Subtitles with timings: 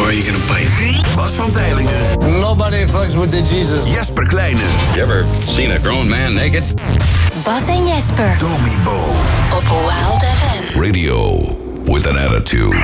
[0.00, 0.68] Or are you gonna bite?
[1.16, 2.40] Bas van Tijlingen.
[2.40, 3.86] Nobody fucks with the Jesus.
[3.86, 4.64] Jesper Kleine.
[4.94, 6.64] You ever seen a grown man naked?
[7.44, 9.14] Bas en Jesper Tommy Bo.
[9.52, 10.80] op Wild FM.
[10.80, 12.76] Radio with an attitude.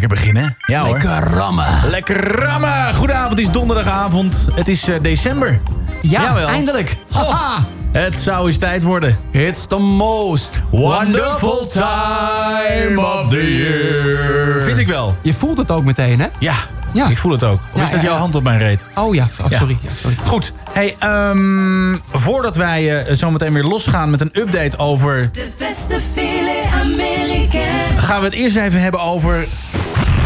[0.00, 0.56] Lekker beginnen.
[0.66, 0.92] Ja hoor.
[0.92, 1.66] Lekker rammen.
[1.90, 2.94] Lekker rammen.
[2.94, 4.48] Goedenavond, het is donderdagavond.
[4.54, 5.60] Het is eh, december.
[6.02, 6.48] Ja, Jawel.
[6.48, 6.96] eindelijk.
[7.10, 7.64] Goh, Haha.
[7.92, 9.16] het zou eens tijd worden.
[9.30, 14.62] It's the most Wonderful time of the year.
[14.62, 15.16] Vind ik wel.
[15.22, 16.26] Je voelt het ook meteen, hè?
[16.38, 16.54] Ja,
[16.92, 17.08] Ja.
[17.08, 17.60] ik voel het ook.
[17.72, 18.20] Of Ja, is dat ja, jouw ja.
[18.20, 18.86] hand op mijn reet?
[18.94, 19.58] Oh ja, oh, Ja.
[19.58, 19.78] sorry.
[19.82, 20.16] Ja, sorry.
[20.24, 20.52] Goed.
[20.72, 25.28] Hey, ehm, voordat wij eh, zometeen weer losgaan met een update over...
[25.32, 28.02] De beste filet Amerikaan.
[28.02, 29.46] gaan we het eerst even hebben over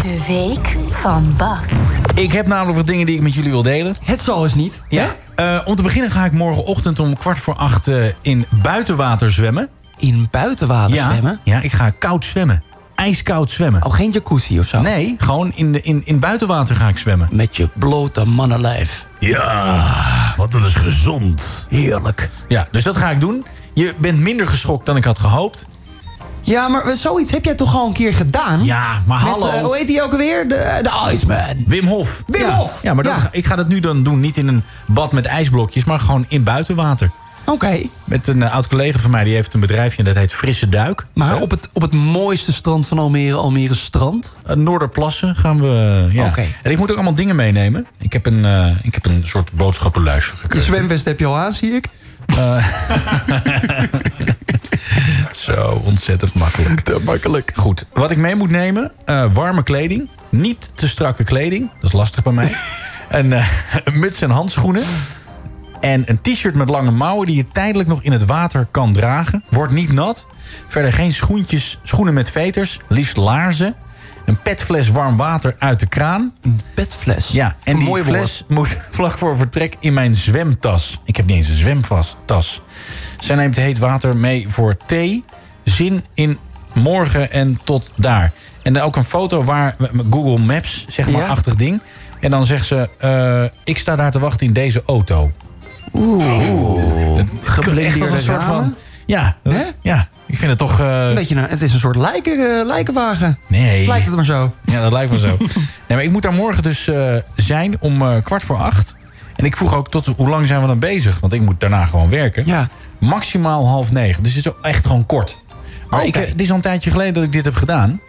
[0.04, 1.68] De week van Bas.
[2.14, 3.94] Ik heb namelijk wat dingen die ik met jullie wil delen.
[4.04, 4.82] Het zal eens niet.
[4.88, 5.14] Ja.
[5.34, 9.68] Eh, om te beginnen ga ik morgenochtend om kwart voor acht eh, in buitenwater zwemmen.
[9.98, 11.40] In buitenwater ja, zwemmen?
[11.44, 12.62] Ja, ik ga koud zwemmen.
[12.94, 13.84] Ijskoud zwemmen.
[13.84, 14.80] Oh, geen jacuzzi of zo?
[14.80, 17.28] Nee, gewoon in, de, in, in buitenwater ga ik zwemmen.
[17.30, 19.06] Met je blote mannenlijf.
[19.18, 21.66] Ja, want dat is gezond.
[21.68, 22.30] Heerlijk.
[22.48, 23.46] Ja, dus dat ga ik doen.
[23.74, 25.66] Je bent minder geschokt dan ik had gehoopt.
[26.44, 28.64] Ja, maar zoiets heb jij toch al een keer gedaan?
[28.64, 29.46] Ja, maar Met, hallo.
[29.48, 30.48] eh, hoe heet die ook alweer?
[30.48, 31.64] De, de Iceman.
[31.66, 32.22] Wim Hof.
[32.26, 32.56] Wim ja.
[32.56, 32.82] Hof.
[32.82, 33.28] Ja, maar dat, Ja.
[33.32, 34.20] ik ga dat nu dan doen.
[34.20, 37.10] Niet in een bad met ijsblokjes, maar gewoon in buitenwater.
[37.46, 37.80] Oké.
[38.04, 40.68] Met een eh, oud collega van mij, die heeft een bedrijfje en dat heet Frisse
[40.68, 41.06] Duik.
[41.14, 44.38] Maar op het, op het mooiste strand van Almere, Almere Strand?
[44.50, 46.06] Uh, Noorderplassen gaan we.
[46.12, 46.26] Ja.
[46.26, 46.44] Oké.
[46.62, 47.86] En ik moet ook allemaal dingen meenemen.
[47.98, 50.66] Ik heb een, eh, ik heb een soort boodschappenlijstje Je gekregen.
[50.66, 51.88] zwemvest heb je al aan, zie ik.
[55.32, 56.80] Zo ontzettend makkelijk.
[56.80, 57.52] Te makkelijk.
[57.54, 60.08] Goed, wat ik mee moet nemen: eh, warme kleding.
[60.28, 61.70] Niet te strakke kleding.
[61.74, 62.52] Dat is lastig bij mij.
[63.08, 63.48] een, eh,
[63.84, 64.84] een muts en handschoenen.
[65.80, 69.44] En een t-shirt met lange mouwen die je tijdelijk nog in het water kan dragen.
[69.50, 70.26] Wordt niet nat.
[70.68, 72.80] Verder geen schoentjes, schoenen met veters.
[72.88, 73.74] Liefst laarzen.
[74.24, 76.34] Een petfles warm water uit de kraan.
[76.42, 77.28] Een petfles.
[77.28, 81.00] Ja, en die fles moet vlak voor vertrek in mijn zwemtas.
[81.04, 82.62] Ik heb niet eens een zwemtas.
[83.24, 85.24] Zij neemt heet water mee voor thee.
[85.62, 86.38] Zin in
[86.74, 88.32] morgen en tot daar.
[88.62, 89.76] En ook een foto waar
[90.10, 91.26] Google Maps, zeg maar, Ja.
[91.28, 91.80] achtig ding.
[92.20, 95.32] En dan zegt ze, eh, ik sta daar te wachten in deze auto.
[95.92, 97.18] Oeh.
[97.76, 98.74] Echt als een soort van...
[99.06, 99.36] Ja,
[99.82, 100.80] ja, ik vind het toch...
[100.80, 103.38] eh, Een beetje, nou, het is een soort lijken, eh, lijkenwagen.
[103.46, 103.86] nee.
[103.86, 104.54] Lijkt het maar zo.
[104.64, 105.36] Ja, dat lijkt me zo.
[105.38, 105.46] nee,
[105.88, 106.90] maar ik moet daar morgen dus
[107.36, 108.96] zijn om kwart voor acht.
[109.36, 111.20] En ik vroeg ook tot hoe lang zijn we dan bezig?
[111.20, 112.46] Want ik moet daarna gewoon werken.
[112.46, 112.68] Ja.
[113.00, 114.22] Maximaal half negen.
[114.22, 115.42] Dus het is echt gewoon kort.
[115.90, 118.00] Maar ik, eh, het is al een tijdje geleden dat ik dit heb gedaan.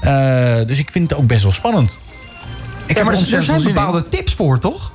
[0.00, 1.98] Eh, dus ik vind het ook best wel spannend.
[2.86, 3.64] Ik Ja, maar er zijn in.
[3.64, 4.92] bepaalde tips voor, toch?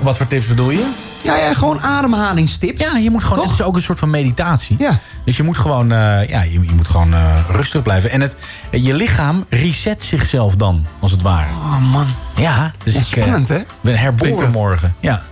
[0.00, 0.90] Wat voor tips bedoel je?
[1.22, 2.80] Ja, ja, gewoon ademhalingstips.
[2.80, 3.38] Ja, je moet gewoon.
[3.38, 3.50] Toch?
[3.50, 4.76] Het is ook een soort van meditatie.
[4.78, 4.98] Ja.
[5.24, 7.14] Dus je moet gewoon, eh, ja, je, je moet gewoon
[7.50, 8.10] rustig blijven.
[8.10, 8.36] En het,
[8.70, 11.50] je lichaam reset zichzelf dan, als het ware.
[11.50, 12.06] Oh man.
[12.36, 13.62] Ja, dus ik hè?
[13.80, 14.94] ben herboren morgen.
[15.00, 15.22] Ja.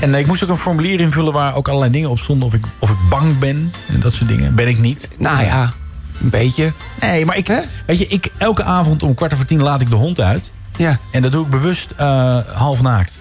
[0.00, 2.46] En eh, ik moest ook een formulier invullen waar ook allerlei dingen op stonden.
[2.48, 4.54] Of ik, of ik bang ben en dat soort dingen.
[4.54, 5.08] Ben ik niet.
[5.18, 5.72] Nou ja,
[6.22, 6.72] een beetje.
[7.00, 7.60] Nee, maar ik, Hè?
[7.86, 10.50] weet je, ik, elke avond om kwart over tien laat ik de hond uit.
[10.76, 10.98] Ja.
[11.12, 13.18] En dat doe ik bewust eh, half naakt.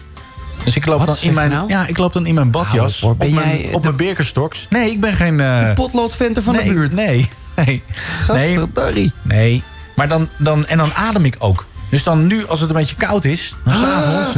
[0.63, 1.69] Dus ik loop, Wat dan in mijn, nou?
[1.69, 2.99] ja, ik loop dan in mijn badjas.
[2.99, 4.65] Hou op, mijn, jij op de- mijn Birkenstocks.
[4.69, 5.39] Nee, ik ben geen...
[5.39, 6.93] eh, Potloodventer van nee, de buurt.
[6.95, 7.29] Nee,
[7.65, 7.83] nee.
[8.27, 9.11] Nee, Gadverdarrie.
[9.21, 9.63] nee.
[9.95, 11.65] Maar dan, dan, en dan adem ik ook.
[11.89, 14.29] Dus dan nu, als het een beetje koud is, dan s'avonds...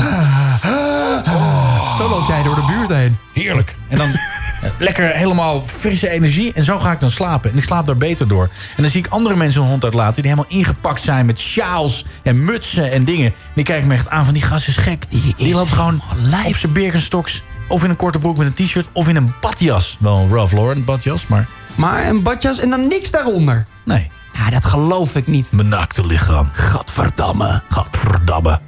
[2.00, 3.18] Zo loopt jij door de buurt heen.
[3.34, 3.76] Heerlijk.
[3.88, 4.10] En dan
[4.78, 6.54] lekker helemaal frisse energie.
[6.54, 7.52] En zo ga ik dan slapen.
[7.52, 8.44] En ik slaap daar beter door.
[8.76, 10.22] En dan zie ik andere mensen hun hond uitlaten...
[10.22, 13.26] die helemaal ingepakt zijn met sjaals en mutsen en dingen.
[13.26, 15.10] En die kijken me echt aan van die gast is gek.
[15.10, 16.02] Die, is loopt gewoon
[16.46, 17.44] op zijn Birkenstocks...
[17.68, 18.88] of in een korte broek met een t-shirt...
[18.92, 19.98] of in een badjas.
[20.00, 23.66] Wel een Ralph Lauren badjas, maar Maar een badjas en dan niks daaronder.
[23.86, 24.12] nee.
[24.34, 25.52] Ja, dat geloof ik niet.
[25.52, 26.50] Mijn naakte lichaam.
[26.54, 27.62] Gadverdamme.
[27.70, 28.60] Gadverdamme.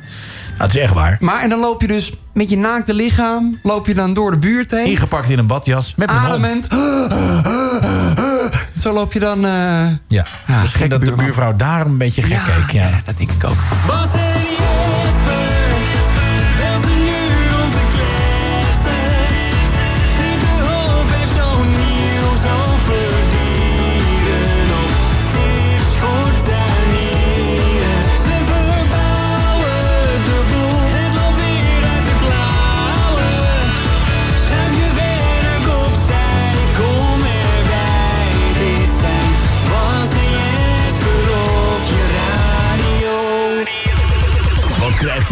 [0.62, 1.18] Nou, het is echt waar.
[1.20, 3.60] Maar en dan loop je dus met je naakte lichaam...
[3.64, 4.86] loop je dan door de buurt heen.
[4.86, 6.32] Ingepakt in een badjas met mijn hond.
[6.32, 6.68] Ademend.
[8.80, 9.46] Zo loop je dan...
[9.46, 9.96] eh, Ja.
[10.08, 10.26] Ja,
[10.62, 12.72] Misschien gekke dat de buurvrouw daar een beetje gek ja, keek.
[12.72, 12.88] Ja.
[12.88, 13.58] ja, dat denk ik ook.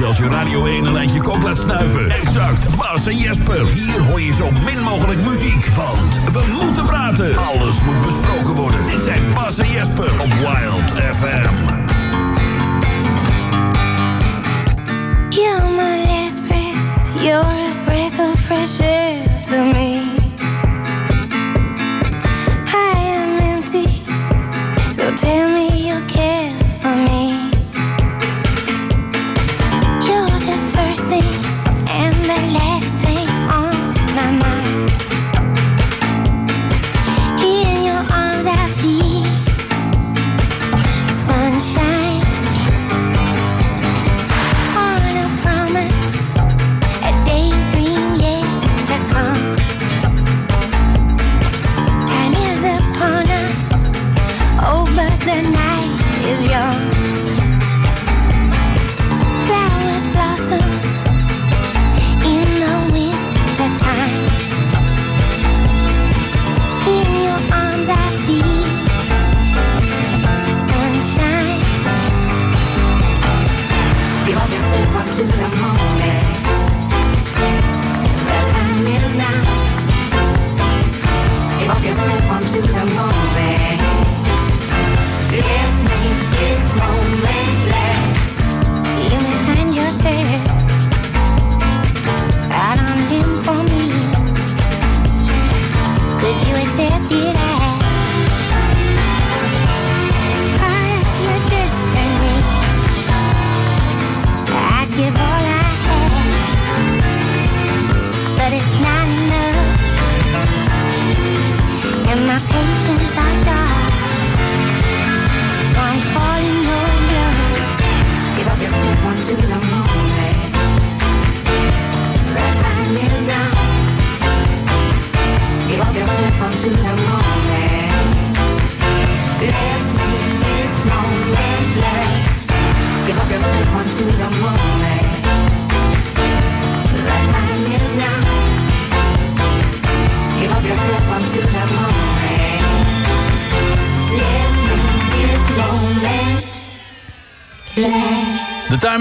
[0.05, 2.09] Als je Radio 1 een lijntje kop laat snuiven?
[2.09, 3.65] Exact, Bas en Jesper.
[3.65, 5.65] Hier hoor je zo min mogelijk muziek.
[5.75, 7.37] Want we moeten praten.
[7.37, 8.18] Alles moet besproken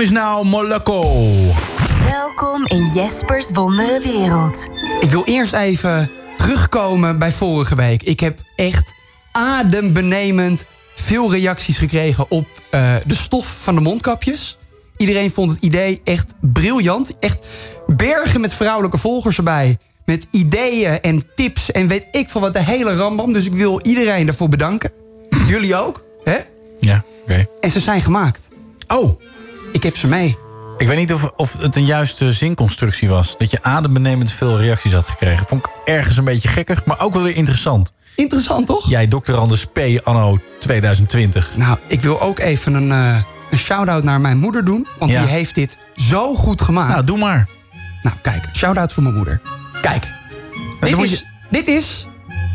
[0.00, 1.02] is Moloko.
[2.08, 4.68] Welkom in Jespers wondere wereld.
[5.00, 8.02] Ik wil eerst even terugkomen bij vorige week.
[8.02, 8.94] Ik heb echt
[9.32, 10.64] adembenemend
[10.94, 14.58] veel reacties gekregen op eh, de stof van de mondkapjes.
[14.96, 17.18] Iedereen vond het idee echt briljant.
[17.18, 17.46] Echt
[17.86, 19.78] bergen met vrouwelijke volgers erbij.
[20.04, 23.32] Met ideeën en tips en weet ik van wat de hele rambam.
[23.32, 24.92] Dus ik wil iedereen daarvoor bedanken.
[25.46, 26.38] Jullie ook, hè?
[26.80, 27.46] Ja, oké.
[27.60, 28.48] En ze zijn gemaakt.
[28.88, 29.20] Oh,
[29.72, 30.38] Ik heb ze mee.
[30.78, 33.34] ik weet niet of, of het een juiste zinconstructie was.
[33.38, 35.46] Dat je adembenemend veel reacties had gekregen.
[35.46, 37.92] Vond ik ergens een beetje gekkig, maar ook wel weer interessant.
[38.16, 38.88] Interessant, toch?
[38.88, 39.34] Jij, Dr.
[39.34, 39.78] Anders P.
[40.04, 41.56] anno 2020.
[41.56, 43.16] Nou, ik wil ook even een, eh,
[43.50, 44.86] een shout-out naar mijn moeder doen.
[44.98, 45.20] Want Ja.
[45.20, 46.88] die heeft dit zo goed gemaakt.
[46.92, 47.48] Nou, doe maar.
[48.02, 49.40] Nou, kijk, shout-out voor mijn moeder.
[49.82, 50.06] Kijk,
[50.80, 52.06] dit is, je- dit is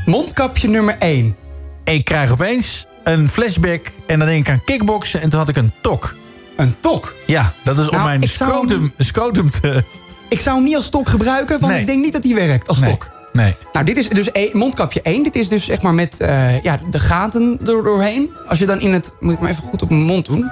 [0.06, 1.36] mondkapje nummer 1.
[1.84, 5.58] Ik krijg opeens een flashback en dan denk ik aan kickboksen en toen had ik
[5.58, 6.16] een tok.
[6.56, 7.16] Een tok.
[7.26, 9.84] Ja, dat is om Nou, mijn hem- scrotum, te...
[10.30, 11.82] Ik zou hem niet als stok gebruiken, want Nee.
[11.82, 13.10] ik denk niet dat die werkt als Nee, stok.
[13.34, 13.56] nee.
[13.72, 15.24] Nou, dit is dus mondkapje 1.
[15.24, 18.30] Dit is dus zeg maar met eh, ja, de gaten er doorheen.
[18.48, 19.12] Als je dan in het...
[19.20, 20.52] Moet ik maar even goed op mijn mond doen.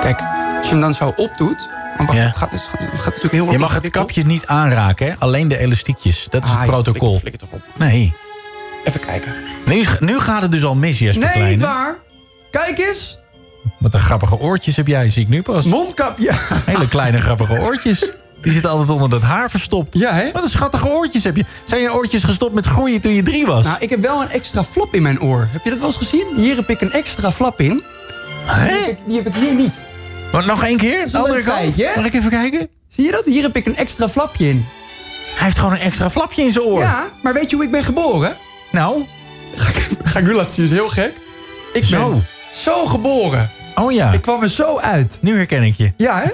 [0.00, 0.20] Kijk,
[0.56, 1.68] als je hem dan zo opdoet...
[1.96, 2.24] Maar wacht, Ja.
[2.24, 5.14] het, gaat, het, gaat, het gaat natuurlijk heel Je mag het kapje niet aanraken, hè?
[5.18, 6.26] alleen de elastiekjes.
[6.30, 7.18] Dat is Ah, het ja, protocol.
[7.18, 7.78] flikker- flikker toch op.
[7.88, 8.14] Nee.
[8.84, 9.32] Even kijken.
[9.66, 11.96] Nu, nu gaat het dus al mis, Jesper Nee, niet waar.
[12.50, 13.18] Kijk eens.
[13.78, 15.64] Wat een grappige oortjes heb jij, zie ik nu pas.
[15.64, 16.30] Mondkapje.
[16.64, 18.10] Hele kleine grappige oortjes.
[18.42, 19.94] Die zitten altijd onder dat haar verstopt.
[19.98, 20.30] Ja, hè?
[20.32, 21.44] Wat een schattige oortjes heb je.
[21.64, 23.64] Zijn je oortjes gestopt met groeien toen je drie was?
[23.64, 25.48] Nou, ik heb wel een extra flap in mijn oor.
[25.52, 26.26] Heb je dat wel eens gezien?
[26.36, 27.82] Hier heb ik een extra flap in.
[28.44, 28.66] Hè?
[28.66, 29.74] Die heb ik, die heb ik hier niet.
[30.32, 31.10] Maar nog één keer?
[31.10, 31.58] De andere kant?
[31.58, 31.90] feitje?
[31.96, 32.68] Mag ik even kijken?
[32.88, 33.24] Zie je dat?
[33.24, 34.66] Hier heb ik een extra flapje in.
[35.34, 36.80] Hij heeft gewoon een extra flapje in zijn oor.
[36.80, 38.36] Ja, maar weet je hoe ik ben geboren?
[38.72, 39.04] Nou,
[40.04, 41.12] Ga ik nu laten zien, is heel gek.
[41.72, 42.08] Ik Zo.
[42.10, 43.50] ben zo geboren.
[43.82, 44.12] Oh ja.
[44.12, 45.18] Ik kwam er zo uit.
[45.22, 45.92] Nu herken ik je.
[45.96, 46.30] Ja, hè?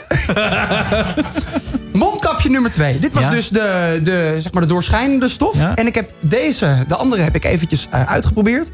[1.92, 2.98] Mondkapje nummer twee.
[2.98, 3.30] Dit was Ja.
[3.30, 5.56] dus de, de, zeg maar de doorschijnende stof.
[5.56, 5.74] Ja.
[5.76, 8.70] En ik heb deze, de andere heb ik eventjes eh, uitgeprobeerd.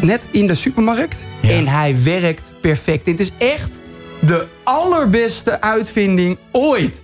[0.00, 1.26] Net in de supermarkt.
[1.40, 1.50] Ja.
[1.50, 3.04] En hij werkt perfect.
[3.04, 3.80] Dit is echt
[4.20, 7.02] de allerbeste uitvinding ooit.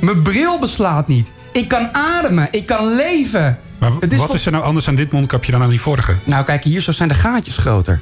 [0.00, 1.30] Mijn bril beslaat niet.
[1.52, 2.48] Ik kan ademen.
[2.50, 3.58] Ik kan leven.
[3.78, 6.14] Maar is wat van- is er nou anders aan dit mondkapje dan aan die vorige?
[6.24, 8.00] Nou, kijk, hier zo zijn de gaatjes groter.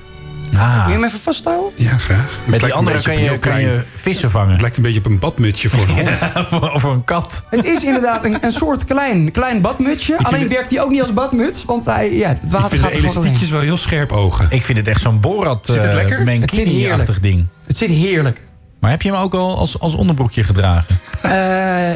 [0.56, 0.78] Ah.
[0.86, 1.70] Wil je hem even vasthouden?
[1.74, 2.20] Ja, graag.
[2.40, 4.52] Het Met die andere kan je, kan je vissen vangen.
[4.52, 6.06] Het lijkt een beetje op een badmutsje voor een
[6.50, 6.72] hond.
[6.74, 7.44] of een kat.
[7.50, 10.18] Het is inderdaad een, een soort klein, klein badmutsje.
[10.22, 12.70] Alleen het- werkt hij ook niet als badmuts, want hij, ja, het Ik water vind
[12.70, 13.22] de gaat er gewoon doorheen.
[13.22, 14.46] elastiekjes wel heel scherp ogen.
[14.50, 16.18] Ik vind het echt zo'n Borat Zit het eh, lekker?
[16.18, 16.52] Het zit heerlijk.
[16.64, 17.46] mankini-achtig ding.
[17.66, 18.42] Het zit heerlijk.
[18.80, 20.98] Maar heb je hem ook al als, als onderbroekje gedragen?
[21.22, 21.30] Eh,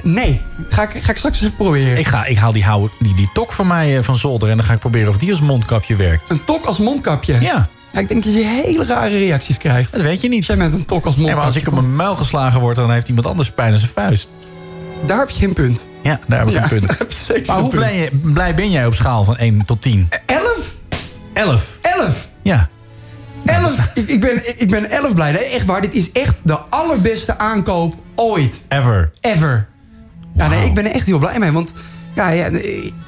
[0.03, 1.99] nee, ga ik, ga ik straks eens even proberen.
[1.99, 4.49] Ik, ga, ik haal die, hou, die, die tok van mij eh, van zolder...
[4.50, 6.31] en dan ga ik proberen of die als mondkapje werkt.
[6.31, 7.41] Een tok als mondkapje.
[7.41, 9.93] Ja, Ja, ik denk dat je hele rare reacties krijgt.
[9.93, 10.47] dat weet je niet.
[10.47, 12.76] Jij met een tok als Ja, maar als ik op mijn muil geslagen word...
[12.76, 14.31] dan heeft iemand anders pijn aan zijn vuist.
[15.07, 15.88] Daar heb je een punt.
[16.02, 16.99] Ja, daar heb ik Ja, een punt.
[16.99, 20.09] heb Maar hoe blij, ben jij op schaal van 1 tot 10?
[20.26, 20.76] Elf?
[21.33, 21.78] 11.
[21.81, 22.28] Elf?
[22.43, 22.69] Ja.
[23.45, 23.90] Elf?
[23.95, 25.33] ik, ik, ben, ik ben elf blij.
[25.33, 25.81] Nee, echt waar.
[25.81, 28.62] Dit is echt de allerbeste aankoop ooit.
[28.69, 29.11] Ever.
[29.21, 29.69] Ever.
[30.35, 31.52] Ja, nee, ik ben er echt heel blij mee.
[31.52, 31.73] Want
[32.14, 32.50] ja, ja,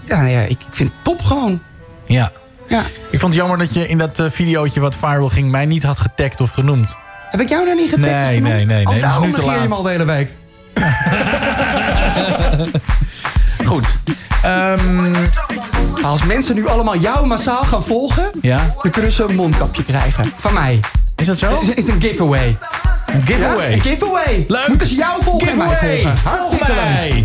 [0.07, 1.61] ja, ik, ik vind het top gewoon.
[2.07, 2.33] Ja.
[2.71, 2.83] Ja.
[3.11, 5.51] Ik vond het jammer dat je in dat eh, videootje wat viral ging...
[5.51, 6.97] mij niet had getagd of genoemd.
[7.31, 8.13] Heb ik jou daar niet getagd?
[8.13, 8.43] Nee, of genoemd?
[8.55, 9.63] nee, nee, nee, Oh, daarom nu te negeer je laat.
[9.63, 10.37] hem al de hele week.
[13.67, 13.85] Goed.
[14.43, 15.15] Ehm,
[16.03, 18.31] Als mensen nu allemaal jou massaal gaan volgen...
[18.43, 18.75] ja.
[18.83, 20.25] dan kunnen ze een mondkapje krijgen.
[20.37, 20.81] Van mij.
[21.17, 21.59] Is dat zo?
[21.61, 22.59] Is, is een giveaway.
[23.07, 23.69] Een giveaway.
[23.69, 24.45] Ja, een giveaway.
[24.49, 24.69] Leuk.
[24.69, 26.01] Moeten ze jou volgen en mij Giveaway.
[26.03, 26.19] volgen.
[26.19, 26.83] Volg Hartstikke leuk.
[26.85, 27.25] mij.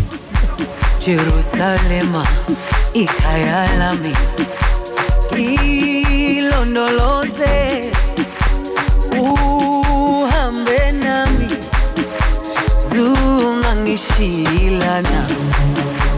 [6.36, 7.90] Ilondoloze
[9.18, 11.48] uhambe nami.
[12.88, 15.26] Zungangishilana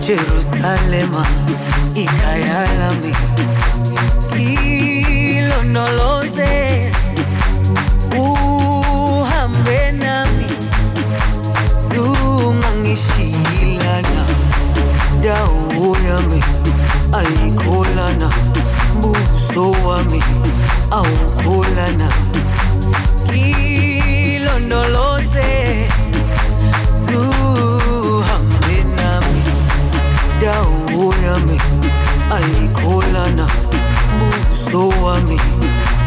[0.01, 1.27] Jerusalema
[1.95, 3.15] ikhaya lami.
[5.39, 6.53] Ilondoloze
[8.19, 10.47] uhambe nami.
[11.89, 14.25] Zungangishilana
[15.23, 16.41] dawo yami
[17.13, 17.68] ayikholana
[19.59, 20.23] buso wami
[20.91, 22.09] awukholana
[23.27, 25.49] ngilondoloze
[27.05, 29.43] zuhambe nami.
[30.41, 31.59] Dawo yami
[32.37, 33.47] ayikholana
[34.19, 35.39] buso wami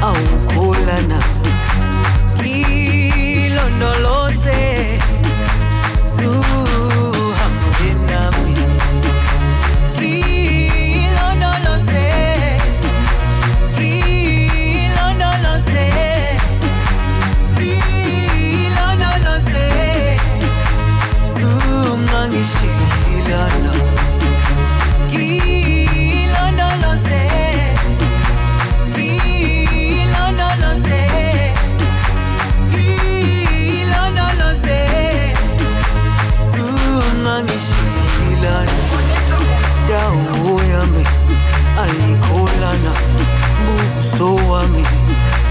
[0.01, 1.19] awukholana
[2.39, 4.30] ngilondoloze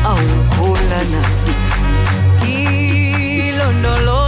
[0.05, 1.23] aukolana
[2.41, 4.20] kilondolo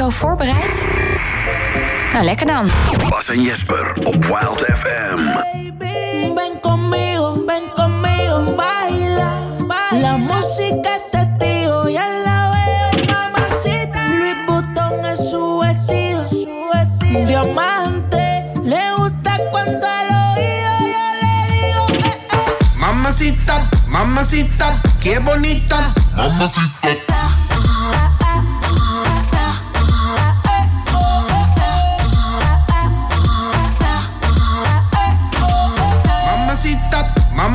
[0.00, 0.88] show voorbereid?
[2.12, 2.70] Nou, lekker dan.
[3.08, 5.20] Bas en Jesper op Wild FM.
[6.34, 9.32] Ven conmigo, ven conmigo, baila.
[10.00, 14.00] La música es testigo, ya la veo, mamacita.
[14.18, 16.24] Louis Vuitton es su vestido,
[17.26, 22.76] Diamante, le gusta cuando al oído yo le digo, eh, eh.
[22.76, 25.92] Mamacita, mamacita, qué bonita.
[26.16, 27.09] Mamacita.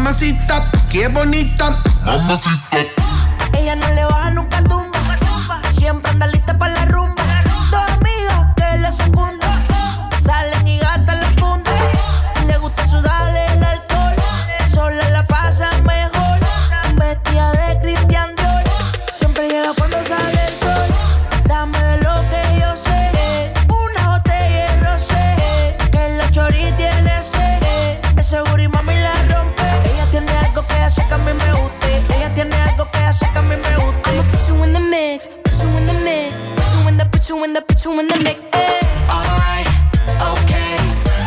[0.05, 1.79] Mamacita, qué bonita.
[2.05, 2.77] Mamacita.
[3.57, 4.34] Ella no le baja nunca
[37.85, 38.41] put you in the mix.
[38.53, 38.81] Ay.
[39.09, 39.67] Alright,
[40.33, 40.77] okay.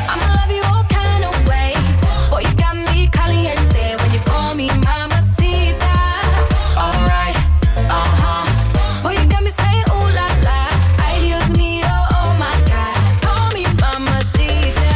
[0.09, 1.97] I'ma love you all kind of ways.
[2.31, 5.95] Boy, you got me caliente when you call me mamacita.
[6.77, 7.37] Alright,
[7.77, 9.03] uh huh.
[9.03, 10.69] Boy, you got me saying ooh la la.
[11.07, 12.97] Ay, Dios mío, oh my God.
[13.23, 14.95] Call me mamacita.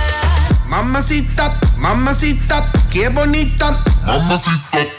[0.69, 3.79] Mamacita, mamacita, qué bonita.
[4.07, 4.92] Mamacita.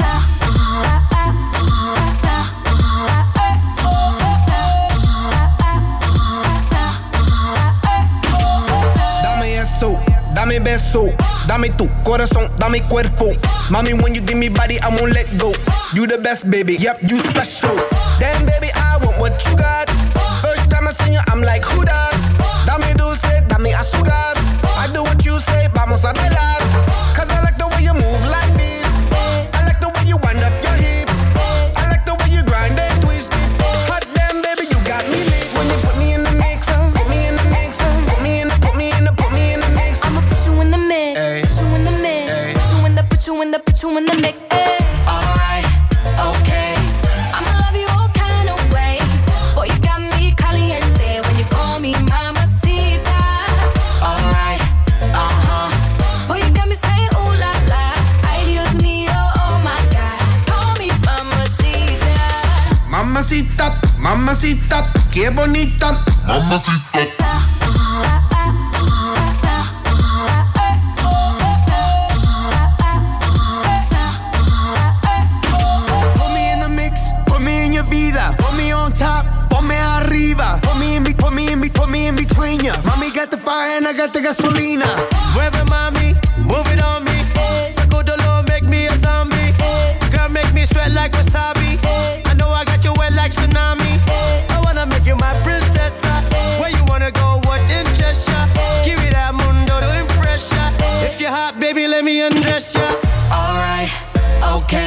[12.73, 13.33] Dame cuerpo.
[13.69, 15.53] Mami, when you give me body, I won't let go.
[15.93, 17.92] You the best, baby, yep, you special.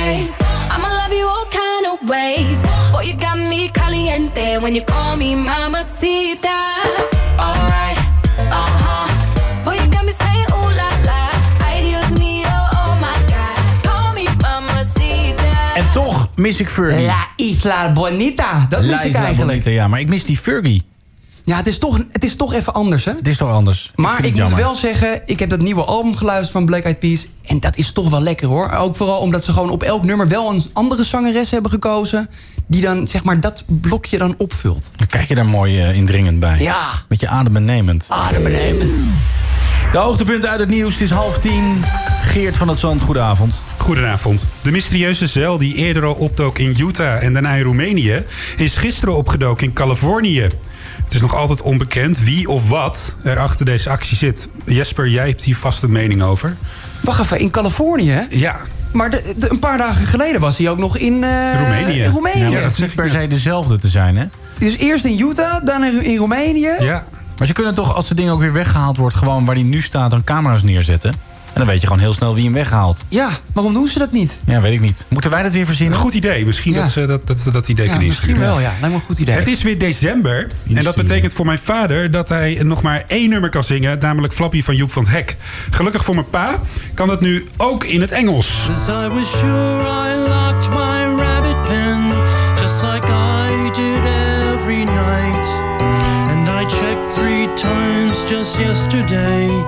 [0.07, 2.63] I'ma love you all kind of ways.
[2.93, 6.59] Boy, you got me caliente when you call me mamacita.
[7.39, 7.99] Alright,
[8.39, 9.65] uh huh.
[9.65, 11.31] Boy, you got me saying ooh la la.
[11.67, 12.47] Ay, Dios mío,
[12.79, 13.59] oh my God.
[13.83, 15.75] Call me mamacita.
[15.75, 17.07] En toch mis ik Fergie.
[17.07, 18.67] La Isla Bonita.
[18.69, 19.65] Dat La mis ik Isla eigenlijk.
[19.65, 20.83] Bonita, ja, maar ik mis die Fergie.
[21.47, 23.13] Ja, het is toch, het is toch even anders, hè?
[23.13, 23.93] Het is toch anders.
[23.95, 24.59] Maar ik, moet jammer.
[24.59, 27.27] wel zeggen, ik heb dat nieuwe album geluisterd van Black Eyed Peas.
[27.45, 28.71] En dat is toch wel lekker hoor.
[28.71, 32.29] Ook vooral omdat ze gewoon op elk nummer wel een andere zangeres hebben gekozen.
[32.67, 34.91] Die dan zeg maar dat blokje dan opvult.
[34.97, 36.61] Dan kijk je daar mooi eh, indringend bij.
[36.61, 36.89] Ja.
[37.09, 38.07] Beetje adembenemend.
[38.09, 38.95] Adembenemend.
[39.93, 40.93] De hoogtepunten uit het nieuws.
[40.93, 41.85] Het is half tien.
[42.21, 43.55] Geert van het Zand, goedenavond.
[43.77, 44.49] Goedenavond.
[44.63, 48.25] De mysterieuze zeil die eerder al opdook in Utah en daarna in Roemenië...
[48.57, 50.49] is gisteren opgedoken in Californië.
[51.05, 54.49] Het is nog altijd onbekend wie of wat er achter deze actie zit.
[54.65, 56.57] Jesper, jij hebt hier vast een mening over.
[57.01, 58.23] Wacht even, in Californië hè?
[58.31, 58.57] Ja.
[58.93, 62.01] Maar de, de- een paar dagen geleden was hij ook nog in eh, Roemenië.
[62.03, 62.51] in Roemenië.
[62.55, 64.25] Ja, is niet per se dezelfde te zijn, hè?
[64.59, 66.71] Dus eerst in Utah, dan in, in Roemenië.
[66.81, 67.05] Ja.
[67.39, 69.17] Maar ze kunnen toch, als het ding ook weer weggehaald wordt...
[69.17, 71.15] gewoon waar die nu staat, dan camera's neerzetten.
[71.57, 73.05] En dan weet je gewoon heel snel wie hem weghaalt.
[73.09, 74.41] Ja, waarom doen ze dat niet?
[74.47, 75.07] Ja, weet ik niet.
[75.09, 75.95] Moeten wij dat weer verzinnen?
[75.97, 76.47] Een goed idee.
[76.47, 76.81] Misschien Ja.
[76.83, 78.55] dat ze dat, dat, ze dat idee Ja, kunnen misschien insturen.
[78.55, 78.71] wel, ja.
[78.81, 79.35] Lijkt me een goed idee.
[79.35, 80.49] Het is weer december.
[80.75, 83.99] En dat betekent voor mijn vader dat hij nog maar één nummer kan zingen.
[84.01, 85.37] Namelijk Flappy van Joep van het Hek.
[85.71, 86.61] Gelukkig voor mijn pa
[86.95, 88.57] kan dat nu ook in het Engels.
[88.89, 92.05] I was sure I locked my rabbit pen
[92.63, 93.99] just like I did
[94.55, 95.49] every night.
[96.29, 99.65] And I checked three times just yesterday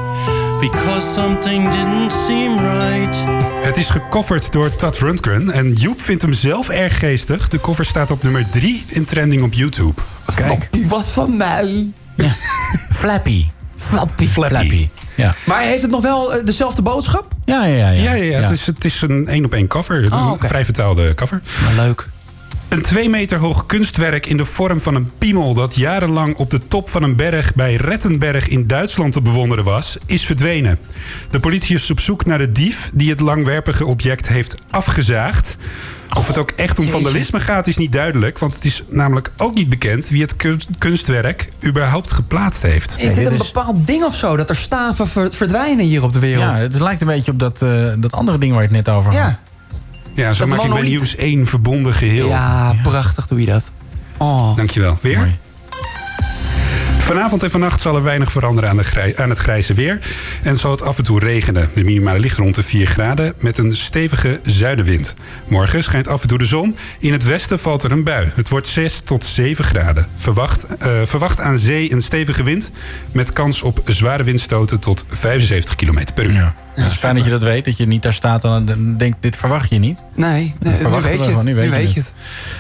[0.61, 3.17] because something didn't seem right.
[3.63, 5.51] Het is gecoverd door Tad Rundgren.
[5.51, 7.49] En Joep vindt hem zelf erg geestig.
[7.49, 10.01] De cover staat op nummer 3 in trending op YouTube.
[10.35, 10.69] Kijk.
[10.87, 11.93] Wat van mij.
[12.93, 13.47] Flappy.
[13.77, 14.27] Flappy.
[14.27, 14.89] Flappy.
[15.15, 15.35] Ja.
[15.47, 17.33] Maar heeft het nog wel eh, dezelfde boodschap?
[17.45, 18.03] Ja, ja, ja.
[18.03, 20.05] Ja, ja, ja, Het, is, het is een één op één cover.
[20.05, 20.47] Een Oh, oké.
[20.49, 21.41] vrij vertaalde cover.
[21.77, 22.09] leuk.
[22.69, 25.55] Een twee meter hoog kunstwerk in de vorm van een piemel...
[25.55, 29.97] dat jarenlang op de top van een berg bij Rettenberg in Duitsland te bewonderen was...
[30.07, 30.79] is verdwenen.
[31.31, 35.57] De politie is op zoek naar de dief die het langwerpige object heeft afgezaagd.
[36.17, 38.39] Of het ook echt om vandalisme gaat is niet duidelijk...
[38.39, 42.97] want het is namelijk ook niet bekend wie het kunst- kunstwerk überhaupt geplaatst heeft.
[42.99, 44.37] Is dit een bepaald ding of zo?
[44.37, 46.57] Dat er staven ver- verdwijnen hier op de wereld?
[46.57, 48.89] Ja, het lijkt een beetje op dat, eh, dat andere ding waar je het net
[48.95, 49.21] over had.
[49.21, 49.39] Ja.
[50.19, 50.83] Ja, zo Dat maak je bij.
[50.83, 52.29] Nieuws 1 verbonden geheel.
[52.29, 53.71] Ja, prachtig doe je dat.
[54.17, 54.57] Oh.
[54.57, 54.99] Dankjewel.
[55.03, 55.29] Weer?
[56.99, 59.99] Vanavond en vannacht zal er weinig veranderen aan, de grij- aan het grijze weer.
[60.43, 61.71] En zal het af en toe regenen.
[61.75, 65.15] De minimale ligt rond de 4 graden met een stevige zuidenwind.
[65.49, 66.77] Morgen schijnt af en toe de zon.
[66.99, 68.29] In het westen valt er een bui.
[68.35, 70.07] Het wordt 6 tot 7 graden.
[70.17, 72.71] Verwacht, eh, verwacht aan zee een stevige wind.
[73.13, 76.33] Met kans op zware windstoten tot 75 km per uur.
[76.33, 76.55] Ja.
[76.83, 79.17] Het is fijn dat je dat weet, dat je niet daar staat en dan denkt,
[79.21, 80.05] dit verwacht je niet.
[80.15, 81.45] Nee, nee nu weet we je het.
[81.45, 82.13] nu Nu weet je weet je het.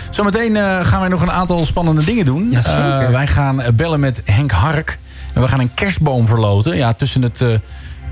[0.06, 0.14] het.
[0.14, 2.50] Zometeen eh, gaan wij nog een aantal spannende dingen doen.
[2.50, 2.64] Ja.
[3.02, 4.98] Eh, wij gaan eh, bellen met Henk Hark.
[5.32, 6.76] En we gaan een kerstboom verloten.
[6.76, 7.42] Ja, tussen het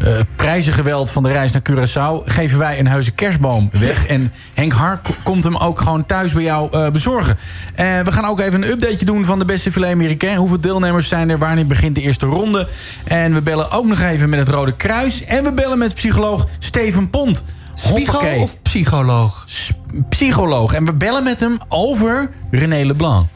[0.00, 2.24] eh, prijzengeweld van de reis naar Curaçao...
[2.24, 4.06] geven wij een heuse kerstboom weg.
[4.06, 7.36] En Henk Hark k- komt hem ook gewoon thuis bij jou eh, bezorgen.
[7.74, 10.36] Eh, we gaan ook even een updateje doen van de beste filet américain.
[10.36, 11.38] Hoeveel deelnemers zijn er?
[11.38, 12.68] Wanneer begint de eerste ronde?
[13.04, 15.24] En we bellen ook nog even met het Rode Kruis.
[15.24, 17.42] En we bellen met psycholoog Steven Pont.
[17.84, 19.44] Of psycholoog?
[20.08, 20.72] psycholoog.
[20.74, 23.26] En we bellen met hem over René Leblanc.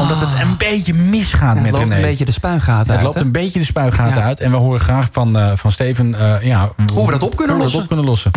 [0.00, 1.94] Omdat het een beetje misgaat het met loopt René.
[1.96, 3.02] een beetje de spuigaten Het uit.
[3.02, 3.20] loopt hè?
[3.20, 4.22] een beetje de spuigaten Ja.
[4.26, 4.40] uit.
[4.40, 7.56] En we horen graag van, eh, van Steven eh, ja, Hoe we dat op kunnen
[7.56, 7.72] lossen.
[7.72, 8.30] dat op kunnen lossen.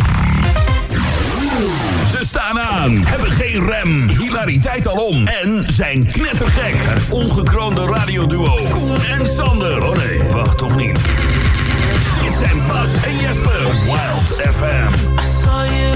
[2.10, 6.74] Ze staan aan, hebben geen rem, hilariteit alom en zijn knettergek.
[6.76, 9.84] Het ongekroonde radioduo Koen en Sander.
[9.88, 10.98] Oh nee, wacht toch niet.
[12.22, 15.29] Dit zijn Bas en Jesper op Wild FM.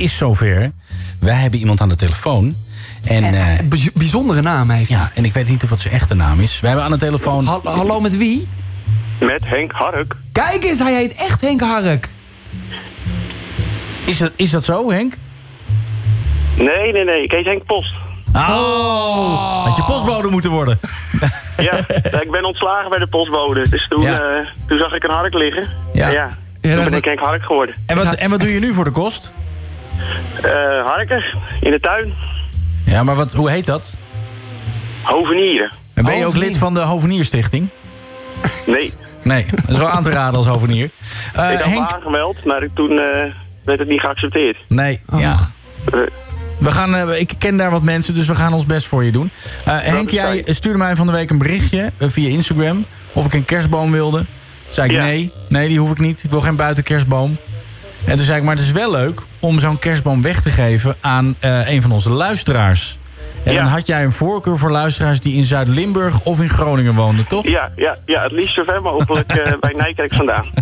[0.00, 0.70] is zover.
[1.18, 2.54] Wij hebben iemand aan de telefoon.
[3.04, 6.14] En, eh, Bij- bijzondere naam heeft Ja, en ik weet niet of het zijn echte
[6.14, 6.60] naam is.
[6.60, 7.46] We hebben aan de telefoon...
[7.46, 8.48] Ha- hallo, met wie?
[9.20, 10.14] Met Henk Hark.
[10.32, 12.08] Kijk eens, hij heet echt Henk Hark.
[14.04, 15.14] Is dat, is dat zo, Henk?
[16.56, 17.22] Nee, nee, nee.
[17.22, 17.92] Ik heet Henk Post.
[18.34, 20.80] Oh, had je postbode moeten worden.
[21.56, 21.78] Ja,
[22.20, 23.68] ik ben ontslagen bij de postbode.
[23.68, 24.20] Dus toen, Ja.
[24.20, 25.68] eh, toen zag ik een hark liggen.
[25.92, 26.06] Ja.
[26.06, 26.28] En ja,
[26.60, 27.74] toen ben ik Henk Hark geworden.
[27.86, 29.32] En wat, en wat doe je nu voor de kost?
[30.42, 31.24] Eh, harken,
[31.60, 32.14] in de tuin.
[32.84, 33.96] Ja, maar wat, hoe heet dat?
[35.02, 35.70] Hovenieren.
[35.94, 37.68] En ben je ook lid van de Hovenierstichting?
[38.66, 40.90] Nee, Nee, dat is wel aan te raden als hovenier.
[41.34, 43.32] Eh, ik had me Henk, aangemeld, maar toen eh,
[43.64, 44.56] werd het niet geaccepteerd.
[44.68, 45.36] nee, ja.
[46.58, 49.12] We gaan, eh, ik ken daar wat mensen, dus we gaan ons best voor je
[49.12, 49.30] doen.
[49.64, 52.84] Eh, Henk, jij stuurde mij van de week een berichtje eh, via Instagram...
[53.12, 54.16] of ik een kerstboom wilde.
[54.18, 54.26] Toen
[54.68, 56.22] zei ik nee, nee, die hoef ik niet.
[56.24, 57.36] Ik wil geen buitenkerstboom.
[58.04, 60.94] En toen zei ik, maar het is wel leuk om zo'n kerstboom weg te geven...
[61.00, 62.98] aan eh, een van onze luisteraars.
[63.44, 67.26] En dan had jij een voorkeur voor luisteraars die in Zuid-Limburg of in Groningen woonden,
[67.26, 67.44] toch?
[67.46, 70.44] Ja, ja, ja het liefst zo ver mogelijk eh, bij Nijkerk vandaan.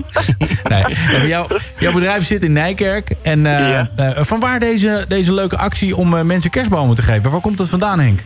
[0.69, 1.47] Nee, jouw,
[1.79, 3.11] jouw bedrijf zit in Nijkerk.
[3.23, 3.87] En eh, eh,
[4.17, 7.31] van waar deze, deze leuke actie om eh, mensen kerstbomen te geven?
[7.31, 8.21] Waar komt het vandaan, Henk?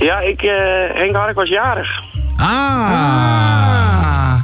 [0.00, 0.50] Ja, ik, eh,
[0.94, 2.02] Henk Hark was jarig.
[2.36, 4.34] Ah.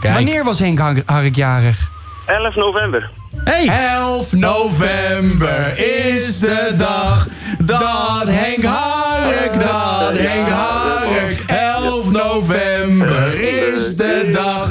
[0.00, 0.14] Kijk.
[0.14, 1.90] Wanneer was Henk Har- Hark jarig?
[2.26, 3.10] 11 november.
[3.44, 3.66] Hey.
[3.96, 7.26] 11 november is de dag
[7.64, 11.44] dat Henk Hark, dat Henk Hark.
[11.46, 14.66] 11 november is de dag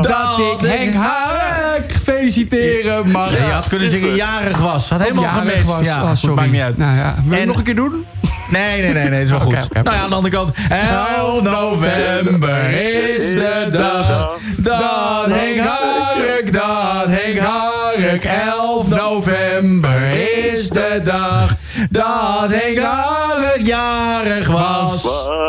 [0.00, 3.38] dat ik Henk Hark feliciteren mag.
[3.38, 4.88] Ja, je had kunnen zeggen jarig was.
[4.90, 5.64] Had helemaal gemist.
[5.64, 5.80] was.
[5.80, 6.34] Ja, Oh, goed, sorry.
[6.34, 6.76] maakt niet uit.
[6.76, 8.06] Nou ja, wil je En- nog een keer doen?
[8.50, 9.52] Nee, nee, nee, nee, is wel goed.
[9.72, 10.50] Nou ja, aan de andere kant.
[11.16, 17.71] 11 november is de dag dat Henk Hark, dat Henk Hark.
[18.00, 20.10] 11 november
[20.52, 21.54] is de dag
[21.90, 25.02] dat Henk Hark jarig was.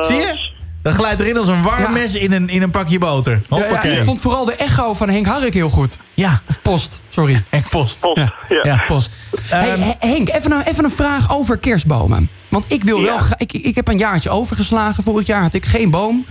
[0.07, 0.51] Zie je?
[0.81, 3.31] Dat glijdt erin als een warm mes in een, in een pakje boter.
[3.49, 3.97] Ja, ja, Hoppakee.
[3.97, 5.97] ik vond vooral de echo van Henk Hark heel goed.
[6.13, 6.41] Ja.
[6.49, 7.43] Of post, sorry.
[7.49, 7.99] Henk Post.
[7.99, 8.33] Post, ja.
[8.63, 8.83] Ja.
[8.87, 9.13] Post.
[9.45, 12.29] Hey, He- Henk, even een, even een vraag over kerstbomen.
[12.49, 13.17] Want ik wil wel...
[13.37, 15.03] Ik, ik heb een jaartje overgeslagen.
[15.03, 16.25] Vorig jaar had ik geen boom.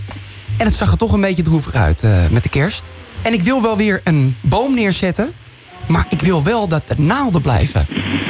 [0.56, 2.90] En het zag er toch een beetje droevig uit eh, met de kerst.
[3.22, 5.32] En ik wil wel weer een boom neerzetten.
[5.86, 7.86] Maar ik wil wel dat de naalden blijven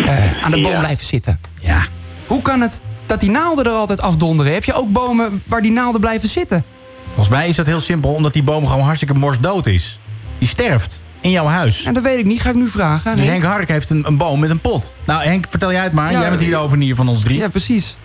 [0.06, 0.78] eh, aan de boom Ja.
[0.78, 1.40] blijven zitten.
[1.60, 1.82] Ja.
[2.26, 4.52] Hoe kan het dat die naalden er altijd afdonderen?
[4.52, 6.64] Heb je ook bomen waar die naalden blijven zitten?
[7.06, 10.00] Volgens mij is dat heel simpel, omdat die boom gewoon hartstikke morsdood is.
[10.38, 11.84] Die sterft in jouw huis.
[11.84, 13.16] En dat weet ik niet, ga ik nu vragen.
[13.16, 13.42] Dus Henk.
[13.42, 14.94] Henk Hark heeft een, een boom met een pot.
[15.04, 16.12] Nou, Henk, vertel jij het maar.
[16.12, 17.38] Ja, jij bent hier de ovenier van ons drie.
[17.38, 17.96] Ja, precies.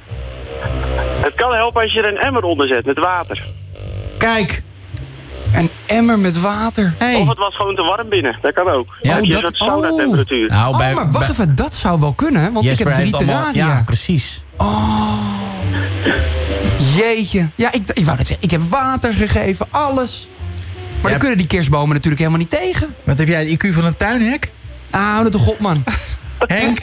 [1.22, 3.46] Het kan helpen als je er een emmer onder zet met water.
[4.18, 4.64] Kijk.
[5.54, 6.94] Een emmer met water.
[7.16, 8.38] Of het was gewoon te warm binnen.
[8.42, 8.96] Dat kan ook.
[9.02, 10.50] Ja, Ja, je dat- soort sauna temperatuur.
[10.50, 13.36] Nou, oh, maar wacht even, dat zou wel kunnen, want Jesper ik heb drie allemaal-
[13.52, 13.68] terraria.
[13.76, 14.44] Ja, precies.
[14.58, 15.14] Oh.
[16.96, 17.50] Jeetje.
[17.56, 20.28] Ja, ik, ik wou net zeggen, ik heb water gegeven, alles.
[21.02, 22.96] Maar dan kunnen die kerstbomen natuurlijk helemaal niet tegen.
[23.04, 24.52] Wat heb jij, de IQ van een tuinhek?
[24.92, 25.84] Ah, dat de god, man.
[26.40, 26.80] Henk,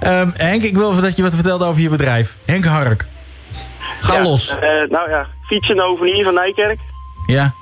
[0.00, 2.36] ehm, Henk, ik wil dat je wat vertelt over je bedrijf.
[2.44, 3.06] Henk Hark.
[4.00, 4.48] Ga Ja, los.
[4.48, 4.58] eh,
[4.90, 6.78] nou ja, fietsen over hier van Nijkerk.
[7.26, 7.52] Ja.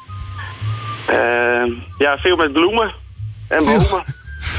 [1.09, 2.93] Eh, ja, veel met bloemen.
[3.49, 3.87] En bomen.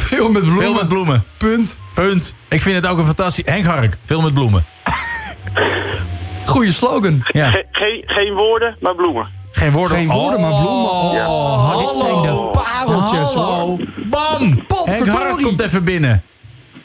[0.10, 0.64] Veel met bloemen.
[0.64, 1.24] Veel met bloemen.
[1.38, 1.78] Punt.
[1.94, 2.36] Punt.
[2.50, 3.46] Ik vind het ook een fantastisch...
[3.46, 4.66] Henk Hark, veel met bloemen.
[6.46, 7.24] Goeie slogan.
[7.32, 7.50] Ja.
[7.50, 9.28] Ge- geen, geen woorden, maar bloemen.
[9.52, 9.98] Geen woorden.
[9.98, 10.90] Geen woorden, maar bloemen.
[10.92, 11.78] Oh, Ja.
[11.78, 13.78] dit zijn de pareltjes, Hallo.
[14.10, 14.38] Bam!
[14.40, 15.12] Henk Potverdorie.
[15.12, 16.24] Hark komt even binnen.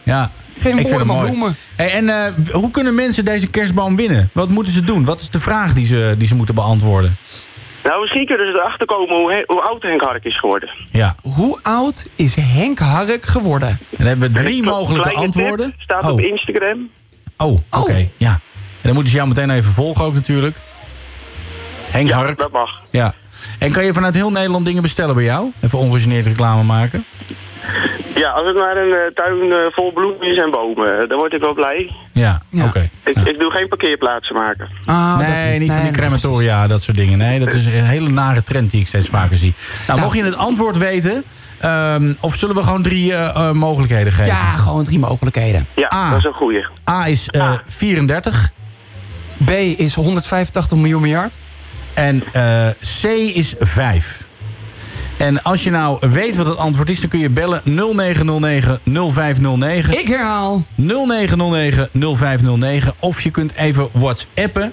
[0.03, 0.31] Ja.
[0.59, 1.29] Geen Ik woorden, maar mooi.
[1.29, 1.57] bloemen.
[1.77, 4.31] Hey, en eh, hoe kunnen mensen deze kerstboom winnen?
[4.33, 5.05] Wat moeten ze doen?
[5.05, 7.16] Wat is de vraag die ze, die ze moeten beantwoorden?
[7.85, 10.70] Nou, misschien kunnen ze erachter komen hoe, hoe oud Henk Hark is geworden.
[10.90, 11.14] Ja.
[11.23, 13.68] Hoe oud is Henk Hark geworden?
[13.68, 15.75] En dan hebben we drie mogelijke kleine tip, antwoorden.
[15.79, 16.12] staat oh.
[16.12, 16.90] op Instagram.
[17.37, 18.09] Oh, oké.
[18.16, 18.31] Ja.
[18.31, 18.40] En
[18.83, 20.57] dan moeten ze jou meteen even volgen ook natuurlijk.
[21.90, 22.38] Henk Ja, Hark.
[22.38, 22.83] dat mag.
[22.90, 23.14] Ja.
[23.59, 25.51] En kan je vanuit heel Nederland dingen bestellen bij jou?
[25.61, 27.05] Even ongegeneerd reclame maken.
[28.14, 31.33] Ja, als het maar een eh, tuin eh, vol bloemen en bomen, eh, dan word
[31.33, 31.90] ik wel blij.
[32.12, 32.88] Ja, oké.
[33.05, 34.68] Ik, ik doe geen parkeerplaatsen maken.
[34.85, 35.61] Ah, nee, niet.
[35.61, 37.18] niet van die nee, crematoria, dat soort dingen.
[37.18, 39.55] Nee, dat is een hele nare trend die ik steeds vaker zie.
[39.87, 41.24] Nou, mocht je het antwoord weten...
[41.59, 43.14] ehm, of zullen we gewoon drie
[43.53, 44.33] mogelijkheden geven?
[44.33, 45.66] Ja, gewoon drie mogelijkheden.
[45.74, 46.11] Ja, A.
[46.11, 46.66] dat is een goeie.
[46.90, 48.50] A is eh, 34
[49.44, 51.38] B is 185 miljoen miljard.
[51.94, 52.66] en eh,
[53.00, 54.24] C is 5.
[55.16, 58.79] En als je nou weet wat het antwoord is, dan kun je bellen 0909
[59.12, 59.98] 0509.
[59.98, 60.64] Ik herhaal.
[60.74, 62.94] 0909 0509.
[62.98, 64.72] Of je kunt even whatsappen.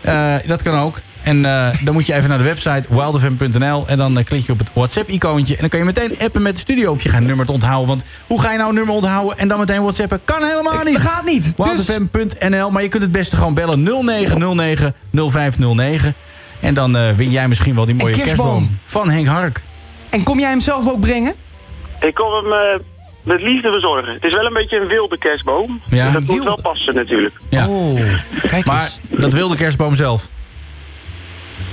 [0.00, 1.00] Eh, dat kan ook.
[1.22, 3.88] En eh, dan moet je even naar de website wildfm.nl.
[3.88, 5.54] En dan eh, klik je op het WhatsApp-icoontje.
[5.54, 7.88] En dan kan je meteen appen met de studio of je gaat nummer te onthouden.
[7.88, 10.20] Want hoe ga je nou een nummer onthouden en dan meteen WhatsAppen?
[10.24, 10.92] Kan helemaal niet.
[10.92, 11.56] Dat gaat niet.
[11.56, 12.70] Dus- Wildfm.nl.
[12.70, 16.14] Maar je kunt het beste gewoon bellen 0909 0509.
[16.60, 18.46] En dan eh, win jij misschien wel die mooie kerstboom.
[18.46, 19.62] kerstboom van Henk Hark.
[20.10, 21.34] En kom jij hem zelf ook brengen?
[22.00, 22.78] Ik kom hem eh,
[23.22, 24.12] met liefde verzorgen.
[24.12, 25.80] Het is wel een beetje een wilde kerstboom.
[25.90, 26.04] Ja.
[26.04, 27.34] Dus dat moet wel passen natuurlijk.
[27.48, 27.68] Ja.
[27.68, 28.00] Oh,
[28.48, 30.28] kijk maar dat wil de kerstboom zelf.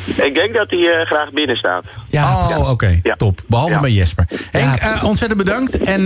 [0.05, 1.83] Ik denk dat hij graag binnen staat.
[2.07, 3.01] Ja, oh, oké.
[3.17, 3.41] Top.
[3.47, 4.25] Behalve bij Jesper.
[4.51, 5.77] Henk, ontzettend bedankt.
[5.77, 6.03] En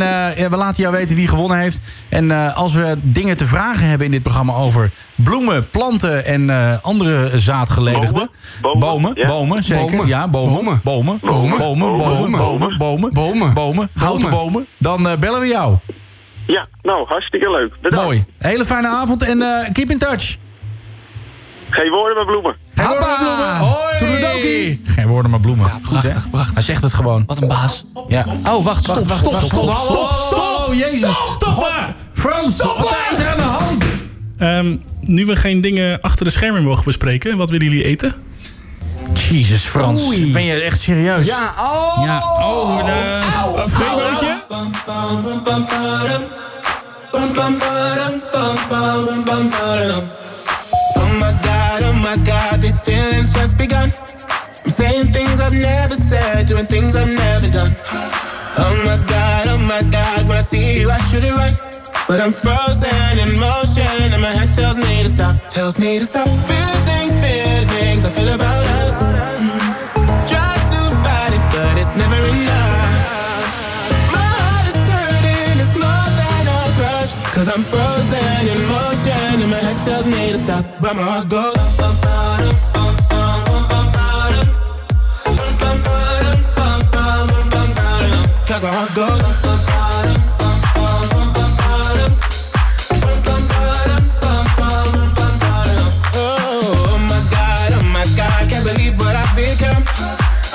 [0.50, 1.82] we laten jou weten wie gewonnen heeft.
[2.10, 6.50] En als we dingen te vragen hebben in dit programma over bloemen, planten en
[6.82, 8.30] andere zaadgeledigden.
[8.62, 8.80] Bomen.
[8.80, 10.08] Bomen, bomen, bomen zeker.
[10.08, 10.80] Ja, bomen.
[10.84, 11.20] Bomen.
[11.22, 11.58] Bomen.
[11.58, 11.98] Bomen.
[11.98, 12.78] Bomen.
[12.78, 13.14] Bomen.
[13.14, 13.54] Bomen.
[13.54, 13.90] Bomen.
[13.94, 14.66] Houten bomen.
[14.78, 15.76] Dan bellen we jou.
[16.48, 17.74] Ja, nou, hartstikke leuk.
[17.82, 18.06] Bedankt.
[18.06, 18.26] Mooi.
[18.38, 19.40] Hele fijne avond en
[19.72, 20.38] keep in touch.
[21.70, 22.56] Geen woorden maar bloemen.
[22.76, 23.58] Geen woorden maar bloemen.
[23.58, 23.98] Hoi.
[23.98, 24.82] Toedeledokie.
[24.86, 25.70] Geen woorden maar bloemen.
[25.70, 26.10] Goed, hè?
[26.10, 26.54] prachtig, prachtig.
[26.54, 27.24] Hij zegt het gewoon.
[27.26, 27.86] Wat een baas.
[28.08, 28.26] Ja.
[28.48, 30.68] Oh, wacht, stop, Wacht, stop, wacht, stop, stop, stop, stop, stop.
[30.68, 31.10] Oh, jezus.
[31.26, 31.96] Stop maar!
[32.14, 33.84] Frans, wat is er aan de hand?
[34.38, 38.16] Ehm, nu we geen dingen achter de schermen mogen bespreken, wat willen jullie eten?
[39.14, 40.02] Jezus, Frans.
[40.02, 40.32] Oei.
[40.32, 41.26] Ben je echt serieus?
[41.26, 42.02] Ja, oh.
[42.06, 42.18] Ja.
[42.18, 43.24] Oh, de een?
[43.44, 44.28] Oh my god,
[49.88, 50.29] oh
[52.10, 53.94] my god, these feelings just begun.
[54.66, 57.74] I'm saying things I've never said, doing things I've never done.
[58.58, 61.54] Oh my god, oh my god, when I see you, I should it right.
[62.08, 66.06] But I'm frozen in motion, and my head tells me to stop, tells me to
[66.06, 66.28] stop.
[66.50, 69.04] Feeling feelings I feel about us.
[69.04, 70.26] Mm-hmm.
[70.26, 72.90] Try to fight it, but it's never enough.
[74.10, 77.14] My heart is hurting, it's more than a crush.
[77.38, 77.99] Cause I'm frozen
[79.86, 81.56] tells me to stop, but my heart goes.
[88.48, 89.22] Cause my heart goes.
[96.16, 96.58] Oh,
[96.90, 99.84] oh my god, oh my god, can't believe what I've become.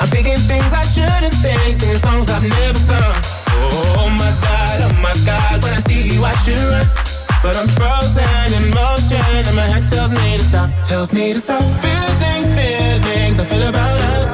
[0.01, 3.15] I'm thinking things I shouldn't think, singing songs I've never sung.
[3.49, 7.04] Oh, oh my god, oh my god, when I see you I should run.
[7.45, 11.39] But I'm frozen in motion and my head tells me to stop, tells me to
[11.39, 11.61] stop.
[11.85, 14.33] Feeling feelings I feel about us.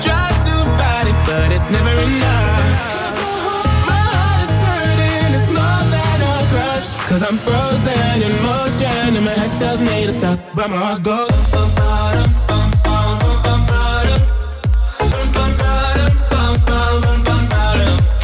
[0.00, 3.12] Try to fight it, but it's never enough.
[3.84, 6.88] My heart is hurting, it's more than a crush.
[7.04, 11.02] Cause I'm frozen in motion and my head tells me to stop, but my heart
[11.02, 11.36] goes.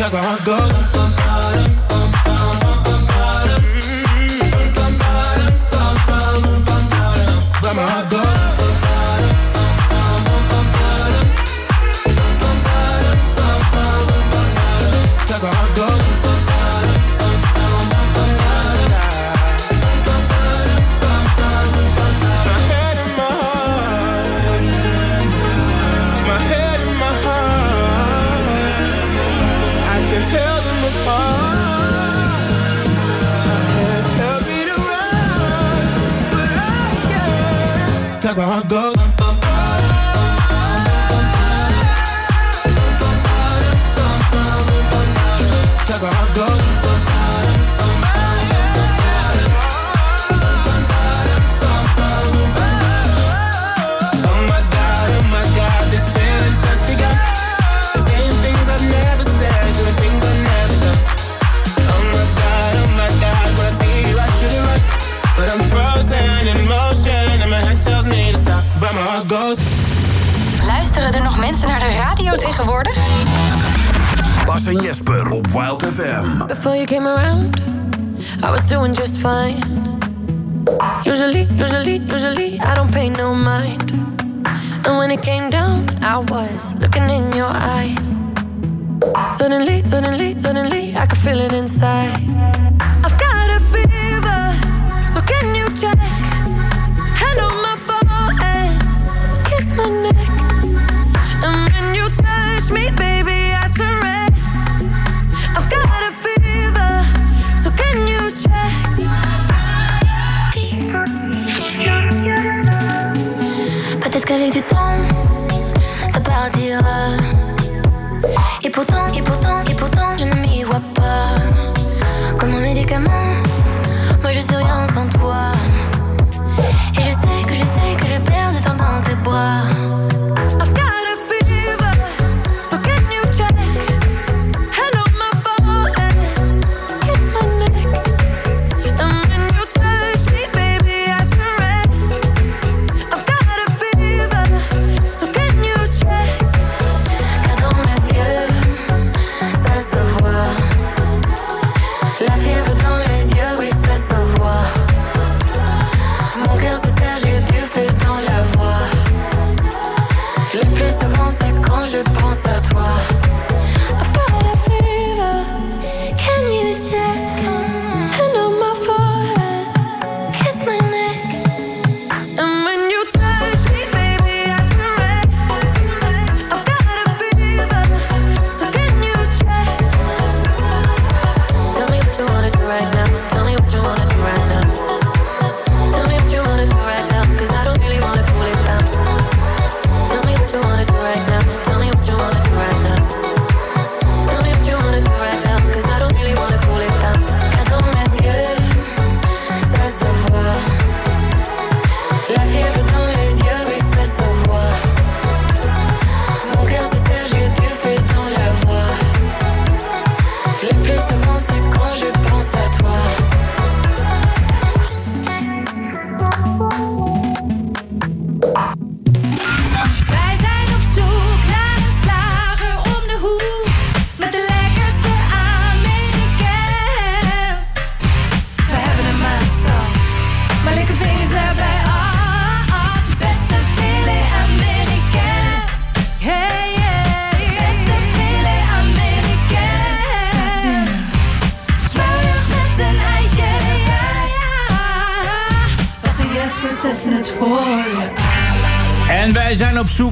[0.00, 1.09] Cause my heart goes.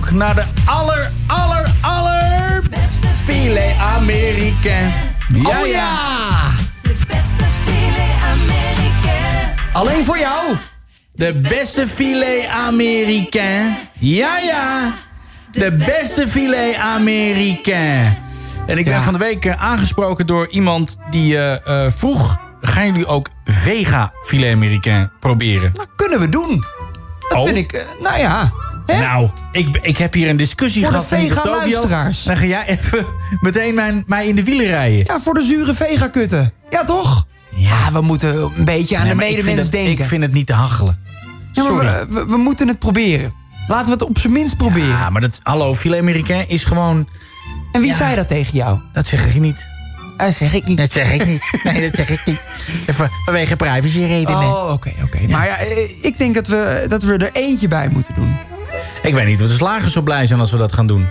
[0.08, 2.62] Zoek naar de aller, aller, aller...
[2.70, 4.92] Beste filet américain.
[5.32, 5.98] Ja, Oh ja.
[6.82, 9.54] De beste filet Amerikaan.
[9.72, 10.56] Alleen voor jou.
[11.14, 13.76] De beste filet américain.
[13.98, 14.94] Ja, ja.
[15.52, 18.16] De beste filet américain.
[18.66, 22.36] En ik ben van de week eh, aangesproken door iemand die eh, eh, vroeg...
[22.60, 25.70] gaan jullie ook vega filet américain proberen?
[25.74, 26.64] Dat kunnen we doen.
[27.28, 27.44] Dat Oh.
[27.44, 28.52] vind ik, nou ja.
[28.92, 29.00] Hè?
[29.00, 31.42] Nou, ik, ik heb hier een discussie Voor de gehad met Tokio.
[31.42, 32.22] vega-luisteraars.
[32.22, 33.06] Dan ga jij even
[33.40, 35.04] meteen mijn, mij in de wielen rijden.
[35.06, 36.52] Ja, voor de zure vegakutten.
[36.70, 37.26] Ja, toch?
[37.54, 40.04] Ja, we moeten een beetje aan Nee, de medemens denken.
[40.04, 40.98] Ik vind het niet te hachelen.
[41.52, 41.86] Ja, maar Sorry.
[42.08, 43.32] we, we, we moeten het proberen.
[43.68, 44.88] Laten we het op zijn minst proberen.
[44.88, 47.08] Ja, maar dat, hallo, filet américain is gewoon...
[47.72, 47.96] En wie Ja.
[47.96, 48.78] zei dat tegen jou?
[48.92, 49.66] Dat zeg ik niet.
[50.16, 50.78] Dat zeg ik niet.
[50.78, 51.50] Dat zeg ik niet.
[51.64, 52.40] Nee, dat zeg ik niet.
[52.86, 54.38] Even vanwege privacyredenen.
[54.38, 55.18] Oh, oké, oké.
[55.28, 58.36] Maar ja, eh, ik denk dat we, dat we er eentje bij moeten doen.
[59.02, 61.06] Ik weet niet of de slagers zo blij zijn als we dat gaan doen.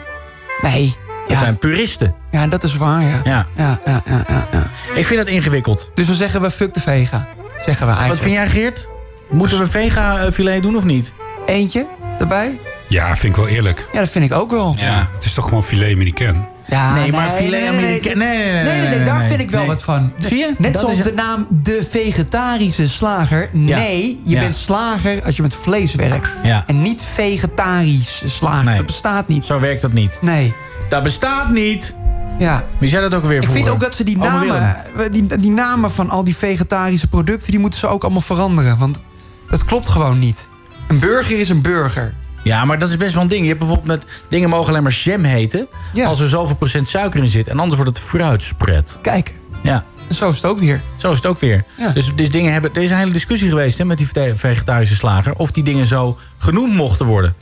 [0.61, 0.95] Nee.
[1.27, 2.15] We zijn puristen.
[2.31, 3.21] Ja, dat is waar, ja.
[3.23, 3.47] Ja.
[3.55, 4.71] Ja, ja, ja, ja, ja.
[4.93, 5.91] Ik vind het ingewikkeld.
[5.93, 7.27] Dus we zeggen we fuck de vega.
[7.65, 8.07] Zeggen we eigenlijk.
[8.07, 8.87] Wat vind jij, Geert?
[9.29, 11.13] Moeten we vega eh, filet doen of niet?
[11.45, 11.87] Eentje
[12.19, 12.59] erbij?
[12.87, 13.87] Ja, vind ik wel eerlijk.
[13.93, 14.75] Ja, dat vind ik ook wel.
[14.77, 15.09] Ja.
[15.15, 16.47] Het is toch gewoon filet americain?
[16.69, 20.13] Ja, Nee, maar filet nee, nee, Amerikaan- nee, nee, daar vind ik wel wat van.
[20.19, 20.53] Zie je?
[20.57, 23.49] Net Dat zoals is- de naam de vegetarische slager.
[23.53, 26.31] Nee, je bent slager als je met vlees werkt.
[26.43, 26.63] Ja.
[26.67, 28.63] En niet vegetarisch slager.
[28.65, 28.77] Nee.
[28.77, 29.45] Dat bestaat niet.
[29.45, 30.17] Zo werkt dat niet.
[30.21, 30.53] Nee.
[30.89, 31.95] Dat bestaat niet.
[32.37, 32.63] Ja.
[32.77, 34.75] Wie zei dat ook alweer Ik vind ook dat ze die namen,
[35.11, 37.51] die, die namen van al die vegetarische producten...
[37.51, 38.77] die moeten ze ook allemaal veranderen.
[38.77, 39.01] Want
[39.49, 40.49] dat klopt gewoon niet.
[40.87, 42.13] Een burger is een burger.
[42.47, 43.41] Ja, maar dat is best wel een ding.
[43.41, 45.67] Je hebt bijvoorbeeld met dingen mogen alleen maar jam heten...
[46.05, 47.47] als er zoveel procent suiker in zit.
[47.47, 48.99] En anders wordt het fruitspread.
[49.01, 49.33] Kijk,
[49.63, 49.83] Ja.
[50.13, 50.81] zo is het ook weer.
[50.95, 51.63] Zo is het ook weer.
[51.77, 51.89] Ja.
[51.89, 55.33] Dus, dus dingen hebben, er is een hele discussie geweest hè, met die vegetarische slager...
[55.35, 57.33] of die dingen zo genoemd mochten worden.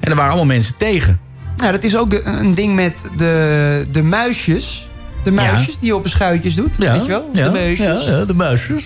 [0.00, 1.20] En er waren allemaal mensen tegen.
[1.56, 4.88] Ja, dat is ook de- een ding met de, de muisjes.
[5.24, 6.76] De muisjes die je op beschuitjes doet.
[6.78, 7.28] Ja, Weet je wel?
[7.32, 8.04] de muisjes.
[8.04, 8.84] ja, ja, de muisjes.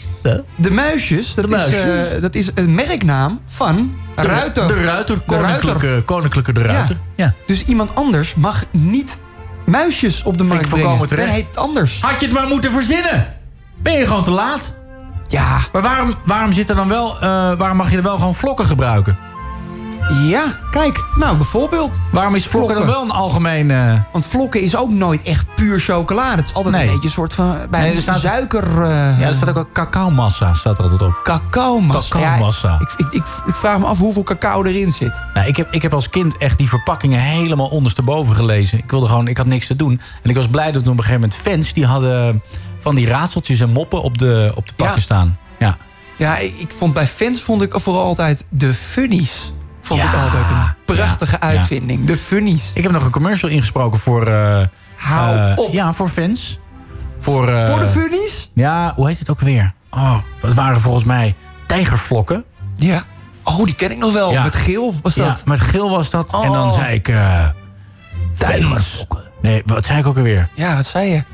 [0.56, 1.80] De muisjes, dat, De Is,
[2.14, 4.66] eh, dat is een merknaam van De Ruiter.
[4.66, 6.96] De Ruiter, De koninklijke, koninklijke de Ruiter.
[7.16, 7.34] Ja.
[7.46, 9.20] Dus iemand anders mag niet
[9.66, 11.08] muisjes op de markt brengen.
[11.08, 12.00] Dan heet het anders.
[12.00, 13.36] Had je het maar moeten verzinnen?
[13.82, 14.74] Ben je gewoon te laat?
[15.26, 15.58] Ja.
[15.72, 17.20] Maar waarom, waarom, zit er dan wel, eh,
[17.58, 19.18] waarom mag je er wel gewoon vlokken gebruiken?
[20.18, 21.04] Ja, kijk.
[21.16, 21.98] Nou, bijvoorbeeld.
[22.12, 23.70] Waarom is vlokken, dan wel een algemeen...
[23.70, 26.36] eh, Want vlokken is ook nooit echt puur chocolade.
[26.36, 26.84] Het is altijd Nee.
[26.86, 27.58] een beetje een soort van...
[27.70, 28.82] Bij Nee, er staat- suiker...
[28.82, 31.20] eh ja, er staat ook al cacaomassa staat er altijd op.
[31.22, 32.18] Cacaomassa.
[32.18, 32.68] Cacaomassa.
[32.68, 35.20] Ja, ik, ik, ik, ik vraag me af hoeveel cacao erin zit.
[35.34, 38.78] Nou, ik, heb, ik heb als kind echt die verpakkingen helemaal ondersteboven gelezen.
[38.78, 40.00] Ik wilde gewoon, ik had niks te doen.
[40.22, 41.72] En ik was blij dat toen op een gegeven moment fans...
[41.72, 42.42] die hadden
[42.80, 45.02] van die raadseltjes en moppen op de, op de pakken Ja.
[45.02, 45.38] staan.
[45.58, 45.76] Ja.
[46.16, 49.52] Ja, ik, ik vond bij fans vond ik vooral altijd de funnies.
[49.98, 52.04] Vond ik altijd een prachtige uitvinding.
[52.04, 52.70] De funnies.
[52.74, 54.26] Ik heb nog een commercial ingesproken voor...
[54.26, 54.58] eh,
[54.96, 55.72] Hou eh, op.
[55.72, 56.58] Ja, voor fans.
[57.18, 58.50] Voor, eh, Voor de funnies?
[58.54, 59.72] Ja, hoe heet het ook weer?
[59.90, 61.34] Oh, dat waren volgens mij
[61.66, 62.44] tijgervlokken.
[62.76, 63.02] Ja.
[63.44, 64.30] Oh, die ken ik nog wel.
[64.32, 64.42] Ja.
[64.42, 65.26] Met geel was dat.
[65.26, 66.32] Ja, met geel was dat.
[66.32, 66.74] En dan Oh.
[66.74, 67.08] zei ik...
[67.08, 67.46] eh
[68.34, 69.06] fans.
[69.42, 70.48] Nee, wat zei ik ook alweer?
[70.54, 71.24] Ja, wat zei je?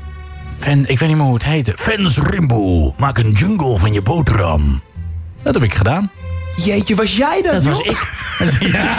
[0.57, 1.73] Fan, ik weet niet meer hoe het heette.
[1.77, 4.81] Fans Rimbo, maak een jungle van je boterham.
[5.43, 6.11] Dat heb ik gedaan.
[6.65, 8.15] Jeetje, was jij dat, Dat was ik.
[8.71, 8.95] Ja.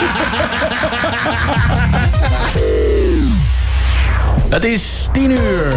[4.49, 5.67] Het is 10 uur.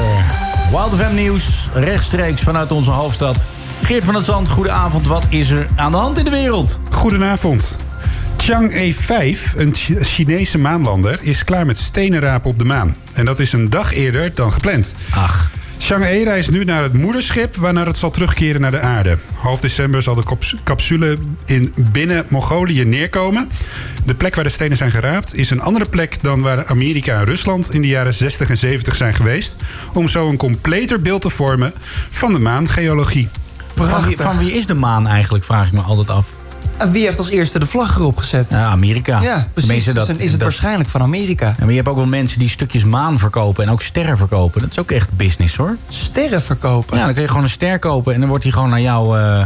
[0.71, 3.47] Wild FM nieuws, rechtstreeks vanuit onze hoofdstad.
[3.83, 5.07] Geert van het Zand, goedenavond.
[5.07, 6.81] Wat is er aan de hand in de wereld?
[6.91, 7.77] Goedenavond.
[8.37, 12.97] Chang'e 5, een Chi- Chinese maanlander, is klaar met stenen rapen op de maan.
[13.13, 14.95] En dat is een dag eerder dan gepland.
[15.11, 15.51] Ach.
[15.85, 19.19] Chang'e reist nu naar het moederschip, waarna het zal terugkeren naar de aarde.
[19.35, 20.23] Half december zal de
[20.65, 23.51] capsule in binnen Mongolië neerkomen.
[24.05, 27.25] De plek waar de stenen zijn geraapt is een andere plek dan waar Amerika en
[27.25, 29.57] Rusland in de jaren 60 en 70 zijn geweest.
[29.93, 31.73] Om zo een completer beeld te vormen
[32.11, 33.29] van de maangeologie.
[33.75, 36.27] Wie, van wie is de maan eigenlijk, vraag ik me altijd af.
[36.83, 38.49] En wie heeft als eerste de vlag erop gezet?
[38.51, 39.21] Ja, Amerika.
[39.21, 39.85] Ja, precies.
[39.85, 41.47] Dus dan is het waarschijnlijk van Amerika.
[41.47, 44.61] Ja, maar je hebt ook wel mensen die stukjes maan verkopen en ook sterren verkopen.
[44.61, 45.77] Dat is ook echt business hoor.
[45.89, 46.97] Sterren verkopen?
[46.99, 49.19] Ja, dan kun je gewoon een ster kopen en dan wordt die gewoon naar jou,
[49.19, 49.43] eh,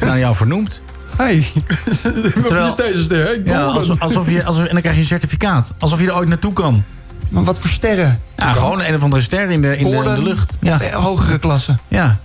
[0.00, 0.82] naar jou vernoemd.
[1.16, 1.46] Hey,
[2.02, 3.24] Terwijl- wat is deze ster?
[3.24, 5.74] Hey, Ja, alsof, alsof je, alsof, en dan krijg je een certificaat.
[5.78, 6.84] Alsof je er ooit naartoe kan.
[7.28, 8.20] Maar wat voor sterren?
[8.36, 10.56] Ja, gewoon een of andere ster in de, in de, in de lucht.
[10.60, 10.80] Ja.
[10.80, 11.76] Eh, hogere klasse?
[11.88, 12.16] Ja.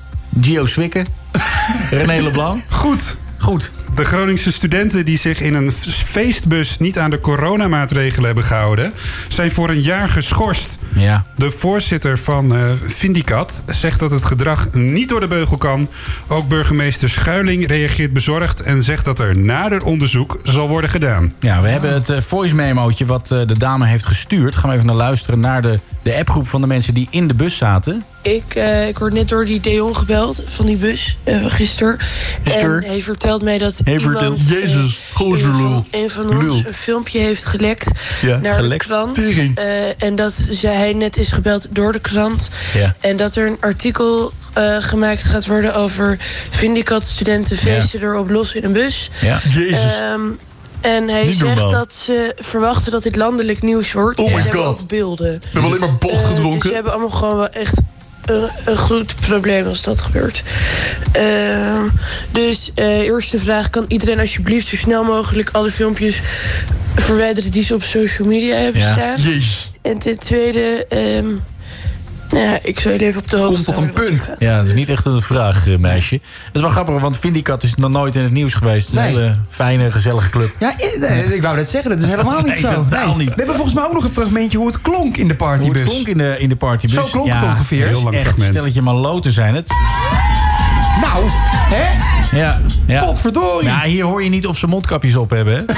[0.41, 1.05] Gio Swikke.
[1.89, 2.63] René Leblanc.
[2.69, 3.01] Goed.
[3.43, 3.71] Goed.
[3.95, 5.71] De Groningse studenten die zich in een
[6.05, 8.93] feestbus niet aan de coronamaatregelen hebben gehouden,
[9.27, 10.77] zijn voor een jaar geschorst.
[10.95, 11.23] Ja.
[11.35, 15.87] De voorzitter van eh Vindicat zegt dat het gedrag niet door de beugel kan.
[16.27, 21.33] Ook burgemeester Schuiling reageert bezorgd en zegt dat er nader onderzoek zal worden gedaan.
[21.39, 24.55] Ja, we hebben het eh, voice memootje wat eh, de dame heeft gestuurd.
[24.55, 27.35] Gaan we even naar luisteren naar de, de appgroep van de mensen die in de
[27.35, 28.03] bus zaten.
[28.23, 31.99] Ik, eh, ik word net door die Deon gebeld van die bus uh, gisteren.
[32.43, 32.83] Gisteren?
[32.83, 33.01] En hij
[33.41, 35.85] mij dat iemand, vertelt- eh, Jezus, gozer een van- lul.
[35.91, 36.63] een van ons Lul.
[36.67, 38.81] een filmpje heeft gelekt Ja, naar gelekt.
[38.83, 39.17] de krant.
[39.17, 42.49] Eh, en dat zij, hij net is gebeld door de krant.
[42.73, 42.95] Ja.
[42.99, 46.17] En dat er een artikel eh, gemaakt gaat worden over
[46.49, 49.09] Vindicat studenten feesten erop los in een bus.
[49.21, 49.41] Ja.
[49.43, 49.79] Jezus.
[49.99, 50.21] Ehm,
[50.81, 51.71] en hij Niet zegt normaal.
[51.71, 54.19] dat ze verwachten dat dit landelijk nieuws wordt.
[54.19, 54.81] Oh En my ze hebben God.
[54.81, 55.25] ook beelden.
[55.39, 56.59] We hebben alleen maar bot Eh, gedronken.
[56.59, 57.79] dus ze hebben allemaal gewoon wel echt
[58.25, 60.43] een, een groot probleem als dat gebeurt.
[61.11, 61.83] Ehm,
[62.31, 66.21] dus eh, eerste vraag: kan iedereen alsjeblieft zo snel mogelijk alle filmpjes
[66.95, 68.93] verwijderen die ze op social media hebben Ja.
[68.93, 69.15] staan?
[69.81, 71.27] En ten tweede, ehm,
[72.33, 74.33] ja, ik zal jullie even op de hoogte Komt tot een punt.
[74.39, 76.19] Ja, dat is niet echt een vraag, eh, meisje.
[76.45, 78.87] Dat is wel grappig, want Vindicat is nog nooit in het nieuws geweest.
[78.87, 79.07] Het Nee.
[79.07, 80.55] Een hele fijne, gezellige club.
[80.59, 82.73] Ja, eh, nee, ik wou net zeggen, dat is helemaal niet Nee, zo.
[82.83, 83.27] totaal niet.
[83.29, 85.79] We hebben volgens mij ook nog een fragmentje hoe het klonk in de Hoe partybus.
[85.81, 86.95] het klonk in de, in de partybus.
[86.95, 87.77] Zo klonk het ongeveer.
[87.77, 88.49] Heel Heel lang echt, fragment.
[88.53, 89.67] stelletje maar loten zijn het.
[91.01, 92.22] Nou, hè?
[92.33, 93.03] Ja, ja.
[93.05, 93.67] Potverdorie.
[93.67, 95.53] Ja, hier hoor je niet of ze mondkapjes op hebben.
[95.53, 95.63] Hè?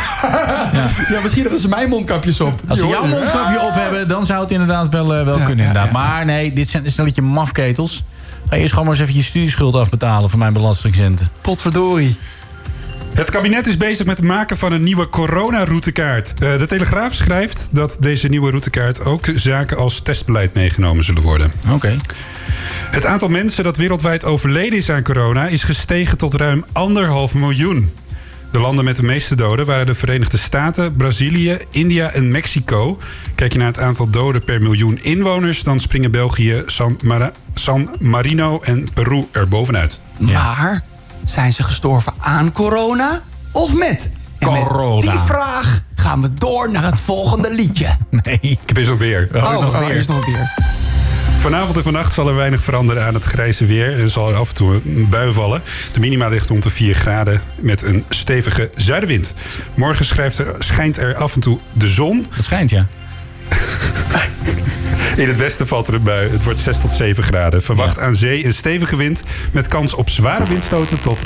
[1.14, 2.62] Ja, misschien hebben ze mijn mondkapjes op.
[2.68, 5.66] Als ze jouw mondkapje op hebben, dan zou het inderdaad wel, eh, wel kunnen.
[5.66, 5.92] Inderdaad.
[5.92, 8.04] Maar nee, dit zijn een stelletje mafketels.
[8.50, 11.30] Ga eerst gewoon maar eens even je studieschuld afbetalen van mijn belastingcenten.
[11.42, 12.18] Potverdorie.
[13.14, 16.34] Het kabinet is bezig met het maken van een nieuwe coronaroutekaart.
[16.34, 21.52] Eh, de Telegraaf schrijft dat deze nieuwe routekaart ook zaken als testbeleid meegenomen zullen worden.
[21.70, 21.98] Oké.
[22.92, 27.92] Het aantal mensen dat wereldwijd overleden is aan corona is gestegen tot ruim anderhalf miljoen.
[28.52, 33.00] De landen met de meeste doden waren de Verenigde Staten, Brazilië, India en Mexico.
[33.36, 36.64] Kijk je naar het aantal doden per miljoen inwoners, dan springen België,
[37.54, 40.02] San, Marino en Peru er bovenuit.
[40.20, 40.84] Maar
[41.24, 43.22] zijn ze gestorven aan corona
[43.52, 44.10] of met?
[44.40, 44.96] En Corona.
[44.96, 47.88] met die vraag gaan we door naar het volgende liedje.
[48.24, 48.40] Nee.
[48.42, 49.30] Ik heb eens nog weer.
[49.34, 50.54] Oh, oh, is nog weer.
[51.46, 54.00] Vanavond en vannacht zal er weinig veranderen aan het grijze weer.
[54.00, 55.62] En zal er af en toe een bui vallen.
[55.94, 59.34] De minima ligt rond de 4 graden met een stevige zuidenwind.
[59.76, 62.26] Morgen er, schijnt er af en toe de zon.
[62.36, 62.88] Dat schijnt, ja.
[65.16, 66.30] In het westen valt er een bui.
[66.32, 67.64] Het wordt 6 tot 7 graden.
[67.64, 71.20] Verwacht aan zee een stevige wind met kans op zware windstoten tot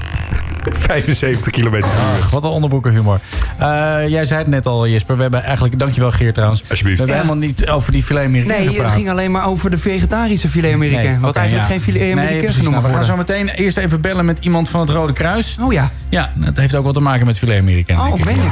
[0.80, 1.84] 75 km per uur.
[2.22, 3.20] Ach, wat een onderbroekenhumor.
[3.57, 5.15] Eh jij zei het net al, Jesper.
[5.15, 5.80] We hebben eigenlijk...
[5.80, 6.63] Dankjewel, Geert, trouwens.
[6.70, 6.99] Alsjeblieft.
[6.99, 7.32] We hebben Ja.
[7.32, 8.93] helemaal niet over die filet Amerikaan Nee, het gepraat.
[8.93, 11.03] ging alleen maar over de vegetarische filet Amerikaan.
[11.03, 11.74] Nee, wat eigenlijk ja.
[11.74, 12.55] geen filet Nee, Amerikaan precies.
[12.55, 15.57] genoemd Nou, we gaan zo meteen eerst even bellen met iemand van het Rode Kruis.
[15.61, 15.91] Oh ja.
[16.09, 18.11] Ja, dat heeft ook wat te maken met filet Amerikaan.
[18.13, 18.51] Oh, denk ik.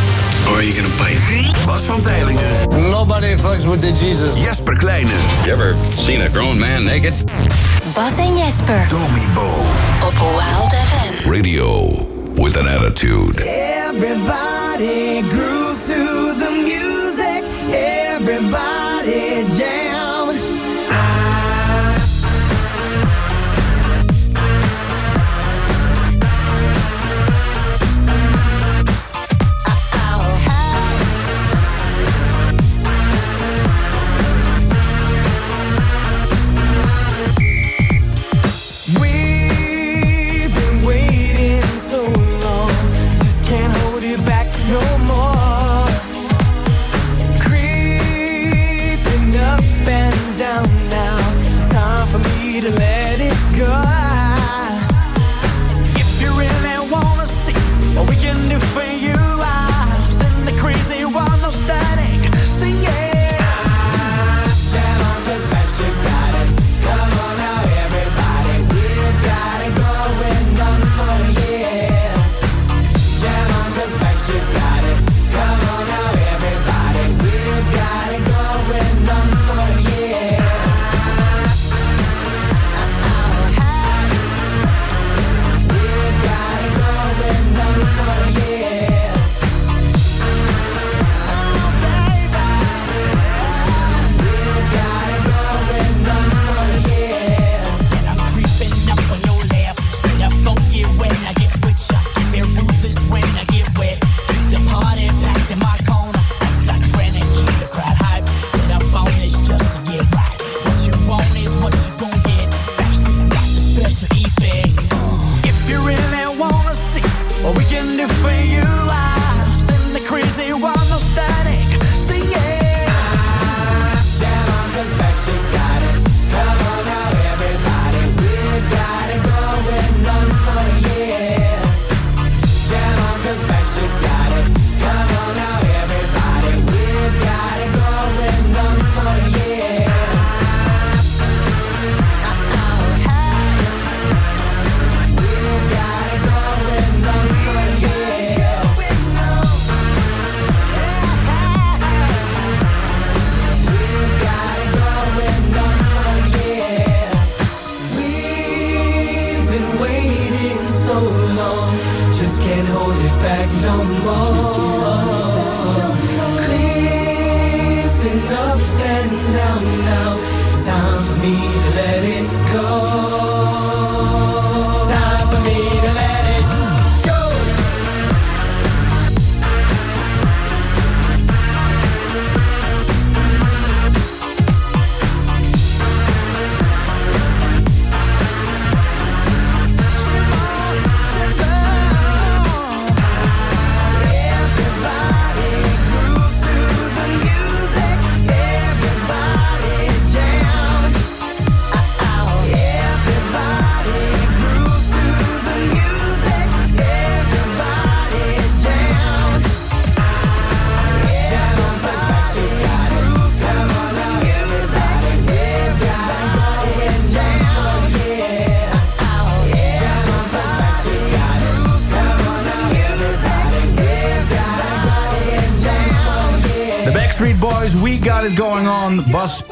[0.47, 1.17] Or are you gonna bite?
[1.65, 2.89] Bas van Teylingen.
[2.91, 4.35] Nobody fucks with the Jesus.
[4.37, 5.11] Jesper Kleine.
[5.45, 7.13] You ever seen a grown man naked?
[7.93, 9.47] Bas en Jesper Tommy Bo.
[10.03, 11.29] op Wild FM.
[11.29, 13.41] Radio with an attitude.
[13.41, 17.43] Everybody groove to the music.
[17.73, 19.70] Everybody jam.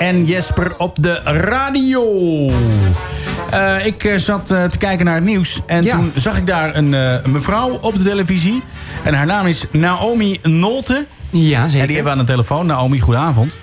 [0.09, 2.03] En Jesper op de radio.
[3.51, 5.61] Eh, ik eh, zat eh, te kijken naar het nieuws.
[5.65, 8.63] En toen zag ik daar een, eh, een mevrouw op de televisie.
[9.03, 11.05] En haar naam is Naomi Nolte.
[11.29, 11.79] Ja, zeker.
[11.79, 12.65] En die hebben we aan de telefoon.
[12.65, 13.59] Naomi, goedenavond.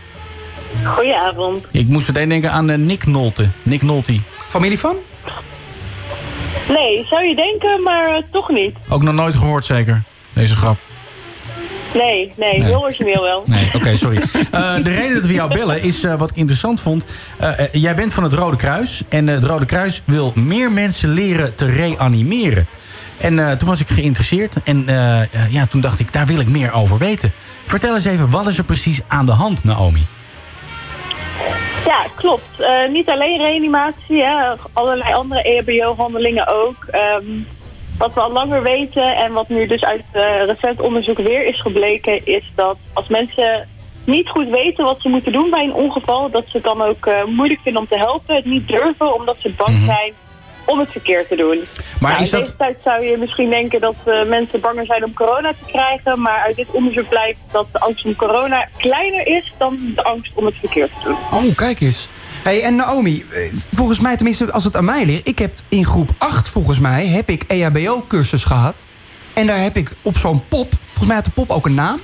[0.84, 1.66] Goedenavond.
[1.70, 3.48] Ik moest meteen denken aan Nick Nolte.
[3.62, 4.20] Nick Nolte.
[4.36, 4.96] Familie van?
[6.68, 8.76] Nee, zou je denken, maar toch niet.
[8.88, 10.78] Ook nog nooit gehoord zeker, deze grap.
[11.96, 13.42] Nee, nee, heel origineel wel.
[13.46, 14.22] Nee, oké, sorry.
[14.50, 17.04] Eh, de reden dat we jou bellen is eh, wat ik interessant vond.
[17.38, 19.02] Eh, jij bent van het Rode Kruis.
[19.08, 22.66] En het Rode Kruis wil meer mensen leren te reanimeren.
[23.18, 24.56] En toen was ik geïnteresseerd.
[24.64, 24.84] En
[25.50, 27.32] ja, toen dacht ik, daar wil ik meer over weten.
[27.64, 30.06] Vertel eens even, wat is er precies aan de hand, Naomi?
[31.86, 32.66] Ja, klopt.
[32.90, 36.84] Niet alleen reanimatie, hè, allerlei andere EHBO-handelingen ook.
[36.90, 37.24] Ehm,
[37.98, 41.60] wat we al langer weten en wat nu dus uit eh, recent onderzoek weer is
[41.60, 42.26] gebleken...
[42.26, 43.68] is dat als mensen
[44.04, 46.30] niet goed weten wat ze moeten doen bij een ongeval...
[46.30, 49.14] dat ze het dan ook eh, moeilijk vinden om te helpen, het niet durven...
[49.14, 50.12] omdat ze bang zijn
[50.64, 51.64] om het verkeerd te doen.
[52.00, 54.84] Maar Nou, is in dat- deze tijd zou je misschien denken dat eh, mensen banger
[54.86, 56.20] zijn om corona te krijgen...
[56.20, 59.52] maar uit dit onderzoek blijkt dat de angst om corona kleiner is...
[59.58, 61.16] dan de angst om het verkeerd te doen.
[61.32, 62.08] Oh, kijk eens.
[62.46, 65.28] Hey, en Naomi, eh, volgens mij, tenminste als het aan mij ligt...
[65.28, 68.82] ik heb in groep 8, volgens mij, heb ik EHBO-cursus gehad.
[69.32, 70.72] En daar heb ik op zo'n pop...
[70.84, 72.00] Volgens mij had de pop ook een naam.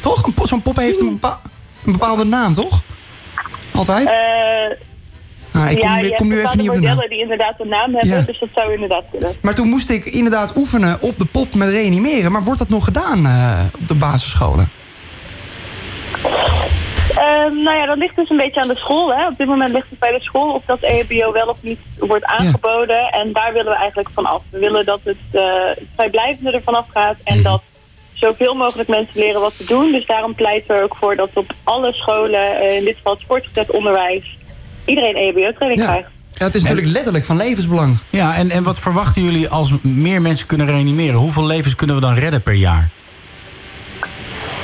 [0.00, 0.28] Toch?
[0.42, 1.40] Zo'n pop heeft een, bepa-
[1.84, 2.82] een bepaalde naam, toch?
[3.74, 4.06] Altijd?
[5.52, 7.00] Ah, ik kom, ja, ik kom nu even niet op de naam.
[7.08, 8.22] die inderdaad een naam hebben, Ja.
[8.22, 9.32] dus dat zou inderdaad kunnen.
[9.42, 12.32] Maar toen moest ik inderdaad oefenen op de pop met reanimeren.
[12.32, 14.68] Maar wordt dat nog gedaan eh, op de basisscholen?
[17.10, 19.14] Ehm, nou ja, dat ligt dus een beetje aan de school.
[19.14, 19.26] Hè.
[19.26, 22.24] Op dit moment ligt het bij de school of dat EHBO wel of niet wordt
[22.24, 23.10] aangeboden.
[23.10, 24.42] En daar willen we eigenlijk van af.
[24.50, 25.42] We willen dat het uh,
[25.94, 27.62] vrijblijvende ervan afgaat en dat
[28.12, 29.92] zoveel mogelijk mensen leren wat te doen.
[29.92, 33.24] Dus daarom pleiten we ook voor dat op alle scholen, eh, in dit geval het
[33.26, 34.38] voortgezet onderwijs,
[34.84, 36.08] iedereen EHBO-training krijgt.
[36.28, 37.98] Ja, het is natuurlijk letterlijk van levensbelang.
[38.10, 41.14] Ja, en, en wat verwachten jullie als meer mensen kunnen reanimeren?
[41.14, 42.90] Hoeveel levens kunnen we dan redden per jaar?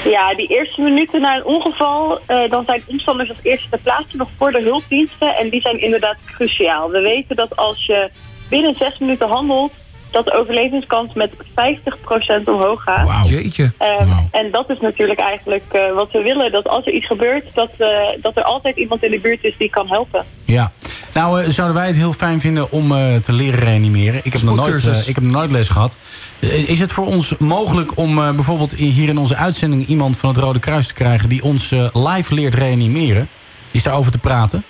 [0.04, 4.16] Ja, die eerste minuten na een ongeval, eh, dan zijn omstanders als eerste ter plaatse
[4.16, 5.36] nog voor de hulpdiensten.
[5.36, 6.90] En die zijn inderdaad cruciaal.
[6.90, 8.10] We weten dat als je
[8.48, 9.72] binnen zes minuten handelt,
[10.10, 13.28] dat de overlevingskans met 50% omhoog gaat.
[13.28, 13.72] Jeetje.
[13.78, 16.52] Ehm, En dat is natuurlijk eigenlijk eh, wat we willen.
[16.52, 17.88] Dat als er iets gebeurt, dat, eh,
[18.20, 20.24] dat er altijd iemand in de buurt is die kan helpen.
[20.44, 20.72] Ja.
[21.14, 24.20] Nou, eh, zouden wij het heel fijn vinden om eh, te leren reanimeren.
[24.22, 25.96] Ik heb, nog nooit, eh, ik heb nog nooit les gehad.
[26.38, 29.86] Eh, is het voor ons mogelijk om bijvoorbeeld hier in onze uitzending...
[29.86, 33.28] iemand van het Rode Kruis te krijgen die ons live leert reanimeren?
[33.70, 34.64] Is daarover te praten?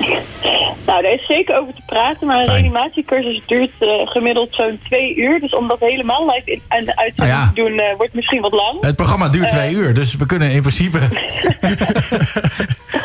[0.86, 5.16] Nou, daar is zeker over te praten, maar een reanimatiecursus duurt eh, gemiddeld zo'n twee
[5.16, 5.40] uur.
[5.40, 7.52] Dus om dat helemaal live in, aan de uitzending Nou ja.
[7.54, 8.80] te doen, eh, wordt misschien wat lang.
[8.80, 10.98] Het programma duurt Eh, twee uur, dus we kunnen in principe...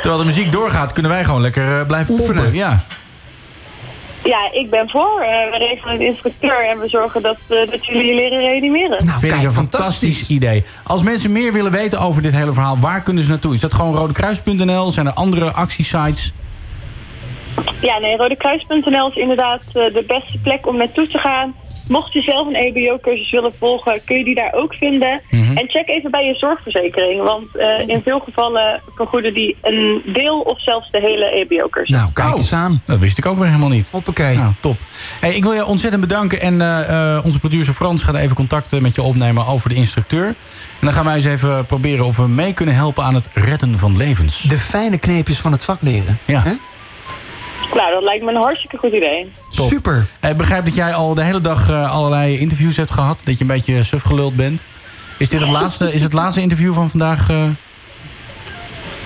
[0.01, 2.53] Terwijl de muziek doorgaat, kunnen wij gewoon lekker blijven oefenen.
[2.53, 2.77] Ja.
[4.25, 5.21] Ja, ik ben voor.
[5.21, 9.11] Eh, we regelen een instructeur en we zorgen dat, eh, dat jullie je leren reanimeren.
[9.19, 10.63] Vind ik een fantastisch idee.
[10.83, 13.53] Als mensen meer willen weten over dit hele verhaal, waar kunnen ze naartoe?
[13.53, 14.91] Is dat gewoon rodekruis.nl?
[14.91, 16.33] Zijn er andere actiesites?
[17.81, 21.53] Ja, nee, rodekruis.nl is inderdaad eh, de beste plek om naartoe te gaan.
[21.87, 25.21] Mocht je zelf een EBO-cursus willen volgen, kun je die daar ook vinden.
[25.29, 25.57] Mhm.
[25.57, 30.39] En check even bij je zorgverzekering, want eh, in veel gevallen vergoeden die een deel
[30.39, 31.95] of zelfs de hele EBO-cursus.
[31.97, 32.81] Nou, kijk eens aan.
[32.85, 33.89] Dat wist ik ook weer helemaal niet.
[33.91, 34.37] Hoppakee.
[34.37, 34.77] Nou, top.
[35.19, 36.41] Hey, ik wil je ontzettend bedanken.
[36.41, 40.25] En eh, eh, onze producer Frans gaat even contact met je opnemen over de instructeur.
[40.25, 40.35] En
[40.81, 43.97] dan gaan wij eens even proberen of we mee kunnen helpen aan het redden van
[43.97, 44.41] levens.
[44.41, 46.19] De fijne kneepjes van het vak leren.
[46.25, 46.43] Ja.
[47.75, 49.31] Nou, dat lijkt me een hartstikke goed idee.
[49.49, 49.69] Top.
[49.69, 50.05] Super.
[50.21, 53.21] Ik begrijp dat jij al de hele dag eh, allerlei interviews hebt gehad.
[53.23, 54.63] Dat je een beetje suf geluld bent.
[55.17, 57.29] Is dit het laatste, is het laatste interview van vandaag?
[57.29, 57.43] eh?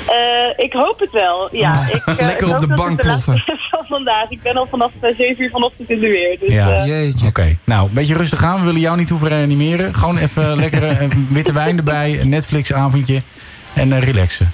[0.08, 1.84] Eh, ik hoop het wel, ja.
[1.94, 3.44] Ik, eh, Lekker ik op de bank ploffen.
[3.72, 4.30] van vandaag.
[4.30, 6.38] Ik ben al vanaf eh, 7 uur vanochtend in de weer.
[6.40, 7.58] Dus, ja, eh, oké.
[7.64, 8.60] Nou, een beetje rustig aan.
[8.60, 9.94] We willen jou niet hoeven reanimeren.
[9.96, 12.20] Gewoon even lekkere witte wijn erbij.
[12.20, 13.22] Een Netflix-avondje.
[13.74, 14.52] En eh, relaxen.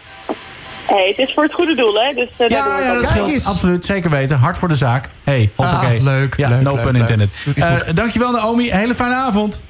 [0.88, 2.14] Hey, het is voor het goede doel, hè?
[2.14, 3.46] Dus, eh, daar het Ja, ook dat scheelt.
[3.46, 4.38] Absoluut, zeker weten.
[4.38, 5.10] Hard voor de zaak.
[5.24, 5.98] Hey, hoppakee.
[5.98, 7.02] Ah, leuk, Ja, leuk, no leuk, pun leuk.
[7.02, 7.30] intended.
[7.56, 8.72] Eh, dankjewel Naomi.
[8.72, 9.64] Hele fijne avond.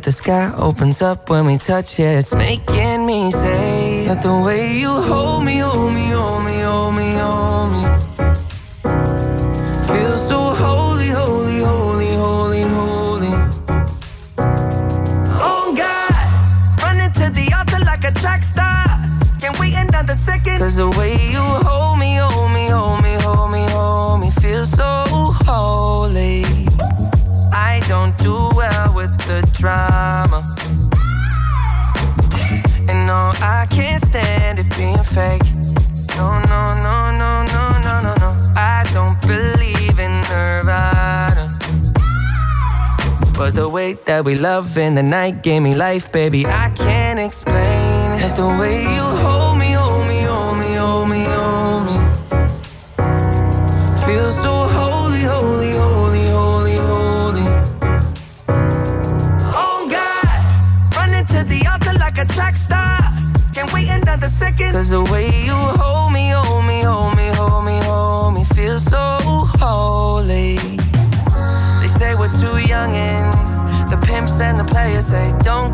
[0.06, 4.78] The sky opens up when we touch it, it's making me say that the way
[4.78, 6.05] you hold me, hold me,
[43.86, 46.46] way that we love in the night gave me life, baby.
[46.46, 47.56] I can't explain.
[48.36, 49.45] The way you hold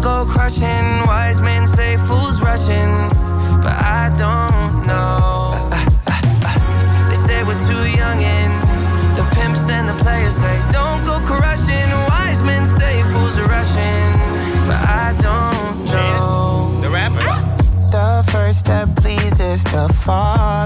[0.01, 0.87] go crushing.
[1.05, 2.91] Wise men say fools rushing,
[3.61, 5.53] but I don't know.
[7.09, 8.51] They say we're too young and
[9.15, 11.89] the pimps and the players say don't go crushing.
[12.09, 14.07] Wise men say fools are rushing,
[14.67, 16.81] but I don't know.
[16.81, 17.23] The rapper.
[17.91, 20.60] The first step pleases the Father.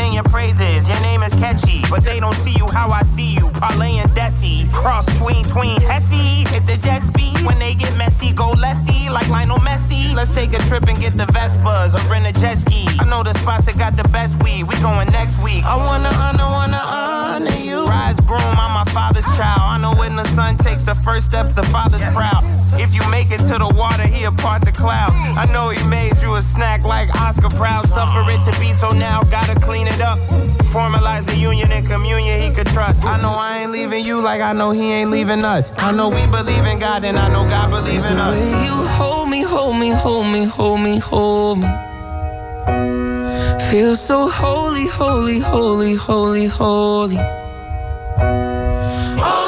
[0.00, 0.88] Sing your praises.
[0.88, 3.50] Your name is catchy, but they don't see you how I see you.
[3.60, 6.48] Parlay and Desi, cross tween tween Hesse.
[6.48, 10.14] Hit the jet speed when they get messy, go lefty like Lionel Messi.
[10.14, 12.88] Let's take a trip and get the Vespas or rent a jet ski.
[13.00, 14.64] I know the spots that got the best weed.
[14.64, 15.62] We going next week.
[15.64, 17.19] I wanna honor, wanna uh.
[17.30, 17.86] Honor you.
[17.86, 19.62] Rise groom, I'm my father's child.
[19.62, 22.42] I know when the son takes the first step, the father's proud.
[22.82, 25.14] If you make it to the water, he'll part the clouds.
[25.38, 27.86] I know he made you a snack like Oscar Proud.
[27.86, 30.18] Suffer it to be so now, gotta clean it up.
[30.74, 33.04] Formalize the union and communion he could trust.
[33.04, 35.76] I know I ain't leaving you like I know he ain't leaving us.
[35.78, 38.38] I know we believe in God and I know God believe in us.
[38.64, 42.99] you hold me, hold me, hold me, hold me, hold me.
[43.70, 47.18] Feel so holy, holy, holy, holy, holy.
[49.22, 49.39] Oh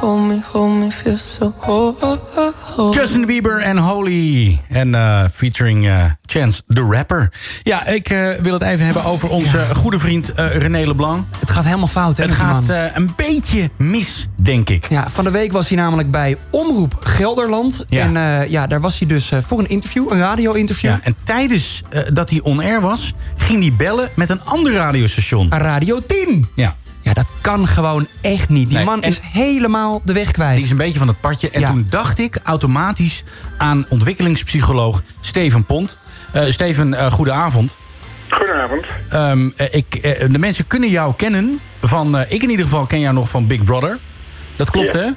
[0.00, 2.92] hold me, hold me, hold me, feel so holy.
[2.92, 4.60] Justin Bieber en Holy.
[4.68, 7.32] En eh, featuring eh, Chance the Rapper.
[7.62, 11.24] Ja, ik eh, wil het even hebben over onze goede vriend eh, René Leblanc.
[11.38, 12.22] Het gaat helemaal fout, hè?
[12.24, 12.76] Het gaat man.
[12.76, 14.86] eh, een beetje mis, denk ik.
[14.88, 17.84] Ja, van de week was hij namelijk bij Omroep Gelderland.
[17.88, 18.02] Ja.
[18.04, 20.90] En eh, ja, daar was hij dus eh, voor een interview, een radio-interview.
[20.90, 25.46] Ja, en tijdens eh, dat hij on-air was, ging hij bellen met een ander radiostation.
[25.50, 26.48] Radio 10.
[26.54, 26.74] Ja.
[27.18, 28.68] Dat kan gewoon echt niet.
[28.68, 30.54] Die Nee, man is helemaal de weg kwijt.
[30.56, 31.50] Die is een beetje van het padje.
[31.50, 31.68] En Ja.
[31.70, 33.24] toen dacht ik automatisch
[33.56, 35.98] aan ontwikkelingspsycholoog Steven Pont.
[36.32, 37.76] Eh, Steven, eh goedenavond.
[38.30, 38.84] Goedenavond.
[39.08, 40.02] Ehm, eh, ik,
[40.32, 42.16] de mensen kunnen jou kennen van...
[42.18, 43.98] eh, ik in ieder geval ken jou nog van Big Brother.
[44.56, 44.98] Dat klopt, Ja.
[44.98, 45.08] hè?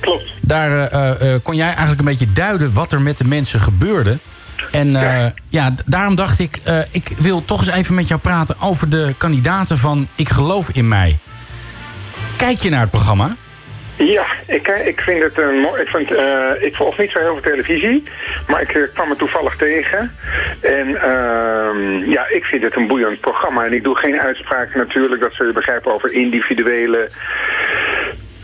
[0.00, 0.24] Klopt.
[0.42, 4.18] Daar eh, eh, kon jij eigenlijk een beetje duiden wat er met de mensen gebeurde.
[4.70, 8.20] En eh, ja, d- daarom dacht ik, eh, ik wil toch eens even met jou
[8.20, 11.18] praten over de kandidaten van Ik geloof in mij.
[12.36, 13.36] Kijk je naar het programma?
[13.96, 15.82] Ja, ik, eh, ik vind het een mooi.
[15.82, 16.10] Ik, vind,
[16.62, 18.02] ik volg niet zo heel veel televisie,
[18.48, 20.16] maar ik kwam het toevallig tegen.
[20.60, 23.64] En ehm, ja, ik vind het een boeiend programma.
[23.64, 27.10] En ik doe geen uitspraken natuurlijk, dat zul je begrijpen, over individuele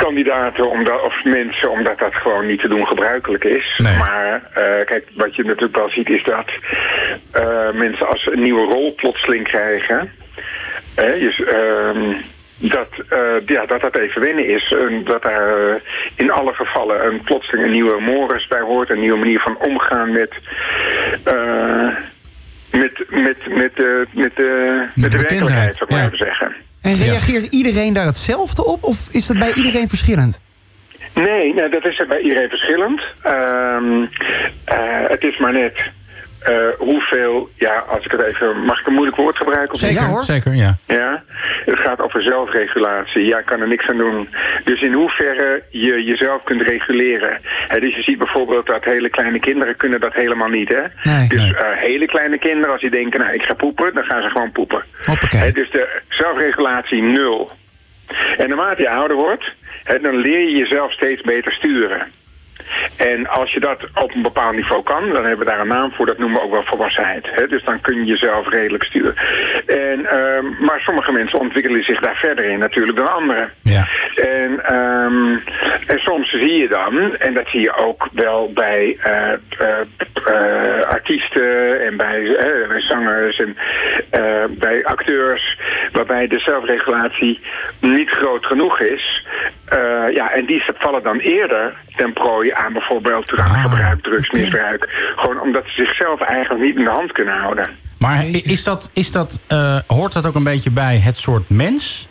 [0.04, 3.80] kandidaten omdat, of mensen, omdat dat gewoon niet te doen gebruikelijk is.
[3.98, 6.50] Maar eh, kijk, wat je natuurlijk wel ziet is dat
[7.30, 10.12] eh, mensen als ze een nieuwe rol plotseling krijgen...
[10.94, 12.12] hè, dus, ehm,
[12.56, 14.72] dat, eh, ja, dat dat even wennen is.
[14.72, 15.80] En dat daar
[16.14, 18.90] in alle gevallen een plotseling een nieuwe morus bij hoort.
[18.90, 20.32] Een nieuwe manier van omgaan met...
[21.24, 21.88] eh,
[22.72, 26.54] met, met, met, eh, met, eh, met de werkelijkheid, zou ik maar even zeggen.
[26.82, 28.82] En reageert iedereen daar hetzelfde op?
[28.84, 30.40] Of is dat bij iedereen verschillend?
[31.14, 33.02] Nee, nou, dat is er bij iedereen verschillend.
[33.22, 34.02] Ehm,
[34.64, 35.90] eh, het is maar net
[36.44, 39.74] eh, hoeveel, ja, als ik het even, mag ik een moeilijk woord gebruiken?
[39.74, 39.80] Of?
[39.80, 40.76] Zeker, zeker, ja.
[40.86, 41.22] Ja,
[41.64, 43.26] het gaat over zelfregulatie.
[43.26, 44.28] Ja, ik kan er niks aan doen.
[44.64, 47.38] Dus in hoeverre je jezelf kunt reguleren.
[47.68, 50.68] Hè, dus je ziet bijvoorbeeld dat hele kleine kinderen kunnen dat helemaal niet.
[50.68, 50.82] Hè?
[51.28, 54.30] dus eh, hele kleine kinderen, als die denken, nou ik ga poepen, dan gaan ze
[54.30, 54.82] gewoon poepen.
[55.28, 57.50] Hè, dus de zelfregulatie nul.
[58.38, 59.52] En naarmate je ouder wordt,
[59.84, 62.06] hè, dan leer je jezelf steeds beter sturen.
[62.96, 65.92] En als je dat op een bepaald niveau kan, dan hebben we daar een naam
[65.92, 67.26] voor, dat noemen we ook wel volwassenheid.
[67.30, 67.46] Hè?
[67.46, 69.14] Dus dan kun je jezelf redelijk sturen.
[69.66, 73.52] En, ehm, maar sommige mensen ontwikkelen zich daar verder in natuurlijk dan anderen.
[73.62, 73.86] Ja.
[74.14, 75.36] En, ehm,
[75.86, 79.78] en soms zie je dan, en dat zie je ook wel bij eh, eh,
[80.26, 82.36] eh, artiesten en bij,
[82.68, 83.56] bij zangers en
[84.58, 85.58] bij acteurs,
[85.92, 87.40] waarbij de zelfregulatie
[87.80, 89.21] niet groot genoeg is.
[89.64, 95.12] Eh, ja, en die vallen dan eerder ten prooi aan bijvoorbeeld drankgebruik, drugsmisbruik.
[95.16, 97.68] Gewoon omdat ze zichzelf eigenlijk niet in de hand kunnen houden.
[97.98, 102.08] Maar is dat, is dat, eh, hoort dat ook een beetje bij het soort mens?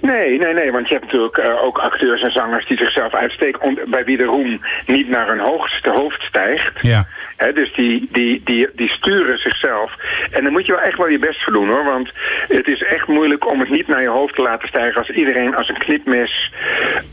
[0.00, 3.78] Nee, nee, nee, want je hebt natuurlijk eh, ook acteurs en zangers die zichzelf uitsteken,
[3.86, 6.72] bij wie de roem niet naar hun hoogste hoofd stijgt.
[6.80, 7.06] Ja.
[7.54, 9.94] Dus die, die, die, die sturen zichzelf.
[10.30, 11.84] En daar moet je wel echt wel je best voor doen hoor.
[11.84, 12.10] Want
[12.48, 15.56] het is echt moeilijk om het niet naar je hoofd te laten stijgen als iedereen
[15.56, 16.52] als een knipmes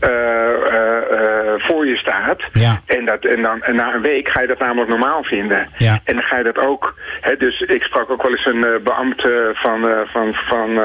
[0.00, 2.42] eh, eh, voor je staat.
[2.52, 2.80] Ja.
[2.86, 5.68] En, dat, en, dan, en na een week ga je dat namelijk normaal vinden.
[5.76, 6.00] Ja.
[6.04, 6.94] En dan ga je dat ook.
[7.38, 10.80] Dus ik sprak ook wel eens een beambte van, van, van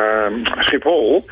[0.59, 1.25] Schiphol.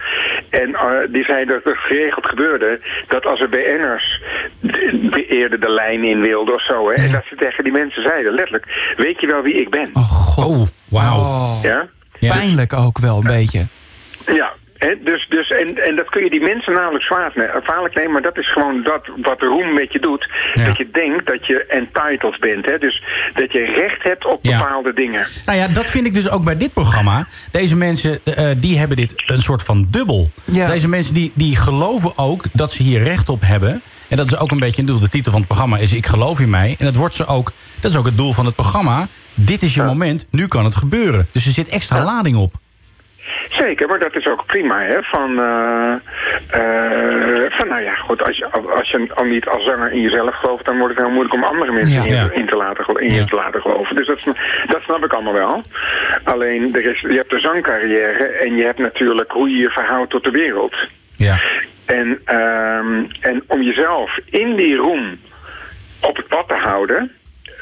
[0.52, 4.22] En eh, die zei dat het geregeld gebeurde dat als er BN'ers
[4.60, 6.90] de, de eerder de lijn in wilden of zo.
[6.90, 9.90] Hè, En dat ze tegen die mensen zeiden, letterlijk, weet je wel wie ik ben?
[9.94, 11.18] Oh, wauw.
[11.18, 11.60] Oh.
[11.62, 11.88] Ja?
[12.20, 13.68] Pijnlijk ook wel een beetje.
[14.26, 14.54] Ja.
[15.04, 17.32] Dus, dus, en, en dat kun je die mensen namelijk zwaar
[17.64, 20.30] kwalijk nemen, maar dat is gewoon dat wat de roem met je doet.
[20.66, 22.66] Dat je denkt dat je entitled bent.
[22.66, 22.78] Hè?
[22.78, 23.04] Dus
[23.34, 24.58] dat je recht hebt op Ja.
[24.58, 25.28] bepaalde dingen.
[25.46, 27.28] Nou ja, dat vind ik dus ook bij dit programma.
[27.52, 30.30] Deze mensen, eh, die hebben dit een soort van dubbel.
[30.46, 33.82] Deze mensen die, die geloven ook dat ze hier recht op hebben.
[34.08, 36.06] En dat is ook een beetje, ik bedoel, de titel van het programma is Ik
[36.06, 36.76] geloof in mij.
[36.80, 39.08] En dat wordt ze ook, dat is ook het doel van het programma.
[39.34, 41.28] Dit is je moment, nu kan het gebeuren.
[41.32, 42.54] Dus er zit extra lading op.
[43.50, 45.04] Zeker, maar dat is ook prima, hè?
[45.04, 45.94] Van, eh,
[46.48, 50.36] eh, van nou ja, goed, als je, als je al niet als zanger in jezelf
[50.36, 52.30] gelooft, dan wordt het heel moeilijk om andere mensen Ja.
[52.32, 53.96] in, te laten, in je te laten geloven.
[53.96, 54.36] Dus dat, sna-
[54.68, 55.62] dat snap ik allemaal wel.
[56.24, 60.10] Alleen, er is, je hebt de zangcarrière en je hebt natuurlijk hoe je je verhoudt
[60.10, 60.76] tot de wereld.
[61.16, 61.36] Ja.
[61.86, 65.20] En, ehm, en om jezelf in die roem
[66.02, 67.12] op het pad te houden,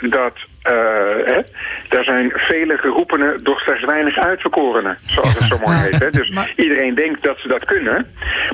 [0.02, 1.42] dat, hè,
[1.90, 6.00] daar zijn vele geroepenen, doch slechts weinig uitverkorenen, zoals het zo mooi heet.
[6.00, 6.10] Hè.
[6.10, 8.06] Dus iedereen denkt dat ze dat kunnen,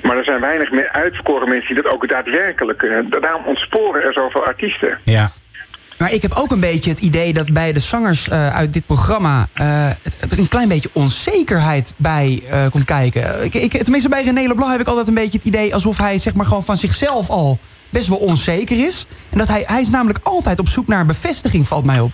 [0.03, 3.10] maar er zijn weinig meer uitverkoren mensen die dat ook daadwerkelijk kunnen.
[3.10, 4.99] Daarom ontsporen er zoveel artiesten.
[5.03, 5.30] Ja.
[5.98, 8.86] Maar ik heb ook een beetje het idee dat bij de zangers eh, uit dit
[8.86, 9.48] programma...
[9.53, 13.44] eh, er een klein beetje onzekerheid bij komt kijken.
[13.44, 15.73] Ik, ik, tenminste, bij René Leblanc heb ik altijd een beetje het idee...
[15.73, 17.60] alsof hij zeg maar, gewoon van zichzelf al
[17.96, 19.08] best wel onzeker is.
[19.32, 22.12] En dat hij, hij is namelijk altijd op zoek naar bevestiging, valt mij op.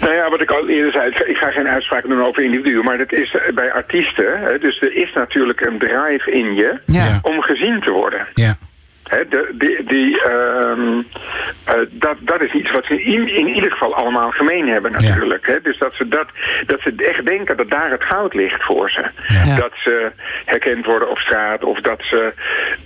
[0.00, 2.98] Nou ja, wat ik al eerder zei, ik ga- geen uitspraken doen over individuen, maar
[2.98, 7.18] dat is bij artiesten, hè, dus er is natuurlijk een drive in je Ja.
[7.22, 8.26] om gezien te worden.
[8.34, 8.56] Ja.
[9.04, 10.98] De, die, die, ehm,
[11.64, 15.60] eh, dat, dat is iets wat ze in, in ieder geval allemaal gemeen hebben natuurlijk.
[15.62, 16.26] Dus dat ze, dat,
[16.66, 19.02] dat ze echt denken dat daar het goud ligt voor ze.
[19.58, 20.10] Dat ze
[20.44, 22.32] herkend worden op straat of dat ze...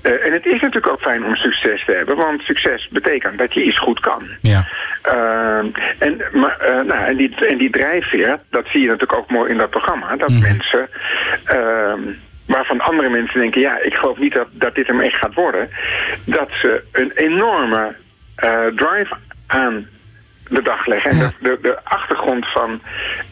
[0.03, 3.55] eh, en het is natuurlijk ook fijn om succes te hebben, want succes betekent dat
[3.55, 4.23] je iets goed kan.
[4.41, 4.69] Ja.
[5.03, 5.67] Ehm,
[5.99, 9.51] en, maar, eh, nou, en, die, en die drijfveer, dat zie je natuurlijk ook mooi
[9.51, 10.17] in dat programma.
[10.17, 10.41] Dat Mhm.
[10.43, 10.89] mensen,
[11.45, 12.01] ehm,
[12.49, 13.61] waarvan andere mensen denken...
[13.61, 15.71] ja, ik geloof niet dat, dat dit hem echt gaat worden.
[16.25, 17.95] Dat ze een enorme
[18.35, 19.15] eh, drive
[19.47, 19.89] aan
[20.49, 21.11] de dag leggen.
[21.11, 22.81] En de, de, de achtergrond van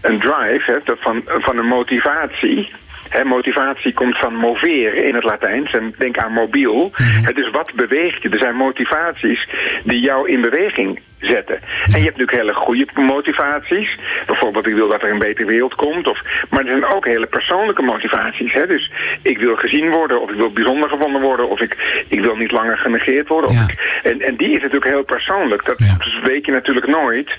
[0.01, 2.73] een drive, hè, dat van, van een motivatie...
[3.09, 5.73] Hè, motivatie komt van moveren in het Latijns.
[5.73, 6.91] En denk aan mobiel.
[6.95, 8.29] Hè, dus wat beweegt je?
[8.29, 9.49] Er zijn motivaties
[9.85, 11.59] die jou in beweging zetten.
[11.85, 13.99] En je hebt natuurlijk hele goede motivaties.
[14.27, 16.07] Bijvoorbeeld, ik wil dat er een betere wereld komt.
[16.07, 18.53] Of, maar er zijn ook hele persoonlijke motivaties.
[18.53, 18.67] Hè?
[18.67, 18.91] Dus
[19.23, 22.51] ik wil gezien worden, of ik wil bijzonder gevonden worden, of ik, ik wil niet
[22.51, 23.51] langer genegeerd worden.
[23.51, 25.65] Of ik, en, en die is natuurlijk heel persoonlijk.
[25.65, 25.79] Dat
[26.23, 27.39] weet je natuurlijk nooit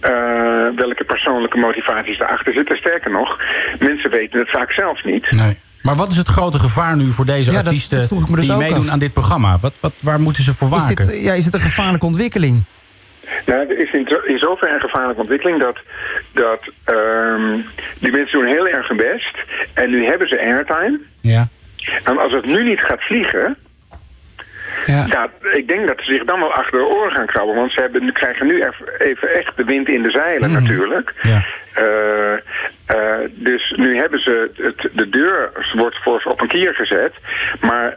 [0.00, 0.12] eh,
[0.76, 2.76] welke persoonlijke motivaties erachter zitten.
[2.76, 3.38] Sterker nog,
[3.78, 5.30] mensen weten het vaak zelf niet.
[5.30, 5.58] Nee.
[5.82, 8.78] Maar wat is het grote gevaar nu voor deze Ja, artiesten dat dus die meedoen
[8.78, 8.88] af.
[8.88, 9.58] aan dit programma?
[9.60, 11.06] Wat, wat, waar moeten ze voor Is waken?
[11.06, 12.64] dit, ja, is het een gevaarlijke ontwikkeling?
[13.46, 15.78] Nou, er is in, in zoverre een gevaarlijke ontwikkeling dat,
[16.32, 17.58] dat ehm,
[17.98, 19.36] die mensen doen heel erg hun best.
[19.74, 21.00] En nu hebben ze airtime.
[21.20, 21.48] Ja.
[22.04, 23.56] En als het nu niet gaat vliegen,
[24.86, 25.30] Ja.
[25.52, 27.54] ik denk dat ze zich dan wel achter de oren gaan krabben.
[27.54, 28.64] Want ze hebben, krijgen nu
[28.98, 31.14] even, echt de wind in de zeilen natuurlijk.
[31.72, 32.32] Eh,
[32.86, 37.12] eh, dus nu hebben ze het, de deur wordt voor ze op een kier gezet.
[37.60, 37.96] Maar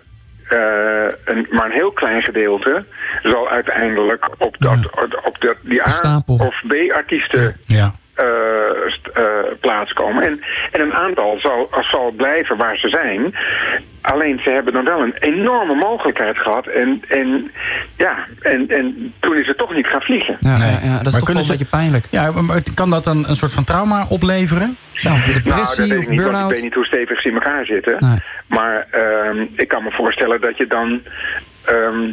[0.50, 2.86] eh, een, maar een heel klein gedeelte
[3.24, 4.90] zal uiteindelijk op, dat,
[5.24, 7.94] op dat, die A- of B-artiesten Ja.
[8.16, 8.26] Eh,
[9.14, 9.24] eh,
[9.60, 10.24] plaatskomen.
[10.24, 13.36] En, en een aantal zal, zal blijven waar ze zijn.
[14.02, 16.68] Alleen ze hebben dan wel een enorme mogelijkheid gehad.
[16.68, 17.52] En, en,
[17.98, 20.38] ja, en, en toen is het toch niet gaan vliegen.
[20.40, 22.08] Ja, ja, ja, dat is Maar toch wel een beetje pijnlijk.
[22.12, 24.78] Ja, maar kan dat dan een soort van trauma opleveren?
[25.04, 27.96] nou, dat weet ik niet, want ik weet niet hoe stevig ze in elkaar zitten.
[28.00, 28.20] Nee.
[28.48, 31.02] Maar ehm, ik kan me voorstellen dat je dan...
[31.66, 32.12] ehm,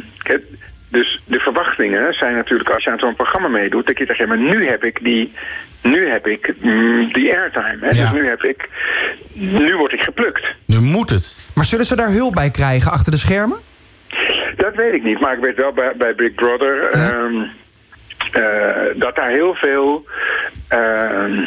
[0.89, 3.87] dus de verwachtingen zijn natuurlijk als je aan zo'n programma meedoet...
[3.87, 5.33] dat je zegt, ja, maar nu heb ik die,
[5.83, 7.77] nu heb ik, mm, die airtime.
[7.81, 7.89] Hè?
[7.89, 8.69] Dus nu heb ik...
[9.33, 10.55] Nu word ik geplukt.
[10.65, 11.37] Nu moet het.
[11.55, 13.57] Maar zullen ze daar hulp bij krijgen achter de schermen?
[14.57, 16.89] Dat weet ik niet, maar ik weet wel bij, bij Big Brother...
[16.91, 17.43] ehm,
[18.31, 20.05] eh, dat daar heel veel
[20.67, 21.45] ehm,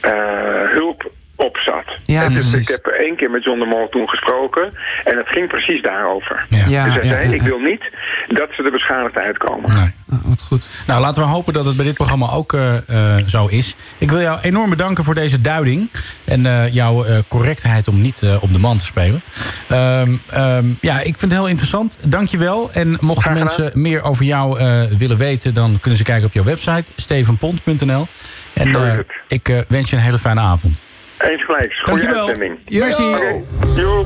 [0.00, 1.10] eh, hulp
[1.40, 1.98] op zat.
[2.04, 4.72] Ja, En dus ik heb één keer met John de Mol toen gesproken
[5.04, 6.46] en het ging precies daarover.
[6.48, 6.84] Ja.
[6.84, 7.90] dus hij zei, ik wil niet
[8.28, 9.94] dat ze er beschadigd uitkomen.
[10.06, 10.68] wat goed.
[10.86, 13.76] Nou, laten we hopen dat het bij dit programma ook eh, zo is.
[13.98, 15.90] Ik wil jou enorm bedanken voor deze duiding.
[16.24, 19.22] En eh, jouw correctheid om niet op de man te spelen.
[19.68, 21.98] Ehm, ehm, ja, ik vind het heel interessant.
[22.06, 22.72] Dank je wel.
[22.72, 24.58] En mochten mensen meer over jou
[24.98, 25.54] willen weten...
[25.54, 28.06] dan kunnen ze kijken op jouw website, stevenpont.nl.
[28.52, 30.82] En ik wens je een hele fijne avond.
[31.20, 32.26] Eens gelijk, goede Dankjewel.
[32.28, 32.58] uitzending.
[32.68, 33.02] Merci.
[33.02, 33.42] Oké,
[33.76, 34.04] joe.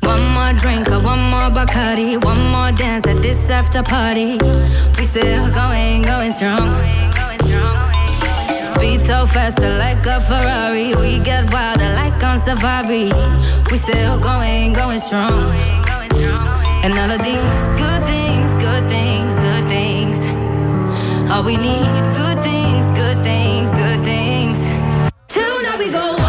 [0.00, 4.36] One more drink or one more Bacardi, one more dance at this after party.
[4.98, 6.70] We still going, going strong.
[8.74, 10.94] Speed so faster like a Ferrari.
[10.94, 13.10] We get wilder like on safari.
[13.70, 15.32] We still going, going strong.
[16.82, 17.42] And all of these
[17.76, 20.16] good things, good things, good things.
[21.30, 22.55] All we need, good things,
[25.86, 26.25] we go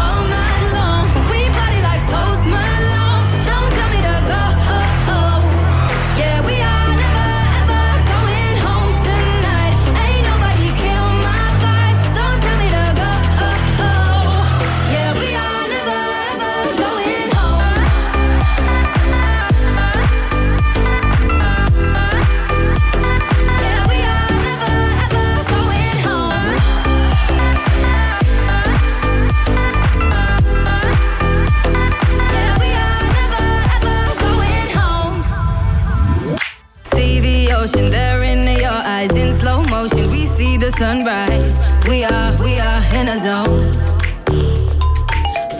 [40.72, 41.60] Sunrise.
[41.88, 43.72] We are, we are in a zone.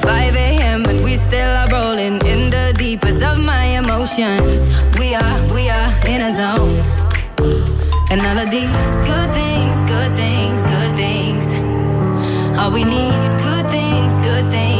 [0.02, 0.84] 5 a.m.
[0.84, 4.68] and we still are rolling in the deepest of my emotions.
[4.98, 6.82] We are, we are in a zone.
[8.10, 8.68] And all of these
[9.06, 11.44] good things, good things, good things.
[12.58, 14.77] All we need, good things, good things.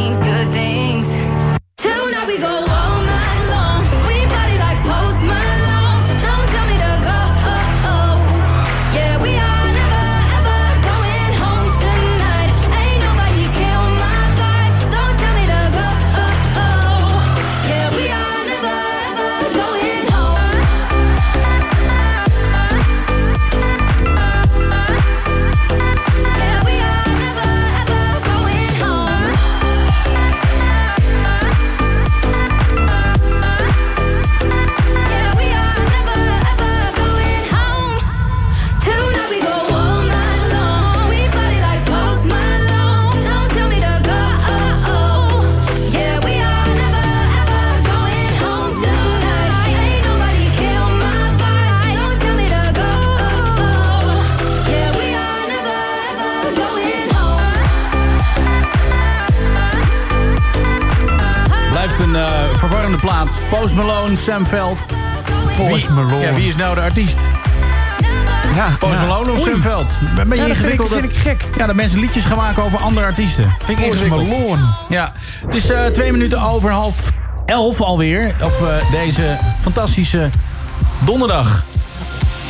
[63.25, 63.39] Plaat.
[63.49, 64.85] Post Malone, Sam Veld.
[65.57, 66.19] Post Wie- Malone.
[66.19, 67.19] Ja, wie is nou de artiest?
[68.55, 68.99] Ja, Post ja.
[69.01, 69.49] Malone of Oei.
[69.51, 69.91] Sam Veld?
[70.17, 71.17] Een beetje Ja, dat vind ik- ingewikkeld.
[71.17, 71.45] gek.
[71.57, 73.53] Ja, dat mensen liedjes gaan maken over andere artiesten.
[73.63, 74.39] Vind ik Post ingewikkeld.
[74.39, 74.61] Malone.
[74.89, 75.13] Ja,
[75.45, 76.95] het is eh, twee minuten over half
[77.45, 78.35] elf alweer.
[78.41, 80.29] Op eh, deze fantastische
[80.99, 81.63] donderdag.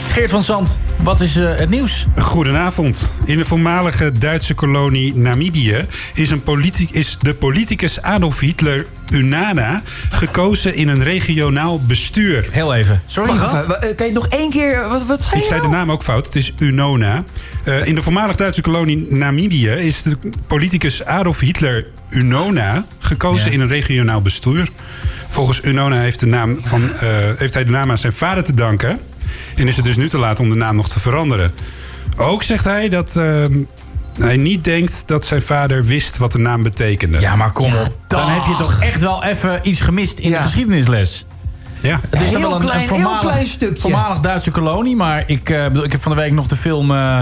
[0.10, 2.06] Geert van Zand, wat is eh, het nieuws?
[2.18, 3.14] Goedenavond.
[3.26, 9.82] In de voormalige Duitse kolonie Namibië is, een politi- is de politicus Adolf Hitler Unana
[10.10, 12.48] gekozen in een regionaal bestuur.
[12.52, 13.02] Heel even.
[13.06, 13.30] Sorry.
[13.32, 14.90] Eh, kan je nog één keer...
[14.90, 15.78] Wat, wat zei Ik je zei de nou?
[15.78, 16.26] naam ook fout.
[16.26, 17.24] Het is Unona.
[17.64, 20.18] Eh, in de voormalig Duitse kolonie Namibië is de
[20.48, 24.70] politicus Adolf Hitler Unona gekozen in een regionaal bestuur.
[25.30, 27.08] Volgens Unona heeft, de naam van, eh,
[27.38, 29.00] heeft hij de naam aan zijn vader te danken.
[29.60, 31.54] En is het dus nu te laat om de naam nog te veranderen.
[32.18, 33.46] Ook zegt hij dat eh,
[34.20, 37.20] hij niet denkt dat zijn vader wist wat de naam betekende.
[37.20, 37.96] Ja, maar kom op.
[38.08, 41.26] Dan heb je toch echt wel even iets gemist in de geschiedenisles.
[41.82, 42.00] Ja.
[42.10, 43.82] Het is Heel wel een, klein- een heel klein stukje.
[43.82, 44.96] voormalig Duitse kolonie.
[44.96, 47.20] Maar ik, eh, bedoel, ik heb van de week nog de film eh,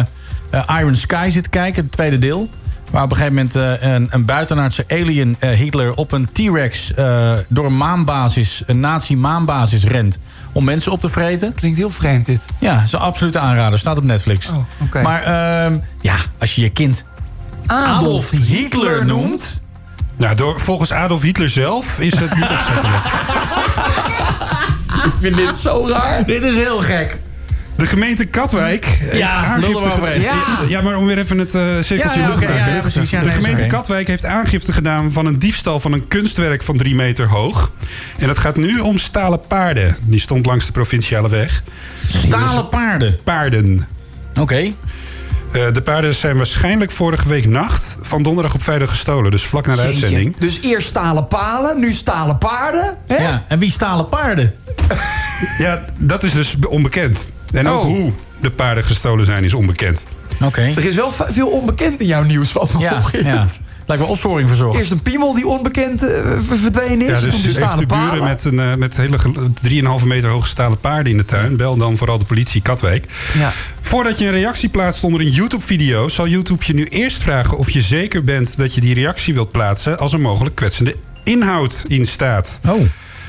[0.50, 2.50] eh, Iron Sky zitten kijken, het tweede deel.
[2.92, 6.94] Waar op een gegeven moment eh, een, een buitenaardse alien eh, Hitler op een T-Rex
[6.94, 10.20] eh, door een maanbasis, een nazi-maanbasis rent.
[10.58, 11.54] Om mensen op te vreten.
[11.54, 12.46] Klinkt heel vreemd dit.
[12.60, 13.80] Ja, is een absolute aanrader.
[13.80, 14.50] Staat op Netflix.
[14.50, 15.02] Oh, oké.
[15.02, 17.06] Maar ehm, ja, als je je kind
[17.66, 19.62] Adolf Hitler noemt.
[20.16, 23.06] Nou, door, volgens Adolf Hitler zelf is het niet opzettelijk.
[25.06, 26.26] Ik vind dit zo raar.
[26.26, 27.20] Dit is heel gek.
[27.78, 30.20] De gemeente Katwijk Ja, aangifte.
[30.20, 30.36] Ja.
[30.68, 32.56] ja, maar om weer even het eh cirkeltje Ja, te oké, maken.
[32.56, 33.10] ja, ja, precies.
[33.10, 33.68] Ja, de gemeente.
[33.68, 37.72] Katwijk heeft aangifte gedaan van een diefstal van een kunstwerk van drie meter hoog.
[38.18, 39.96] En dat gaat nu om stalen paarden.
[40.02, 41.64] Die stond langs de provinciale weg.
[42.08, 43.18] Stalen paarden?
[43.24, 43.88] Paarden.
[44.40, 44.56] Oké.
[45.52, 49.32] Eh, de paarden zijn waarschijnlijk vorige week nacht van donderdag op vrijdag gestolen.
[49.32, 49.92] Dus vlak na de Jeetje.
[50.06, 50.38] uitzending.
[50.38, 52.98] Dus eerst stalen palen, nu stalen paarden.
[53.08, 53.16] Hè?
[53.16, 54.54] Ja, en wie stalen paarden?
[55.58, 57.30] Ja, dat is dus onbekend.
[57.54, 57.86] En ook Oh.
[57.86, 58.12] hoe
[58.42, 60.08] de paarden gestolen zijn is onbekend.
[60.44, 60.62] Oké.
[60.62, 63.24] Er is wel veel onbekend in jouw nieuws van Ja, vanochtend.
[63.26, 63.48] ja.
[63.88, 64.78] Lijkt wel opsporing verzorgd.
[64.78, 67.08] Eerst een piemel die onbekend eh, verdwenen is.
[67.08, 69.52] Ja, dus toen de heeft u buren met, een, eh, met hele ge-
[70.00, 71.56] 3,5 meter hoge stalen paarden in de tuin...
[71.58, 73.06] bel dan vooral de politie Katwijk.
[73.38, 73.52] Ja.
[73.82, 76.10] Voordat je een reactie plaatst onder een YouTube-video...
[76.10, 79.52] zal YouTube je nu eerst vragen of je zeker bent dat je die reactie wilt
[79.52, 80.00] plaatsen...
[80.00, 82.60] als er mogelijk kwetsende inhoud in staat.
[82.68, 82.82] Oh.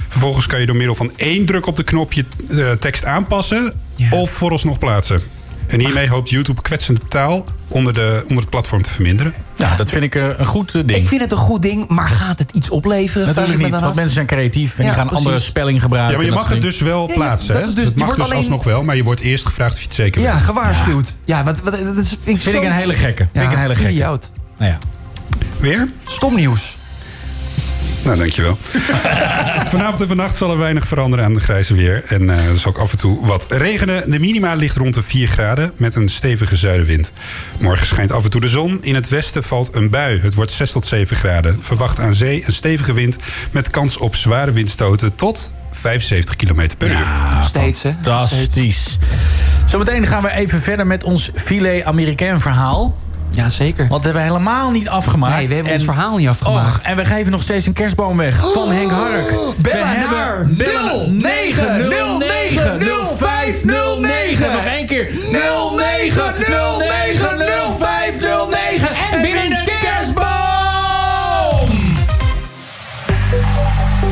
[0.08, 3.72] Vervolgens kan je door middel van één druk op de knop je eh, tekst aanpassen...
[4.10, 5.20] of vooralsnog plaatsen.
[5.66, 9.32] En hiermee hoopt YouTube kwetsende taal onder, de, onder het platform te verminderen.
[9.56, 10.98] Ja, dat vind ik eh, een goed eh, ding.
[10.98, 13.26] Ik vind het een goed ding, maar gaat het iets opleveren?
[13.26, 13.94] Natuurlijk niet, dan want af.
[13.94, 15.26] mensen zijn creatief en Ja, die gaan precies.
[15.26, 16.12] andere spelling gebruiken.
[16.12, 17.52] Ja, maar je mag het dus wel Ja, ja, plaatsen.
[17.54, 17.68] dat hè?
[17.68, 19.78] is dus- dat mag wordt dus alleen- alsnog wel, maar je wordt eerst gevraagd of
[19.78, 20.42] je het zeker Ja, weet.
[20.42, 21.14] gewaarschuwd.
[21.24, 23.28] Ja, wat, wat, dat is, vind ik, Vind zo- ik een hele gekke.
[23.32, 23.98] Vind ik een hele gekke.
[23.98, 24.78] Nou ja.
[25.60, 25.88] Weer?
[26.06, 26.76] Stom nieuws.
[28.02, 28.58] Nou, dankjewel.
[29.70, 32.04] Vanavond en vannacht zal er weinig veranderen aan de grijze weer.
[32.08, 34.10] En eh, er zal ook af en toe wat regenen.
[34.10, 37.12] De minima ligt rond de 4 graden met een stevige zuidenwind.
[37.58, 38.78] Morgen schijnt af en toe de zon.
[38.80, 40.20] In het westen valt een bui.
[40.20, 41.58] Het wordt 6 tot 7 graden.
[41.62, 43.16] Verwacht aan zee een stevige wind
[43.50, 47.06] met kans op zware windstoten tot 75 km per uur.
[47.34, 47.90] Nog steeds, hè?
[47.90, 48.98] Fantastisch.
[49.66, 52.96] Zometeen gaan we even verder met ons filet Amerikaan verhaal.
[53.30, 53.88] Ja, zeker.
[53.88, 55.36] Want dat hebben we helemaal niet afgemaakt.
[55.36, 56.76] Nee, we hebben En- ons verhaal niet afgemaakt.
[56.76, 59.28] Och, en we geven nog steeds een kerstboom weg van Henk Hark.
[59.56, 62.78] bellen we naar hebben bellen 0909
[63.18, 64.52] 0509.
[64.52, 67.38] Nog één keer 0909
[67.78, 68.88] 0509.
[69.12, 70.26] En win een kerstboom!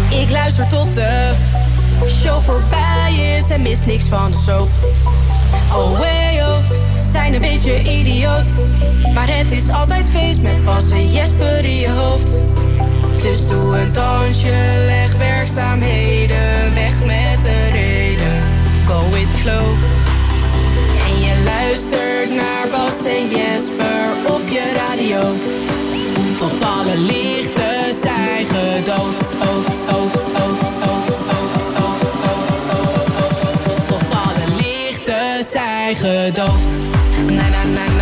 [0.09, 1.33] Ik luister tot de
[2.09, 4.69] show voorbij is en mis niks van de soap.
[5.73, 6.57] Oh hey oh,
[7.07, 8.49] zijn een beetje idioot.
[9.15, 12.37] Maar het is altijd feest met Bas en Jesper in je hoofd.
[13.21, 14.55] Dus doe een dansje,
[14.87, 18.43] leg werkzaamheden weg met een reden.
[18.87, 19.69] Go with the flow.
[21.09, 25.21] En je luistert naar Bas en Jesper op je radio.
[26.39, 29.33] Tot alle lichten zijn gedoofd.
[29.33, 31.96] Hoofd, hoofd, hoofd, hoofd, hoofd, hoofd,
[35.57, 36.75] zij gedoofd.
[37.27, 37.96] Na, na, na,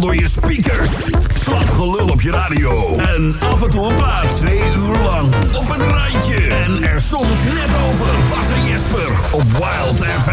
[0.00, 0.90] door je speakers.
[1.34, 2.96] Slap gelul op je radio.
[2.96, 4.36] En af en toe een plaat.
[4.36, 5.34] Twee uur lang.
[5.56, 6.36] Op het randje.
[6.36, 8.06] En er soms net over.
[8.30, 10.29] Bas en Jesper op Wild FM.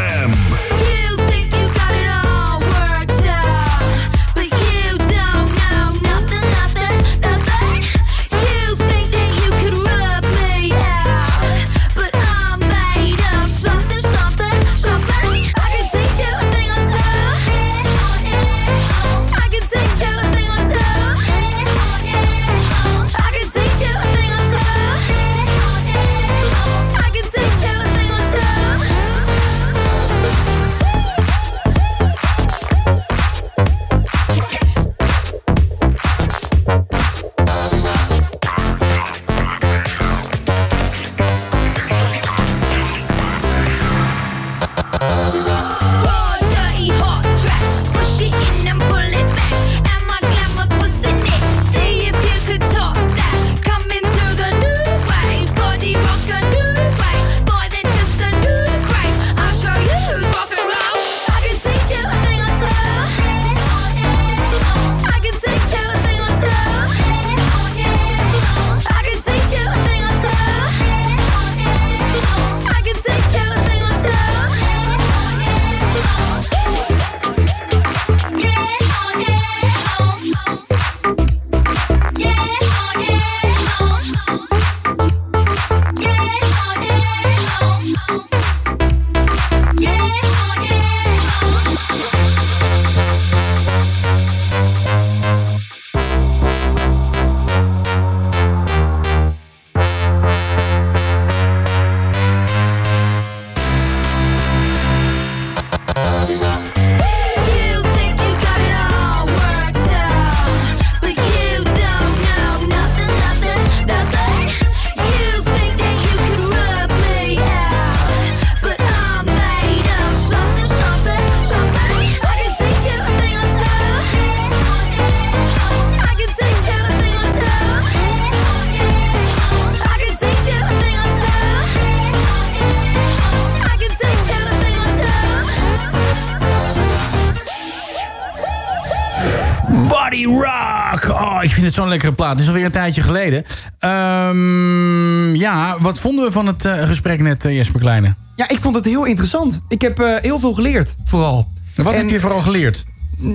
[142.27, 142.31] Plaat.
[142.31, 143.45] Het is alweer een tijdje geleden.
[143.79, 148.15] Ehm, ja, wat vonden we van het eh, gesprek net, eh, Jesper Kleine?
[148.35, 149.61] Ja, ik vond het heel interessant.
[149.67, 151.47] Ik heb eh, heel veel geleerd, vooral.
[151.75, 152.85] Wat heb je vooral geleerd?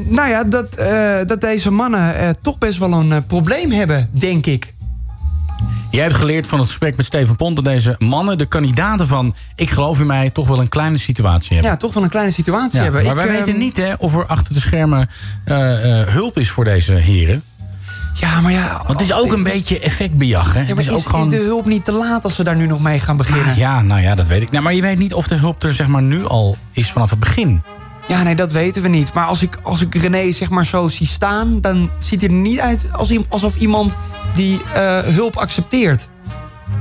[0.09, 0.77] Nou ja, dat,
[1.29, 4.75] dat deze mannen toch best wel een probleem hebben, denk ik.
[5.91, 7.57] Jij hebt geleerd van het gesprek met Steven Pont...
[7.57, 10.31] dat deze mannen, de kandidaten van Ik geloof in mij...
[10.31, 11.71] toch wel een kleine situatie hebben.
[11.71, 13.03] Ja, toch wel een kleine situatie Ja, hebben.
[13.03, 15.11] maar Ik, wij ehm, weten niet hè, of er achter de schermen
[16.07, 17.43] hulp is voor deze heren.
[18.15, 18.83] Ja, maar ja...
[18.87, 20.61] Want het is ook een beetje effectbejag, hè?
[20.61, 21.33] Ja, het is is, ook gewoon...
[21.33, 23.57] is de hulp niet te laat als ze daar nu nog mee gaan beginnen?
[23.57, 24.51] Ja, nou ja, dat weet ik.
[24.51, 27.11] Nou, maar je weet niet of de hulp er zeg maar nu al is vanaf
[27.11, 27.63] het begin.
[28.09, 29.13] Ja, nee, dat weten we niet.
[29.13, 31.61] Maar als ik, als ik René zeg maar zo zie staan...
[31.61, 33.97] dan ziet hij er niet uit als, alsof iemand
[34.35, 36.09] die eh, hulp accepteert.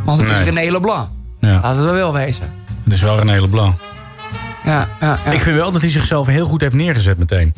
[0.05, 0.45] Want het is.
[0.45, 1.07] René Leblanc.
[1.39, 1.59] Ja.
[1.61, 2.53] Laten we wel wezen.
[2.83, 3.75] Het is wel een hele blanc.
[4.63, 5.31] Ja, ja, ja.
[5.31, 7.53] Ik vind wel dat hij zichzelf heel goed heeft neergezet meteen.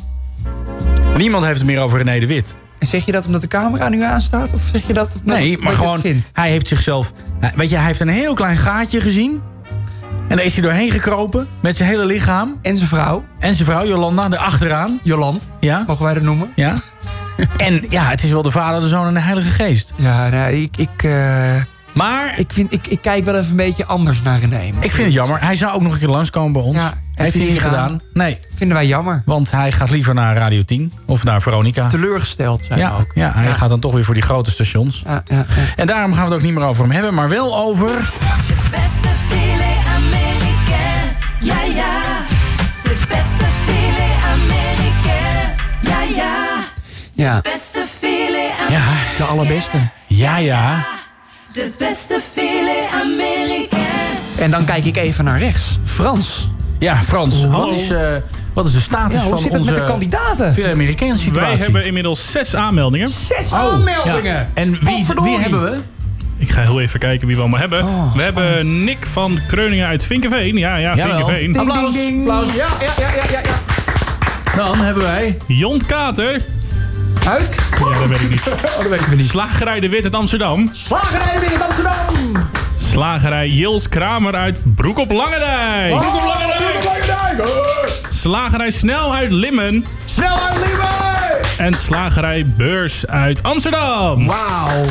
[1.18, 2.56] Niemand heeft het meer over René de Wit.
[2.84, 4.54] En zeg je dat omdat de camera nu aanstaat?
[4.54, 6.02] Of zeg je dat omdat Nee, maar gewoon,
[6.34, 7.14] hij heeft zichzelf...
[7.40, 9.42] hij- Weet je, hij heeft een heel klein gaatje gezien.
[10.28, 12.60] En daar is hij doorheen gekropen met zijn hele lichaam.
[12.62, 13.26] En zijn vrouw.
[13.40, 15.00] En zijn vrouw, Jolanda, erachteraan.
[15.04, 16.52] Joland, Ja, mogen wij dat noemen?
[16.56, 16.76] ja.
[17.58, 19.94] en ja, het is wel de Vader, de Zoon en de Heilige Geest.
[19.96, 21.56] Ja, nou, ik, ik, eh,
[21.94, 24.62] Maar ik, vind, ik, ik kijk wel even een beetje anders naar René.
[24.80, 25.42] ik vind het jammer.
[25.42, 26.78] Hij zou ook nog een keer langskomen bij ons.
[26.78, 28.00] Ja, heeft hij niet gedaan.
[28.14, 29.22] Nee, Vinden wij jammer.
[29.26, 31.88] want hij gaat liever naar Radio 10 of naar Veronica.
[31.90, 33.12] Teleurgesteld zijn we Ja, ook.
[33.14, 33.54] ja, hij Ja.
[33.54, 35.02] gaat dan toch weer voor die grote stations.
[35.06, 35.46] Ja, ja, ja.
[35.76, 37.90] En daarom gaan we het ook niet meer over hem hebben, maar wel over...
[38.72, 42.02] Beste filet américain, ja ja.
[42.84, 46.64] De beste filet américain, ja ja.
[47.14, 47.42] ja.
[47.42, 48.84] Beste filet Ja,
[49.18, 49.78] De allerbeste.
[50.08, 50.86] ja, ja.
[51.54, 53.82] De beste filet américain.
[54.40, 55.78] En dan kijk ik even naar rechts.
[55.86, 56.50] Frans.
[56.84, 58.00] Ja, Frans, wat is, eh,
[58.54, 60.54] wat is de status Ja, hoe van zit het onze met de kandidaten?
[60.54, 61.50] veel Amerikaanse situatie?
[61.56, 63.08] Wij hebben inmiddels zes aanmeldingen.
[63.08, 64.24] Zes Oh, aanmeldingen!
[64.34, 64.48] ja.
[64.54, 65.78] En wie, wie hebben we?
[66.38, 67.84] Ik ga heel even kijken wie we allemaal hebben.
[67.86, 70.58] Oh, we hebben Nick van Kreuningen uit Vinkenveen.
[70.58, 71.16] Ja, ja, Jawel.
[71.16, 71.54] Vinkenveen.
[71.54, 72.30] Ding, Applaus, ding, ding.
[72.30, 72.56] applaus.
[72.56, 74.56] Ja, ja, ja, ja, ja.
[74.56, 75.38] Dan hebben wij...
[75.48, 76.42] Jont Kater.
[77.28, 77.56] Uit?
[77.80, 78.42] Ja, dat weet ik niet.
[78.76, 79.30] Oh, dat weten we niet.
[79.30, 80.70] Slagerij De Wit uit Amsterdam.
[80.72, 82.03] Slagerij weer in Amsterdam!
[82.94, 85.90] Slagerij Jils Kramer uit Broek op Langendijk.
[86.00, 88.04] Broek op Langendijk!
[88.10, 89.86] Slagerij Snel uit Limmen.
[90.06, 91.40] Snel uit Lieber!
[91.58, 94.26] En Slagerij Beurs uit Amsterdam.
[94.28, 94.84] Wauw.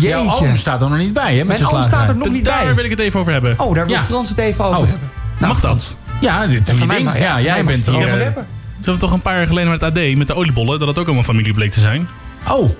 [0.00, 1.44] Jouw oom staat er nog niet bij, hè?
[1.44, 2.74] Met Mijn oom staat er nog niet Daar bij.
[2.74, 3.54] wil ik het even over hebben.
[3.58, 4.02] Oh, daar wil Ja.
[4.02, 4.88] Frans het even over Oh.
[4.88, 5.10] hebben.
[5.38, 5.94] Nou, Mag dat?
[6.20, 7.04] Ja, dit mij ding.
[7.08, 7.94] mag- Ja, jij bent hier...
[7.94, 8.46] erover eh, hebben.
[8.80, 10.98] Zullen we toch een paar jaar geleden met het AD, met de oliebollen, dat het
[10.98, 12.08] ook allemaal familie bleek te zijn?
[12.48, 12.70] Oh,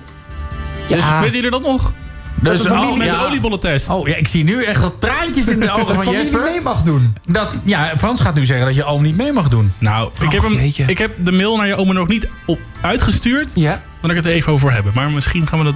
[0.87, 1.19] Dus Ja.
[1.19, 1.93] weten jullie dat nog?
[2.41, 3.19] Dus de oh, familie- Met ja.
[3.19, 3.89] de oliebollentest.
[3.89, 6.41] Oh, ja, ik zie nu echt wat traantjes in de ogen van Jesper.
[6.41, 7.15] mee mag doen.
[7.27, 9.73] Dat, ja, Frans gaat nu zeggen dat je oom niet mee mag doen.
[9.77, 10.83] Nou, ik, Och, heb hem, jeetje.
[10.87, 13.51] ik heb de mail naar je oma nog niet op uitgestuurd.
[13.55, 13.81] Ja.
[14.01, 14.91] Dan ik het er even over hebben.
[14.95, 15.75] Maar misschien gaan we dat...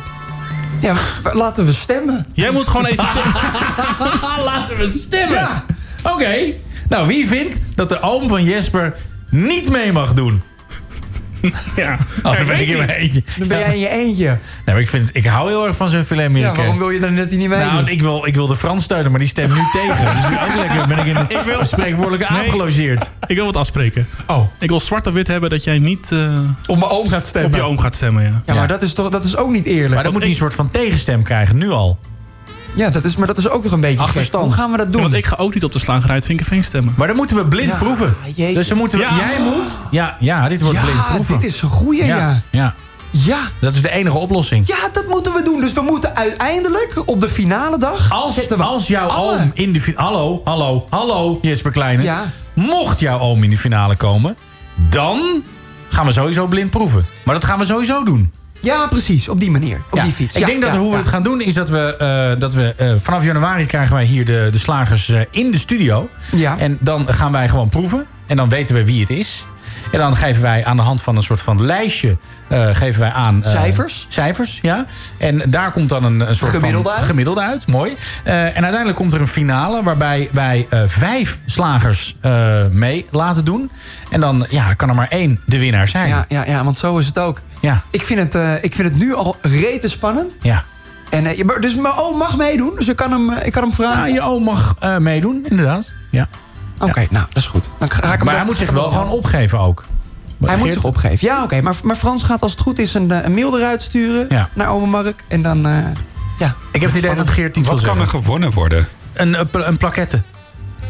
[0.81, 0.95] Ja,
[1.33, 2.25] laten we stemmen.
[2.33, 3.05] Jij moet gewoon even...
[4.45, 5.37] Laten we stemmen.
[5.39, 5.65] Ja.
[6.03, 6.35] Oké.
[6.89, 8.95] Nou, wie vindt dat de oom van Jesper
[9.29, 10.41] niet mee mag doen?
[11.75, 11.97] ja.
[12.23, 13.23] Oh, dan ben ik in mijn eentje.
[13.37, 14.25] Dan ben jij in je eentje.
[14.25, 16.99] Nee, maar ik, vind, ik hou heel erg van zijn filet Ja, waarom wil je
[16.99, 19.53] dan net niet mee Nou, ik wil, ik wil de Frans steunen, maar die stemt
[19.53, 20.05] nu tegen.
[20.13, 22.41] Dus nu ook lekker ben ik in Ik wil- een spreekwoordelijke Nee.
[22.41, 23.11] aap gelogeerd.
[23.27, 24.07] Ik wil wat afspreken.
[24.27, 27.25] Oh, Ik wil zwart op wit hebben dat jij niet eh, op mijn oom gaat
[27.25, 27.51] stemmen.
[27.51, 28.23] op je oom gaat stemmen.
[28.23, 28.41] Ja.
[28.45, 29.93] Ja, maar dat is, toch, dat is ook niet eerlijk.
[29.93, 31.99] Maar dan moet hij een soort van tegenstem krijgen, nu al.
[32.75, 33.99] Ja, dat is, maar dat is ook nog een beetje.
[34.03, 34.43] Achterstand.
[34.45, 35.01] Hoe gaan we dat Ja, doen?
[35.01, 36.93] want ik ga ook niet op de slagerij uit Vinkenveen stemmen.
[36.97, 38.15] Maar dan moeten we blind Ja, proeven.
[38.35, 38.53] jeetje.
[38.53, 39.15] Dus dan moeten we, Ja.
[39.17, 39.71] jij moet...
[39.91, 41.39] Ja, ja, dit wordt blind ja, proeven.
[41.39, 42.17] dit is een goeie, ja.
[42.17, 42.75] ja, ja.
[43.11, 43.39] Ja.
[43.59, 44.67] Dat is de enige oplossing.
[44.67, 45.59] Ja, dat moeten we doen.
[45.61, 48.11] Dus we moeten uiteindelijk op de finale dag...
[48.11, 50.05] Als, zetten we als jouw alle- oom in de finale...
[50.17, 52.03] Hallo, hallo, hallo, Jesper Kleine.
[52.03, 52.31] Ja.
[52.53, 54.37] Mocht jouw oom in de finale komen...
[54.75, 55.19] dan
[55.89, 57.05] gaan we sowieso blind proeven.
[57.23, 58.31] Maar dat gaan we sowieso doen.
[58.59, 59.29] Ja, precies.
[59.29, 59.81] Op die manier.
[59.89, 60.35] Op Ja, die fiets.
[60.35, 62.53] Ik Ja, denk dat ja, hoe we het gaan doen is dat we, eh, dat
[62.53, 66.09] we eh, vanaf januari krijgen wij hier de, de slagers eh, in de studio.
[66.31, 66.57] Ja.
[66.57, 68.05] En dan gaan wij gewoon proeven.
[68.25, 69.45] En dan weten we wie het is.
[69.91, 72.17] En dan geven wij aan de hand van een soort van lijstje
[72.47, 73.43] eh, geven wij aan.
[73.43, 74.05] eh, Cijfers?
[74.09, 74.85] Cijfers, ja.
[75.17, 77.05] En daar komt dan een, een soort Gemiddelde van uit.
[77.05, 77.67] gemiddelde uit.
[77.67, 77.93] Mooi.
[78.23, 82.15] Eh, en uiteindelijk komt er een finale waarbij wij vijf slagers
[82.71, 83.71] mee laten doen.
[84.09, 86.07] En dan ja, kan er maar één de winnaar zijn.
[86.07, 87.41] Ja, ja, ja, want zo is het ook.
[87.59, 87.81] Ja.
[87.89, 90.33] Ik vind het, ik vind het nu al rete spannend.
[90.41, 90.63] ja.
[91.09, 91.23] En,
[91.59, 92.71] dus mijn oom mag meedoen.
[92.77, 93.97] Dus ik kan hem, ik kan hem vragen.
[93.97, 95.93] Nou, je oom mag meedoen, inderdaad.
[96.11, 96.27] Ja.
[96.79, 97.69] Oké, nou, dat is goed.
[97.79, 99.83] Dan ga ik hem Maar hij moet zich wel gewoon opgeven ook.
[100.45, 100.73] Hij moet Geert?
[100.73, 101.27] zich opgeven.
[101.27, 101.61] Ja, oké.
[101.61, 104.49] Maar, maar Frans gaat als het goed is een, eh, een mail eruit sturen Ja.
[104.53, 105.23] naar ome Mark.
[105.27, 105.73] En dan, eh,
[106.37, 106.55] ja.
[106.71, 108.87] Ik heb het idee dat Geert niet Wat kan er gewonnen worden?
[109.13, 110.21] Een, een, pla- een plaquette.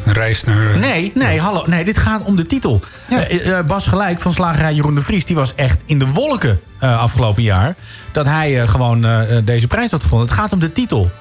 [0.06, 0.72] Een reis naar...
[0.74, 1.64] eh, Nee, nee, hallo.
[1.66, 2.82] Nee, dit gaat om de titel.
[3.10, 5.26] Eh, eh, Bas Gelijk van Slagerij Jeroen de Vries...
[5.26, 7.76] die was echt in de wolken eh, afgelopen jaar...
[8.12, 10.28] dat hij eh, gewoon eh, eh, deze prijs had gevonden.
[10.28, 11.12] Het gaat om de titel.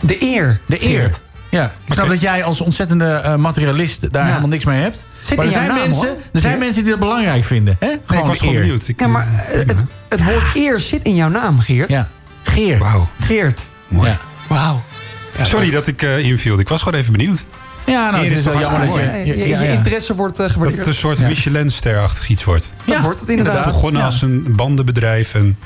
[0.00, 0.60] De eer.
[0.66, 1.00] De eer.
[1.00, 1.20] Geert.
[1.50, 5.04] Ja, ik snap dat jij als ontzettende eh, materialist daar helemaal niks mee hebt.
[5.20, 6.16] Zit maar er zijn, naam, mensen, hoor.
[6.32, 7.76] er zijn mensen die dat belangrijk vinden.
[7.80, 7.88] Hè?
[8.04, 8.60] Gewoon was de gewoon eer.
[8.60, 8.88] benieuwd.
[8.88, 11.88] Ik- Ja, maar eh, het, het woord eer zit in jouw naam, Geert.
[11.88, 12.08] Ja.
[12.42, 12.78] Geert.
[12.80, 13.08] Wauw.
[13.20, 13.60] Geert.
[13.88, 14.08] Mooi.
[14.08, 14.18] Ja.
[14.48, 14.82] Wauw.
[15.42, 16.58] Sorry dat ik eh, inviel.
[16.58, 17.46] Ik was gewoon even benieuwd.
[17.86, 19.00] Ja, nou, het is wel jammer dat je...
[19.00, 19.72] Je, je, ja, je ja.
[19.72, 20.78] interesse wordt Dat gewaardeerd.
[20.78, 21.26] het een soort Ja.
[21.28, 22.72] Michelin-ster-achtig iets wordt.
[22.84, 23.64] Dat wordt het inderdaad.
[23.64, 24.06] Het begonnen Ja.
[24.06, 25.58] als een bandenbedrijf en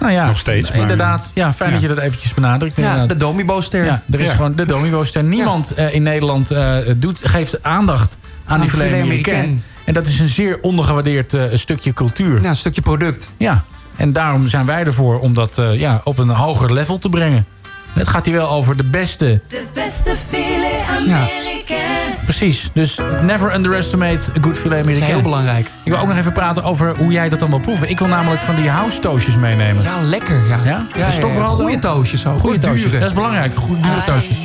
[0.00, 0.70] Nou ja, nog steeds.
[0.70, 1.30] Maar, inderdaad.
[1.34, 2.76] Ja, fijn dat je dat eventjes benadrukt.
[2.76, 3.84] Ja, de Domibo-ster.
[3.84, 4.34] Ja, er is Ja.
[4.34, 5.24] gewoon de Domibo-ster.
[5.24, 9.62] Niemand eh, in Nederland eh, doet, geeft aandacht aan, Aan die filet americain.
[9.84, 12.42] En dat is een zeer ondergewaardeerd eh, stukje cultuur.
[12.42, 13.30] Ja, een stukje product.
[13.36, 13.64] Ja,
[13.96, 17.46] en daarom zijn wij ervoor om dat eh, ja, op een hoger level te brengen.
[17.94, 19.40] Het gaat hier wel over de beste.
[19.48, 22.18] De beste filet Amerikaan.
[22.24, 25.10] Precies, dus never underestimate a good filet Dat is americain.
[25.12, 25.66] heel belangrijk.
[25.84, 27.90] Ik wil ook nog even praten over hoe jij dat dan wil proeven.
[27.90, 29.82] Ik wil namelijk van die house toastjes meenemen.
[29.82, 30.46] Ja, lekker.
[30.48, 30.86] Ja, Ja?
[30.94, 32.38] ja, De stokbrood Goede toastjes ook.
[32.38, 33.54] Goede toastjes, dat is belangrijk.
[33.54, 34.36] Goede dure toastjes.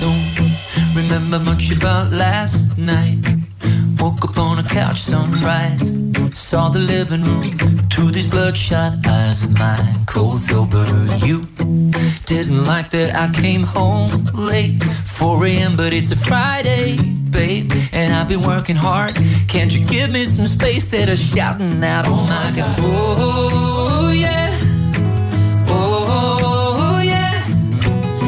[0.00, 0.40] Don't
[0.94, 3.36] remember much about last night.
[4.00, 5.94] Woke up on a couch, sunrise.
[6.32, 7.44] Saw the living room
[7.92, 9.94] through these bloodshot eyes of mine.
[10.06, 10.86] Cold sober,
[11.18, 11.42] you
[12.24, 14.82] didn't like that I came home late.
[14.82, 16.96] 4 a.m., but it's a Friday,
[17.30, 17.70] babe.
[17.92, 19.16] And I've been working hard.
[19.48, 22.06] Can't you give me some space that are shouting out?
[22.08, 22.76] Oh my God.
[22.78, 24.56] Oh, yeah.
[25.68, 27.44] Oh, yeah.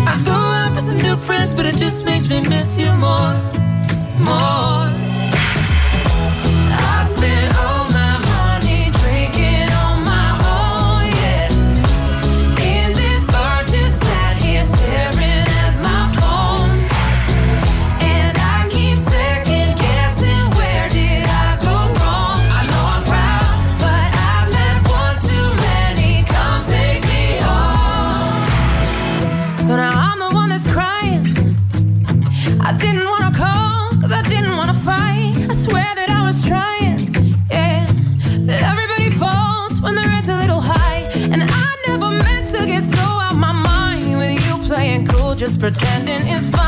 [0.07, 3.33] I go out with some new friends, but it just makes me miss you more,
[4.19, 4.72] more.
[45.63, 46.62] Pretending it's fine.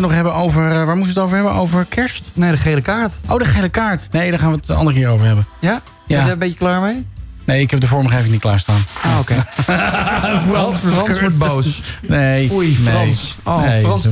[0.00, 0.70] We nog hebben over...
[0.70, 1.54] eh, waar moesten we het over hebben?
[1.54, 2.30] Over kerst?
[2.34, 3.12] Nee, de gele kaart.
[3.28, 4.08] Oh, de gele kaart.
[4.12, 5.46] Nee, daar gaan we het de andere keer over hebben.
[5.58, 5.80] Ja?
[6.06, 7.06] Ben je er een beetje klaar mee?
[7.44, 8.84] Nee, ik heb de vormgeving niet klaarstaan.
[9.02, 9.34] Ah, oké.
[10.48, 11.82] Frans, Frans wordt boos.
[12.02, 12.52] Nee.
[12.52, 12.92] Oei, nee.
[12.94, 13.36] Frans.
[13.42, 14.06] Oh, Nee, Frans.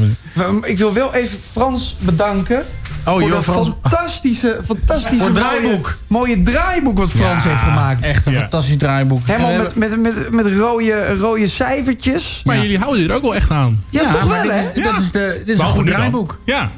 [0.63, 2.65] Ik wil wel even Frans bedanken.
[3.05, 3.71] Oh, voor joh, dat Frans.
[3.83, 5.97] fantastische, fantastische Voor mooie- draaiboek.
[6.07, 8.03] Mooie, draaiboek wat Frans Ja, heeft gemaakt.
[8.03, 9.27] Echt een fantastisch draaiboek.
[9.27, 12.43] Helemaal met, met, met, met rode, rode cijfertjes.
[12.45, 13.85] Maar jullie houden er ook wel echt aan.
[13.91, 14.83] Ja, toch wel, dit hè?
[14.83, 15.95] dat is, de, dit is een goed dan.
[15.95, 16.39] draaiboek.
[16.45, 16.71] Ja.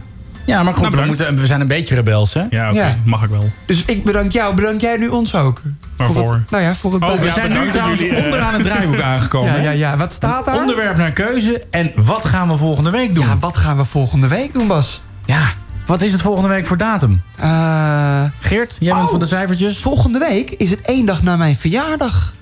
[0.46, 2.44] Ja, maar goed, Nou, we, moeten, we zijn een beetje rebels, hè?
[2.50, 2.96] Ja, oké.
[3.04, 3.50] Mag ik wel.
[3.66, 4.54] Dus ik bedank jou.
[4.54, 5.60] Bedank jij nu ons ook?
[5.96, 6.32] Waarvoor?
[6.34, 9.00] het, nou ja, voor het Oh, We zijn nu trouwens jullie, eh, onderaan het draaiboek
[9.10, 9.52] aangekomen.
[9.52, 9.96] ja, ja, ja.
[9.96, 10.56] Wat staat daar?
[10.56, 11.62] Onderwerp naar keuze.
[11.70, 13.24] En wat gaan we volgende week doen?
[13.26, 15.02] Ja, wat gaan we volgende week doen, Bas?
[15.24, 15.48] Ja,
[15.86, 17.22] wat is het volgende week voor datum?
[17.38, 19.10] Eh, Geert, jij bent Oh.
[19.10, 19.78] van de cijfertjes.
[19.78, 22.32] volgende week is het één dag na mijn verjaardag.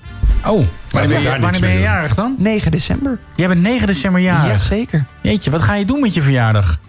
[0.45, 2.35] Oh, wanneer ben je, wanneer ben je jarig dan?
[2.37, 3.19] 9 december.
[3.35, 4.51] Jij bent 9 december jarig.
[4.51, 5.05] Jazeker.
[5.21, 6.79] Jeetje, wat ga je doen met je verjaardag?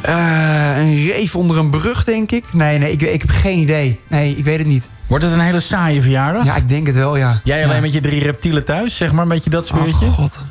[0.00, 2.44] Eh, een reef onder een brug, denk ik.
[2.52, 4.00] Nee, nee, ik, ik heb geen idee.
[4.08, 4.88] Nee, ik weet het niet.
[5.06, 6.44] Wordt het een hele saaie verjaardag?
[6.44, 7.40] Ja, ik denk het wel, ja.
[7.44, 7.80] Jij alleen ja.
[7.82, 10.06] met je drie reptielen thuis, zeg maar, een beetje dat sfeertje?
[10.06, 10.44] Oh, god.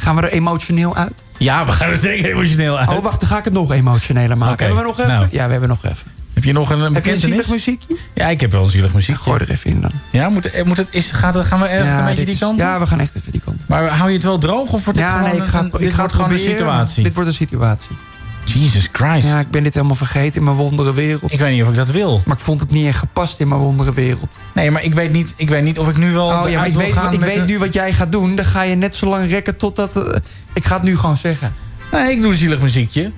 [0.00, 1.24] Gaan we er emotioneel uit?
[1.38, 2.88] Ja, we gaan er zeker emotioneel uit.
[2.88, 4.52] Oh, wacht, dan ga ik het nog emotioneler maken.
[4.54, 5.10] Oké, Hebben we nog even?
[5.12, 5.26] nou.
[5.30, 6.06] Ja, we hebben nog even.
[6.34, 7.44] Heb je nog een, een Heb je een bekentenis?
[7.46, 7.96] zielig muziekje?
[8.14, 9.22] Ja, ik heb wel een zielig muziekje.
[9.22, 9.90] Gooi er even in dan.
[10.10, 12.52] Ja, moet, eh, moet het, is, gaat het, gaan we echt een beetje die kant?
[12.52, 12.58] op?
[12.58, 13.60] Ja, we gaan echt even die kant.
[13.62, 13.68] op.
[13.68, 15.64] Maar hou je het wel droog of wordt het Ja, gewoon nee, ik ga, een,
[15.64, 17.02] het- dit ik ga het gewoon een situatie?
[17.02, 17.96] Dit wordt een situatie.
[18.44, 19.26] Jesus Christ.
[19.26, 21.32] Ja, ik ben dit helemaal vergeten in mijn wondere wereld.
[21.32, 22.22] Ik weet niet of ik dat wil.
[22.26, 24.38] Maar ik vond het niet echt gepast in mijn wondere wereld.
[24.54, 26.66] Nee, maar ik weet niet, ik weet niet of ik nu wel Oh ja, maar
[26.66, 28.36] ik weet, ik weet de- nu wat jij gaat doen.
[28.36, 29.96] Dan ga je net zo lang rekken totdat...
[30.06, 30.16] eh,
[30.52, 31.52] ik ga het nu gewoon zeggen.
[31.92, 33.12] Nee, ik doe een zielig muziekje.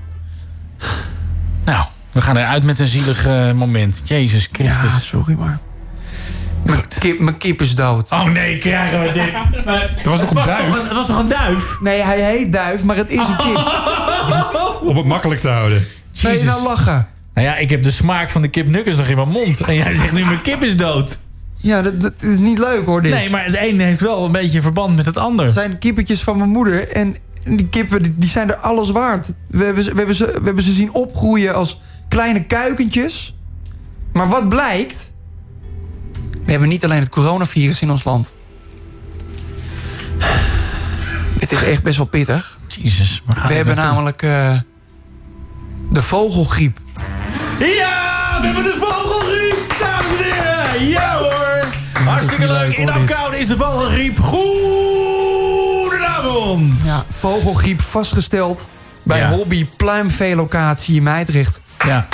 [1.64, 4.00] Nou, we gaan eruit met een zielig eh, moment.
[4.04, 4.82] Jezus Christus.
[4.92, 5.58] Ja, sorry maar.
[6.66, 8.10] Mijn kip, mijn kip is dood.
[8.12, 9.64] Oh nee, krijgen we dit.
[9.64, 10.66] Maar, Er was nog een duif.
[10.66, 11.76] Toch een, het was toch een duif?
[11.80, 13.56] Nee, hij heet duif, maar het is een kip.
[14.88, 15.86] Om het makkelijk te houden.
[16.22, 17.06] Ben je nou lachen?
[17.34, 19.60] Nou ja, ik heb de smaak van de kip Nuggets nog in mijn mond.
[19.60, 21.18] En jij zegt nu mijn kip is dood.
[21.56, 23.12] Ja, dat, dat is niet leuk hoor dit.
[23.12, 25.44] Nee, maar het een heeft wel een beetje verband met het ander.
[25.44, 26.88] Het zijn kippetjes van mijn moeder.
[26.88, 29.28] En die kippen die- die zijn er alles waard.
[29.48, 33.34] We hebben, ze, we, hebben ze, we hebben ze zien opgroeien als kleine kuikentjes.
[34.12, 35.12] Maar wat blijkt?
[36.44, 38.34] We hebben niet alleen het coronavirus in ons land.
[41.38, 42.51] Het is echt best wel pittig.
[42.80, 43.92] Jezus, waar gaat We hebben naartoe?
[43.94, 44.58] namelijk eh,
[45.90, 46.78] de vogelgriep.
[47.58, 50.88] Ja, we hebben de vogelgriep, dames en heren.
[50.88, 51.64] Ja hoor.
[52.04, 52.76] Hartstikke leuk.
[52.76, 54.18] In Apkoude is de vogelgriep.
[55.72, 56.84] Goedenavond.
[56.84, 58.68] Ja, vogelgriep vastgesteld
[59.02, 59.28] bij Ja.
[59.30, 61.60] Hobby Pluimveelocatie in Meidrecht.
[61.86, 62.06] Ja.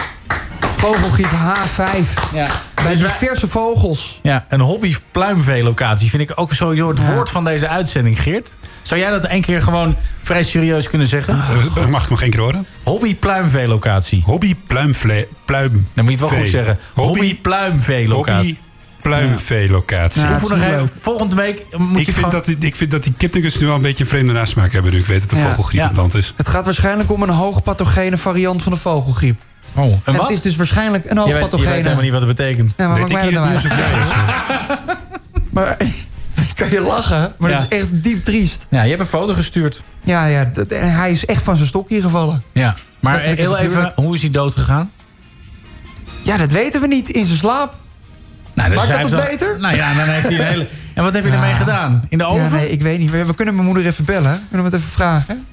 [0.77, 2.33] Vogelgriep H5.
[2.35, 2.47] Ja.
[2.75, 4.21] Bij diverse vogels.
[4.23, 8.53] Ja, een hobby pluimveelocatie vind ik ook sowieso het woord van deze uitzending, Geert.
[8.89, 11.41] Zou jij dat een keer gewoon vrij serieus kunnen zeggen?
[11.77, 12.67] Eh, Mag ik nog één keer horen?
[12.85, 14.23] Hobby pluimveelocatie.
[14.25, 15.29] Hobby pluimvlee...
[15.45, 15.87] Pluim...
[15.95, 16.79] Dan moet je het wel goed zeggen.
[16.95, 18.47] Hobby pluimveelocatie.
[18.49, 18.57] Hobby
[19.03, 20.21] pluimveelocatie.
[20.23, 20.37] Ja.
[20.41, 20.91] Even.
[21.01, 22.31] Volgende week moet Ik je vind, gewoon...
[22.31, 24.93] dat, die- ik vind dat die kipnuggets nu al een beetje een vreemde nasmaak hebben...
[24.93, 25.49] nu ik weet dat de Ja.
[25.49, 25.83] vogelgriep Ja.
[25.83, 26.33] in het land is.
[26.37, 29.41] Het gaat waarschijnlijk om een hoogpathogene variant van de vogelgriep.
[29.75, 30.23] Oh, en En wat?
[30.29, 31.75] het is dus waarschijnlijk een je, weet, je weet hoogpathogene.
[31.83, 32.73] helemaal niet wat het betekent.
[32.77, 33.73] Ja, maar Weet ik hier het nou nieuws uit?
[33.73, 34.89] of jij dat?
[35.53, 35.77] Maar
[36.59, 37.57] kan je lachen, maar Ja.
[37.59, 38.67] het is echt diep triest.
[38.71, 39.83] Ja, je hebt een foto gestuurd.
[40.05, 42.43] Ja, ja, dat- en hij is echt van zijn stokje gevallen.
[42.53, 42.77] Ja.
[43.01, 44.91] Maar Dat heel even, hoe is hij dood gegaan?
[46.23, 47.09] Ja, dat weten we niet.
[47.09, 47.75] In zijn slaap.
[48.55, 49.57] Nou, Maakt hij dat toch beter?
[49.61, 50.67] Nou ja, dan heeft hij een hele...
[50.95, 51.35] En wat heb je Ja.
[51.37, 52.05] ermee gedaan?
[52.09, 52.43] In de oven?
[52.45, 53.11] Ja, nee, ik weet niet.
[53.11, 54.41] We, kunnen mijn moeder even bellen.
[54.49, 55.47] Kunnen we het even vragen?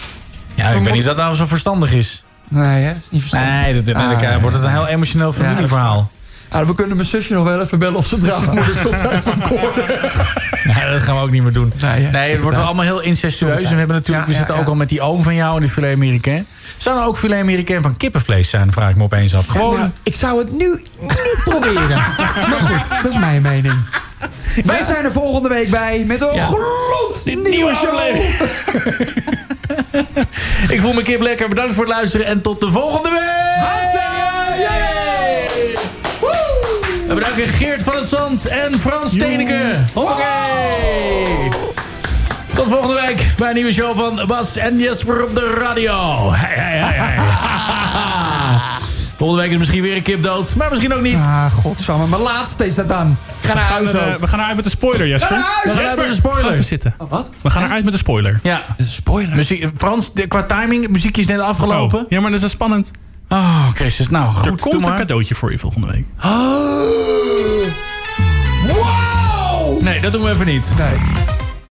[0.55, 2.23] Ja, ik weet niet of dat nou zo verstandig is.
[2.47, 2.89] Nee, hè?
[2.89, 3.51] Is niet verstandig.
[3.61, 6.11] Nee, dat, Ah, krijg- wordt het een heel emotioneel familieverhaal.
[6.49, 9.41] Ah, we kunnen mijn zusje nog wel even bellen of ze draagmoeder wil zijn van
[9.41, 9.85] Koorden.
[10.65, 11.73] Nee, dat gaan we ook niet meer doen.
[11.81, 12.07] Nee?
[12.07, 13.63] Nee, het wordt wel allemaal heel incestueus.
[13.63, 14.61] En we hebben natuurlijk, Ja, we zitten ja.
[14.61, 16.47] ook al met die oom van jou en die filet américain.
[16.77, 19.47] Zou er ook filet américain van kippenvlees zijn, vraag ik me opeens af.
[19.47, 21.89] Gewoon, Nou, ik zou het nu niet proberen.
[22.49, 23.75] maar goed, dat is mijn mening.
[24.65, 27.99] Wij zijn er volgende week bij met een gloednieuwe nieuwe show.
[30.75, 31.49] ik voel me kip lekker.
[31.49, 34.14] Bedankt voor het luisteren en tot de volgende week.
[37.33, 39.75] Geert van het Zand en Frans Teneke.
[39.93, 41.49] Hoppakee.
[42.55, 46.31] Tot volgende week bij een nieuwe show van Bas en Jesper op de radio.
[46.31, 47.23] Hey, hey, hey, hey.
[49.17, 51.15] Volgende week is misschien weer een kip dood, maar misschien ook niet.
[51.15, 52.07] Ah, godsamme.
[52.07, 53.17] Mijn laatste is dat dan.
[53.41, 54.19] Ik ga naar We gaan, huis er, eh, ook.
[54.19, 55.27] we gaan eruit met de spoiler, Jesper.
[55.29, 55.63] Ga naar huis!
[55.63, 56.43] We gaan eruit met een spoiler.
[56.45, 56.93] Ga even zitten.
[56.97, 57.29] Oh, wat?
[57.41, 58.39] We gaan eruit met de spoiler.
[58.43, 59.35] Ja, Spoiler.
[59.35, 61.99] muziek, Frans, de, qua timing, het muziekje is net afgelopen.
[61.99, 62.91] Oh, ja, maar dat is spannend.
[63.29, 64.09] Oh, Christus.
[64.09, 66.05] Nou, er goed, doe komt een cadeautje voor je volgende week.
[68.67, 69.81] Wow!
[69.81, 70.73] Nee, dat doen we even niet.
[70.77, 71.34] Nee.